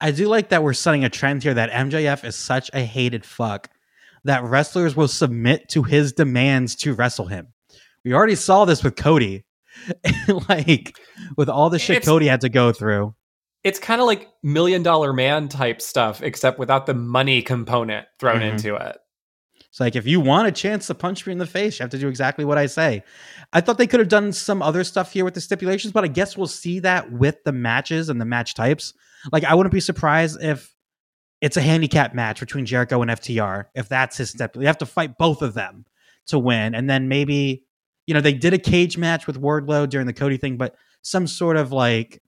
I 0.00 0.10
do 0.10 0.26
like 0.26 0.48
that 0.48 0.62
we're 0.62 0.72
setting 0.72 1.04
a 1.04 1.10
trend 1.10 1.42
here 1.42 1.54
that 1.54 1.70
MJF 1.70 2.24
is 2.24 2.34
such 2.34 2.70
a 2.72 2.80
hated 2.80 3.26
fuck 3.26 3.68
that 4.24 4.42
wrestlers 4.42 4.96
will 4.96 5.08
submit 5.08 5.68
to 5.68 5.82
his 5.82 6.12
demands 6.12 6.74
to 6.76 6.94
wrestle 6.94 7.26
him. 7.26 7.48
We 8.04 8.14
already 8.14 8.36
saw 8.36 8.64
this 8.64 8.82
with 8.82 8.96
Cody. 8.96 9.44
like 10.48 10.98
with 11.36 11.48
all 11.48 11.70
the 11.70 11.78
shit 11.78 11.98
it's, 11.98 12.06
Cody 12.06 12.26
had 12.26 12.40
to 12.42 12.48
go 12.48 12.72
through. 12.72 13.14
It's 13.64 13.78
kind 13.78 14.00
of 14.00 14.06
like 14.06 14.28
million 14.42 14.82
dollar 14.82 15.12
man 15.12 15.48
type 15.48 15.80
stuff, 15.82 16.22
except 16.22 16.58
without 16.58 16.86
the 16.86 16.94
money 16.94 17.42
component 17.42 18.06
thrown 18.18 18.40
mm-hmm. 18.40 18.56
into 18.56 18.76
it. 18.76 18.98
It's 19.76 19.80
like 19.80 19.94
if 19.94 20.06
you 20.06 20.20
want 20.20 20.48
a 20.48 20.52
chance 20.52 20.86
to 20.86 20.94
punch 20.94 21.26
me 21.26 21.32
in 21.32 21.38
the 21.38 21.46
face, 21.46 21.78
you 21.78 21.82
have 21.82 21.90
to 21.90 21.98
do 21.98 22.08
exactly 22.08 22.46
what 22.46 22.56
I 22.56 22.64
say. 22.64 23.02
I 23.52 23.60
thought 23.60 23.76
they 23.76 23.86
could 23.86 24.00
have 24.00 24.08
done 24.08 24.32
some 24.32 24.62
other 24.62 24.84
stuff 24.84 25.12
here 25.12 25.22
with 25.22 25.34
the 25.34 25.40
stipulations, 25.42 25.92
but 25.92 26.02
I 26.02 26.08
guess 26.08 26.34
we'll 26.34 26.46
see 26.46 26.78
that 26.80 27.12
with 27.12 27.44
the 27.44 27.52
matches 27.52 28.08
and 28.08 28.18
the 28.18 28.24
match 28.24 28.54
types. 28.54 28.94
Like 29.32 29.44
I 29.44 29.54
wouldn't 29.54 29.74
be 29.74 29.80
surprised 29.80 30.42
if 30.42 30.74
it's 31.42 31.58
a 31.58 31.60
handicap 31.60 32.14
match 32.14 32.40
between 32.40 32.64
Jericho 32.64 33.02
and 33.02 33.10
FTR. 33.10 33.66
If 33.74 33.90
that's 33.90 34.16
his 34.16 34.30
step, 34.30 34.56
you 34.56 34.66
have 34.66 34.78
to 34.78 34.86
fight 34.86 35.18
both 35.18 35.42
of 35.42 35.52
them 35.52 35.84
to 36.28 36.38
win, 36.38 36.74
and 36.74 36.88
then 36.88 37.08
maybe 37.08 37.65
you 38.06 38.14
know 38.14 38.20
they 38.20 38.34
did 38.34 38.54
a 38.54 38.58
cage 38.58 38.96
match 38.98 39.26
with 39.26 39.40
Wardlow 39.40 39.88
during 39.88 40.06
the 40.06 40.12
Cody 40.12 40.36
thing, 40.36 40.56
but 40.56 40.74
some 41.02 41.26
sort 41.26 41.56
of 41.56 41.72
like 41.72 42.22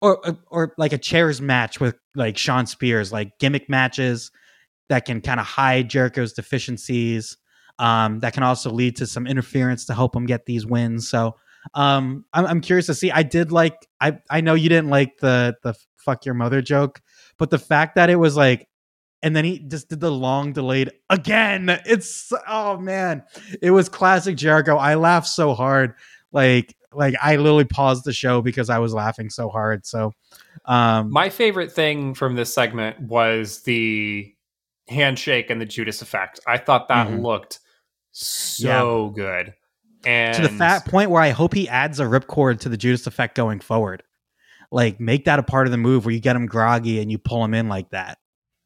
or 0.00 0.20
or 0.48 0.74
like 0.78 0.92
a 0.92 0.98
chairs 0.98 1.40
match 1.40 1.80
with 1.80 1.96
like 2.14 2.36
Shawn 2.36 2.66
Spears, 2.66 3.12
like 3.12 3.38
gimmick 3.38 3.68
matches 3.68 4.30
that 4.88 5.04
can 5.04 5.20
kind 5.20 5.40
of 5.40 5.46
hide 5.46 5.88
Jericho's 5.88 6.32
deficiencies. 6.32 7.36
Um, 7.78 8.20
that 8.20 8.34
can 8.34 8.42
also 8.42 8.70
lead 8.70 8.96
to 8.96 9.06
some 9.06 9.26
interference 9.26 9.86
to 9.86 9.94
help 9.94 10.14
him 10.14 10.26
get 10.26 10.44
these 10.44 10.66
wins. 10.66 11.08
So 11.08 11.36
um, 11.74 12.24
I'm, 12.32 12.46
I'm 12.46 12.60
curious 12.60 12.86
to 12.86 12.94
see. 12.94 13.10
I 13.10 13.22
did 13.22 13.52
like. 13.52 13.74
I 14.00 14.18
I 14.28 14.40
know 14.40 14.54
you 14.54 14.68
didn't 14.68 14.90
like 14.90 15.18
the 15.18 15.54
the 15.62 15.74
fuck 15.96 16.24
your 16.26 16.34
mother 16.34 16.60
joke, 16.60 17.00
but 17.38 17.50
the 17.50 17.58
fact 17.58 17.94
that 17.94 18.10
it 18.10 18.16
was 18.16 18.36
like, 18.36 18.68
and 19.22 19.36
then 19.36 19.44
he 19.44 19.58
just 19.60 19.88
did 19.88 20.00
the 20.00 20.10
long 20.10 20.52
delayed 20.52 20.90
again. 21.08 21.68
It's 21.86 22.32
oh 22.48 22.78
man, 22.78 23.22
it 23.60 23.70
was 23.70 23.88
classic 23.88 24.36
Jericho. 24.36 24.76
I 24.76 24.96
laughed 24.96 25.28
so 25.28 25.54
hard, 25.54 25.94
like 26.32 26.74
like 26.92 27.14
I 27.22 27.36
literally 27.36 27.64
paused 27.64 28.04
the 28.04 28.12
show 28.12 28.42
because 28.42 28.70
I 28.70 28.78
was 28.78 28.94
laughing 28.94 29.30
so 29.30 29.48
hard. 29.48 29.86
So, 29.86 30.12
um, 30.64 31.10
my 31.10 31.28
favorite 31.28 31.72
thing 31.72 32.14
from 32.14 32.36
this 32.36 32.52
segment 32.52 33.00
was 33.00 33.62
the 33.62 34.34
handshake 34.88 35.50
and 35.50 35.60
the 35.60 35.66
Judas 35.66 36.02
effect. 36.02 36.40
I 36.46 36.58
thought 36.58 36.88
that 36.88 37.08
mm-hmm. 37.08 37.22
looked 37.22 37.60
so 38.12 39.12
yeah. 39.16 39.22
good. 39.22 39.54
And 40.04 40.34
to 40.34 40.42
the 40.42 40.48
fat 40.48 40.84
point 40.84 41.10
where 41.10 41.22
I 41.22 41.30
hope 41.30 41.54
he 41.54 41.68
adds 41.68 42.00
a 42.00 42.04
ripcord 42.04 42.60
to 42.60 42.68
the 42.68 42.76
Judas 42.76 43.06
effect 43.06 43.36
going 43.36 43.60
forward. 43.60 44.02
Like 44.72 44.98
make 44.98 45.26
that 45.26 45.38
a 45.38 45.42
part 45.42 45.66
of 45.66 45.70
the 45.70 45.76
move 45.76 46.04
where 46.04 46.14
you 46.14 46.20
get 46.20 46.34
him 46.34 46.46
groggy 46.46 47.00
and 47.00 47.10
you 47.10 47.18
pull 47.18 47.44
him 47.44 47.54
in 47.54 47.68
like 47.68 47.90
that. 47.90 48.18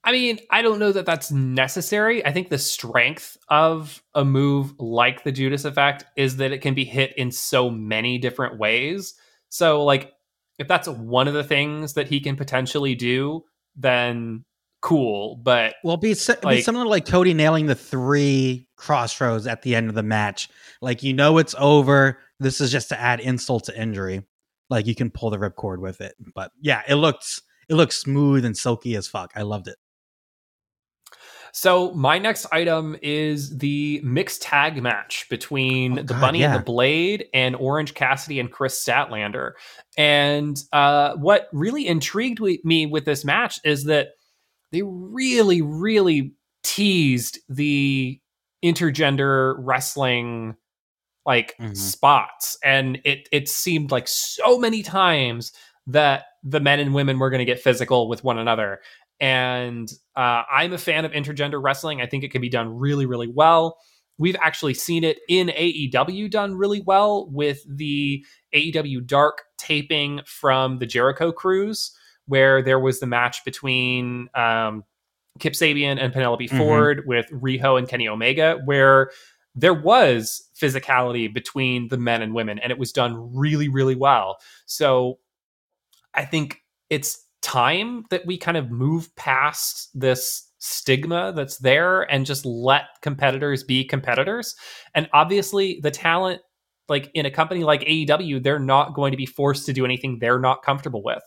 I 0.06 0.12
mean, 0.12 0.38
I 0.50 0.62
don't 0.62 0.78
know 0.78 0.92
that 0.92 1.04
that's 1.04 1.32
necessary. 1.32 2.24
I 2.24 2.32
think 2.32 2.48
the 2.48 2.58
strength 2.58 3.36
of 3.48 4.00
a 4.14 4.24
move 4.24 4.72
like 4.78 5.24
the 5.24 5.32
Judas 5.32 5.64
effect 5.64 6.04
is 6.16 6.36
that 6.36 6.52
it 6.52 6.62
can 6.62 6.74
be 6.74 6.84
hit 6.84 7.12
in 7.18 7.32
so 7.32 7.68
many 7.68 8.16
different 8.16 8.56
ways. 8.56 9.14
So, 9.48 9.82
like, 9.82 10.12
if 10.60 10.68
that's 10.68 10.86
one 10.86 11.26
of 11.26 11.34
the 11.34 11.42
things 11.42 11.94
that 11.94 12.06
he 12.06 12.20
can 12.20 12.36
potentially 12.36 12.94
do, 12.94 13.44
then 13.74 14.44
cool. 14.80 15.40
But 15.42 15.74
well, 15.82 15.96
be, 15.96 16.14
like, 16.44 16.56
be 16.56 16.62
similar 16.62 16.86
like 16.86 17.04
Cody 17.04 17.34
nailing 17.34 17.66
the 17.66 17.74
three 17.74 18.68
Cross 18.76 19.20
Rhodes 19.20 19.48
at 19.48 19.62
the 19.62 19.74
end 19.74 19.88
of 19.88 19.96
the 19.96 20.04
match. 20.04 20.48
Like, 20.80 21.02
you 21.02 21.14
know, 21.14 21.38
it's 21.38 21.56
over. 21.58 22.20
This 22.38 22.60
is 22.60 22.70
just 22.70 22.90
to 22.90 23.00
add 23.00 23.18
insult 23.18 23.64
to 23.64 23.80
injury. 23.80 24.22
Like, 24.70 24.86
you 24.86 24.94
can 24.94 25.10
pull 25.10 25.30
the 25.30 25.38
ripcord 25.38 25.78
with 25.78 26.00
it. 26.00 26.14
But 26.32 26.52
yeah, 26.60 26.82
it 26.86 26.94
looks 26.94 27.42
it 27.68 27.74
looks 27.74 27.96
smooth 27.96 28.44
and 28.44 28.56
silky 28.56 28.94
as 28.94 29.08
fuck. 29.08 29.32
I 29.34 29.42
loved 29.42 29.66
it. 29.66 29.76
So 31.56 31.90
my 31.92 32.18
next 32.18 32.44
item 32.52 32.98
is 33.00 33.56
the 33.56 34.02
mixed 34.04 34.42
tag 34.42 34.82
match 34.82 35.26
between 35.30 35.98
oh, 35.98 36.02
the 36.02 36.12
God, 36.12 36.20
Bunny 36.20 36.40
yeah. 36.40 36.54
and 36.54 36.60
the 36.60 36.64
Blade 36.64 37.28
and 37.32 37.56
Orange 37.56 37.94
Cassidy 37.94 38.38
and 38.38 38.52
Kris 38.52 38.78
Statlander. 38.84 39.52
And 39.96 40.62
uh, 40.74 41.14
what 41.16 41.48
really 41.54 41.86
intrigued 41.86 42.40
me 42.62 42.84
with 42.84 43.06
this 43.06 43.24
match 43.24 43.58
is 43.64 43.84
that 43.84 44.08
they 44.70 44.82
really, 44.82 45.62
really 45.62 46.34
teased 46.62 47.38
the 47.48 48.20
intergender 48.62 49.54
wrestling 49.58 50.56
like 51.24 51.56
mm-hmm. 51.58 51.72
spots, 51.72 52.58
and 52.62 53.00
it 53.04 53.30
it 53.32 53.48
seemed 53.48 53.90
like 53.90 54.08
so 54.08 54.58
many 54.58 54.82
times 54.82 55.52
that 55.86 56.24
the 56.42 56.60
men 56.60 56.80
and 56.80 56.94
women 56.94 57.18
were 57.18 57.30
going 57.30 57.38
to 57.38 57.44
get 57.44 57.60
physical 57.60 58.08
with 58.08 58.22
one 58.24 58.38
another 58.38 58.80
and 59.20 59.90
uh, 60.14 60.42
I'm 60.50 60.72
a 60.72 60.78
fan 60.78 61.04
of 61.04 61.12
intergender 61.12 61.62
wrestling. 61.62 62.00
I 62.00 62.06
think 62.06 62.24
it 62.24 62.30
can 62.30 62.40
be 62.40 62.48
done 62.48 62.76
really, 62.76 63.06
really 63.06 63.28
well. 63.28 63.78
We've 64.18 64.36
actually 64.40 64.74
seen 64.74 65.04
it 65.04 65.18
in 65.28 65.48
AEW 65.48 66.30
done 66.30 66.54
really 66.54 66.80
well 66.80 67.28
with 67.30 67.62
the 67.68 68.24
AEW 68.54 69.06
Dark 69.06 69.42
taping 69.58 70.20
from 70.26 70.78
the 70.78 70.86
Jericho 70.86 71.32
Cruise, 71.32 71.92
where 72.26 72.62
there 72.62 72.80
was 72.80 73.00
the 73.00 73.06
match 73.06 73.44
between 73.44 74.28
um, 74.34 74.84
Kip 75.38 75.52
Sabian 75.52 75.98
and 76.00 76.12
Penelope 76.12 76.46
mm-hmm. 76.46 76.56
Ford 76.56 77.02
with 77.06 77.26
Riho 77.30 77.78
and 77.78 77.88
Kenny 77.88 78.08
Omega, 78.08 78.58
where 78.64 79.10
there 79.54 79.74
was 79.74 80.48
physicality 80.58 81.32
between 81.32 81.88
the 81.88 81.98
men 81.98 82.22
and 82.22 82.34
women, 82.34 82.58
and 82.58 82.70
it 82.70 82.78
was 82.78 82.92
done 82.92 83.34
really, 83.34 83.68
really 83.68 83.96
well. 83.96 84.38
So 84.66 85.18
I 86.14 86.24
think 86.24 86.62
it's 86.90 87.25
time 87.46 88.04
that 88.10 88.26
we 88.26 88.36
kind 88.36 88.56
of 88.56 88.70
move 88.72 89.14
past 89.14 89.88
this 89.94 90.50
stigma 90.58 91.32
that's 91.34 91.58
there 91.58 92.02
and 92.02 92.26
just 92.26 92.44
let 92.44 92.84
competitors 93.02 93.62
be 93.62 93.84
competitors. 93.84 94.56
And 94.94 95.08
obviously, 95.12 95.78
the 95.80 95.92
talent, 95.92 96.42
like 96.88 97.08
in 97.14 97.24
a 97.24 97.30
company 97.30 97.62
like 97.62 97.82
AEW, 97.82 98.42
they're 98.42 98.58
not 98.58 98.94
going 98.94 99.12
to 99.12 99.16
be 99.16 99.26
forced 99.26 99.64
to 99.66 99.72
do 99.72 99.84
anything 99.84 100.18
they're 100.18 100.40
not 100.40 100.62
comfortable 100.64 101.04
with. 101.04 101.22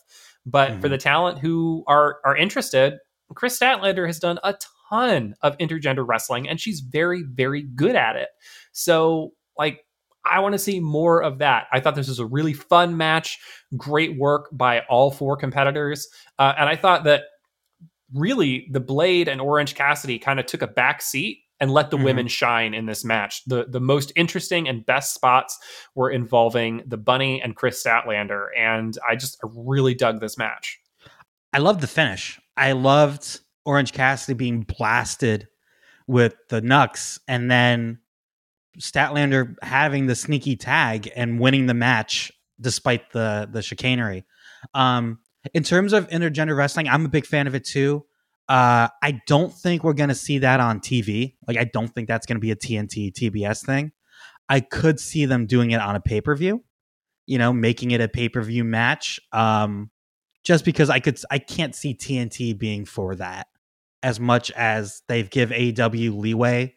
But 0.46 0.72
mm-hmm. 0.72 0.82
for 0.82 0.90
the 0.90 0.98
talent 0.98 1.40
who 1.40 1.86
are 1.88 2.18
are 2.26 2.36
interested, 2.36 2.96
Kris 3.34 3.58
Statlander 3.58 4.06
has 4.06 4.20
done 4.20 4.40
a 4.44 4.56
ton 4.90 5.36
of 5.42 5.58
intergender 5.58 6.06
wrestling, 6.06 6.50
and 6.50 6.60
she's 6.60 6.82
very, 6.82 7.24
very 7.24 7.64
good 7.64 7.96
at 7.96 8.18
it. 8.18 8.30
So, 8.74 9.32
like, 9.58 9.86
I 10.26 10.40
want 10.40 10.54
to 10.54 10.60
see 10.60 10.80
more 10.80 11.22
of 11.22 11.40
that. 11.40 11.68
I 11.72 11.80
thought 11.80 11.96
this 11.96 12.08
was 12.08 12.20
a 12.20 12.26
really 12.26 12.54
fun 12.54 12.98
match. 12.98 13.40
Great 13.78 14.18
work 14.18 14.50
by 14.52 14.82
all 14.82 15.12
four 15.12 15.38
competitors. 15.38 16.08
Uh, 16.38 16.54
and 16.58 16.70
I 16.70 16.76
thought 16.76 17.06
that 17.06 17.24
really 18.14 18.68
the 18.72 18.80
Blade 18.80 19.28
and 19.28 19.42
Orange 19.42 19.76
Cassidy 19.76 20.20
kind 20.20 20.40
of 20.40 20.46
took 20.46 20.62
a 20.62 20.68
back 20.68 21.02
seat 21.02 21.40
and 21.60 21.72
let 21.72 21.90
the 21.90 21.98
mm-hmm. 21.98 22.06
women 22.06 22.28
shine 22.28 22.74
in 22.74 22.86
this 22.86 23.04
match. 23.04 23.44
The 23.46 23.66
the 23.66 23.82
most 23.82 24.12
interesting 24.16 24.68
and 24.68 24.86
best 24.86 25.14
spots 25.14 25.58
were 25.96 26.10
involving 26.10 26.84
the 26.88 26.98
Bunny 26.98 27.42
and 27.42 27.56
Kris 27.56 27.84
Statlander, 27.84 28.48
and 28.58 28.98
I 29.08 29.16
just 29.16 29.38
really 29.44 29.94
dug 29.94 30.20
this 30.20 30.38
match. 30.38 30.80
I 31.54 31.60
loved 31.60 31.82
the 31.82 31.88
finish. 31.88 32.40
I 32.56 32.74
loved 32.74 33.42
Orange 33.66 33.94
Cassidy 33.94 34.36
being 34.36 34.62
blasted 34.62 35.48
with 36.08 36.36
the 36.50 36.62
Nux, 36.62 37.20
and 37.28 37.52
then 37.52 38.00
Statlander 38.80 39.56
having 39.62 40.08
the 40.08 40.16
sneaky 40.16 40.56
tag 40.56 41.10
and 41.16 41.40
winning 41.40 41.66
the 41.66 41.74
match 41.74 42.32
despite 42.62 43.12
the 43.12 43.50
the 43.52 43.62
chicanery. 43.62 44.26
Um, 44.74 45.20
in 45.54 45.64
terms 45.64 45.94
of 45.94 46.08
intergender 46.10 46.56
wrestling, 46.56 46.88
I'm 46.88 47.06
a 47.06 47.10
big 47.10 47.26
fan 47.26 47.48
of 47.48 47.56
it 47.56 47.64
too. 47.64 48.06
Uh, 48.48 48.90
I 49.02 49.22
don't 49.28 49.54
think 49.54 49.84
we're 49.84 49.94
going 49.94 50.10
to 50.10 50.16
see 50.16 50.40
that 50.40 50.60
on 50.60 50.80
TV. 50.80 51.36
Like, 51.48 51.58
I 51.58 51.66
don't 51.66 51.88
think 51.88 52.08
that's 52.08 52.26
going 52.26 52.38
to 52.38 52.42
be 52.42 52.52
a 52.52 52.56
TNT 52.56 53.14
TBS 53.14 53.64
thing. 53.64 53.92
I 54.50 54.60
could 54.60 55.00
see 55.00 55.26
them 55.26 55.46
doing 55.46 55.72
it 55.72 55.80
on 55.80 55.96
a 55.96 56.00
pay 56.00 56.20
per 56.20 56.36
view. 56.36 56.64
You 57.28 57.38
know, 57.38 57.54
making 57.54 57.92
it 57.92 58.02
a 58.02 58.08
pay 58.08 58.28
per 58.28 58.42
view 58.42 58.64
match. 58.64 59.20
Um, 59.32 59.92
just 60.44 60.66
because 60.66 60.90
I 60.90 61.00
could, 61.00 61.20
I 61.30 61.38
can't 61.38 61.76
see 61.76 61.94
TNT 61.94 62.58
being 62.58 62.86
for 62.86 63.16
that 63.16 63.48
as 64.02 64.20
much 64.20 64.50
as 64.52 65.04
they've 65.08 65.30
give 65.30 65.50
AEW 65.50 66.18
leeway 66.18 66.74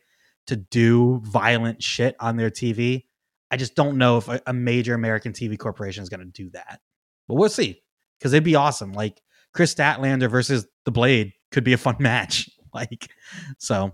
to 0.47 0.57
do 0.57 1.21
violent 1.25 1.83
shit 1.83 2.17
on 2.21 2.37
their 2.37 2.51
TV. 2.51 3.05
I 3.51 3.57
just 3.57 3.75
don't 3.75 3.99
know 3.99 4.19
if 4.19 4.29
a, 4.29 4.41
a 4.47 4.53
major 4.53 4.95
American 4.95 5.33
TV 5.33 5.59
corporation 5.59 6.03
is 6.03 6.09
going 6.09 6.21
to 6.21 6.27
do 6.27 6.51
that. 6.51 6.81
But 7.29 7.35
we'll 7.35 7.49
see 7.49 7.83
because 8.19 8.33
it'd 8.33 8.45
be 8.45 8.55
awesome. 8.55 8.93
Like 8.93 9.21
Kris 9.53 9.75
Statlander 9.75 10.31
versus 10.31 10.67
the 10.85 10.91
Blade 10.91 11.33
could 11.51 11.65
be 11.65 11.73
a 11.73 11.79
fun 11.79 11.97
match. 12.01 12.51
Like 12.75 13.11
so. 13.59 13.93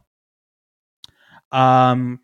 Um. 1.51 2.21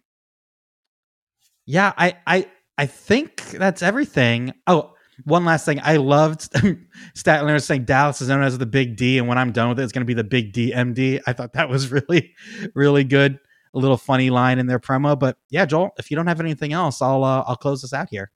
Yeah, 1.66 1.92
I 1.96 2.16
I 2.26 2.48
I 2.76 2.86
think 2.86 3.42
that's 3.50 3.82
everything. 3.82 4.52
Oh, 4.66 4.94
one 5.24 5.44
last 5.44 5.64
thing. 5.64 5.80
I 5.82 5.96
loved 5.96 6.52
Statlander 7.16 7.62
saying 7.62 7.84
Dallas 7.84 8.20
is 8.20 8.28
known 8.28 8.42
as 8.42 8.58
the 8.58 8.66
Big 8.66 8.96
D, 8.96 9.18
and 9.18 9.28
when 9.28 9.38
I'm 9.38 9.52
done 9.52 9.68
with 9.68 9.78
it, 9.78 9.82
it's 9.82 9.92
going 9.92 10.02
to 10.02 10.06
be 10.06 10.14
the 10.14 10.24
Big 10.24 10.52
DMD. 10.52 11.20
I 11.26 11.32
thought 11.32 11.52
that 11.54 11.68
was 11.68 11.90
really, 11.92 12.34
really 12.74 13.04
good 13.04 13.38
a 13.74 13.78
little 13.78 13.96
funny 13.96 14.30
line 14.30 14.58
in 14.58 14.66
their 14.66 14.78
promo. 14.78 15.18
But 15.18 15.36
yeah, 15.50 15.66
Joel, 15.66 15.90
if 15.98 16.10
you 16.10 16.16
don't 16.16 16.26
have 16.26 16.40
anything 16.40 16.72
else, 16.72 17.02
I'll 17.02 17.24
uh, 17.24 17.44
I'll 17.46 17.56
close 17.56 17.82
this 17.82 17.92
out 17.92 18.08
here. 18.10 18.30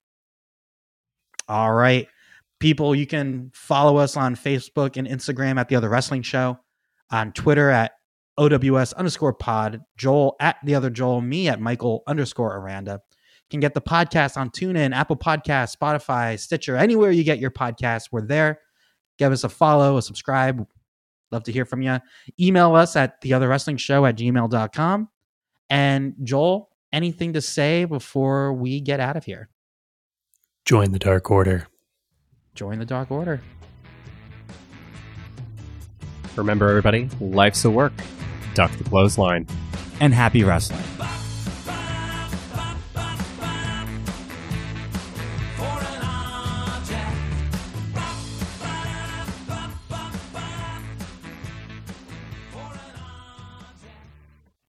All 1.48 1.72
right, 1.72 2.06
people, 2.58 2.94
you 2.94 3.06
can 3.06 3.50
follow 3.54 3.96
us 3.96 4.16
on 4.16 4.36
Facebook 4.36 4.96
and 4.96 5.08
Instagram 5.08 5.58
at 5.58 5.68
the 5.68 5.76
Other 5.76 5.88
Wrestling 5.88 6.22
Show, 6.22 6.58
on 7.10 7.32
Twitter 7.32 7.70
at 7.70 7.92
OWS 8.36 8.92
underscore 8.94 9.32
pod, 9.32 9.80
Joel 9.96 10.36
at 10.40 10.56
the 10.64 10.74
other 10.74 10.90
Joel, 10.90 11.20
me 11.20 11.48
at 11.48 11.60
Michael 11.60 12.02
underscore 12.06 12.56
Aranda. 12.56 13.00
You 13.10 13.50
can 13.50 13.60
get 13.60 13.74
the 13.74 13.80
podcast 13.80 14.36
on 14.36 14.50
TuneIn, 14.50 14.94
Apple 14.94 15.16
Podcast, 15.16 15.76
Spotify, 15.76 16.38
Stitcher, 16.38 16.76
anywhere 16.76 17.10
you 17.10 17.24
get 17.24 17.38
your 17.38 17.50
podcast. 17.50 18.08
We're 18.12 18.26
there. 18.26 18.60
Give 19.18 19.32
us 19.32 19.44
a 19.44 19.48
follow, 19.48 19.96
a 19.96 20.02
subscribe. 20.02 20.66
Love 21.32 21.44
to 21.44 21.52
hear 21.52 21.64
from 21.64 21.82
you. 21.82 21.98
Email 22.38 22.74
us 22.74 22.94
at 22.94 23.20
the 23.22 23.32
other 23.32 23.48
wrestling 23.48 23.76
show 23.76 24.06
at 24.06 24.16
gmail.com. 24.16 25.08
And 25.70 26.14
Joel, 26.22 26.70
anything 26.92 27.34
to 27.34 27.40
say 27.40 27.84
before 27.84 28.52
we 28.52 28.80
get 28.80 29.00
out 29.00 29.16
of 29.16 29.24
here? 29.24 29.48
Join 30.64 30.92
the 30.92 30.98
Dark 30.98 31.30
Order. 31.30 31.66
Join 32.54 32.78
the 32.78 32.84
Dark 32.84 33.10
Order. 33.10 33.40
Remember, 36.36 36.68
everybody, 36.68 37.08
life's 37.20 37.64
a 37.64 37.70
work. 37.70 37.92
Duck 38.54 38.70
the 38.72 38.84
clothesline. 38.84 39.46
And 40.00 40.14
happy 40.14 40.44
wrestling. 40.44 40.84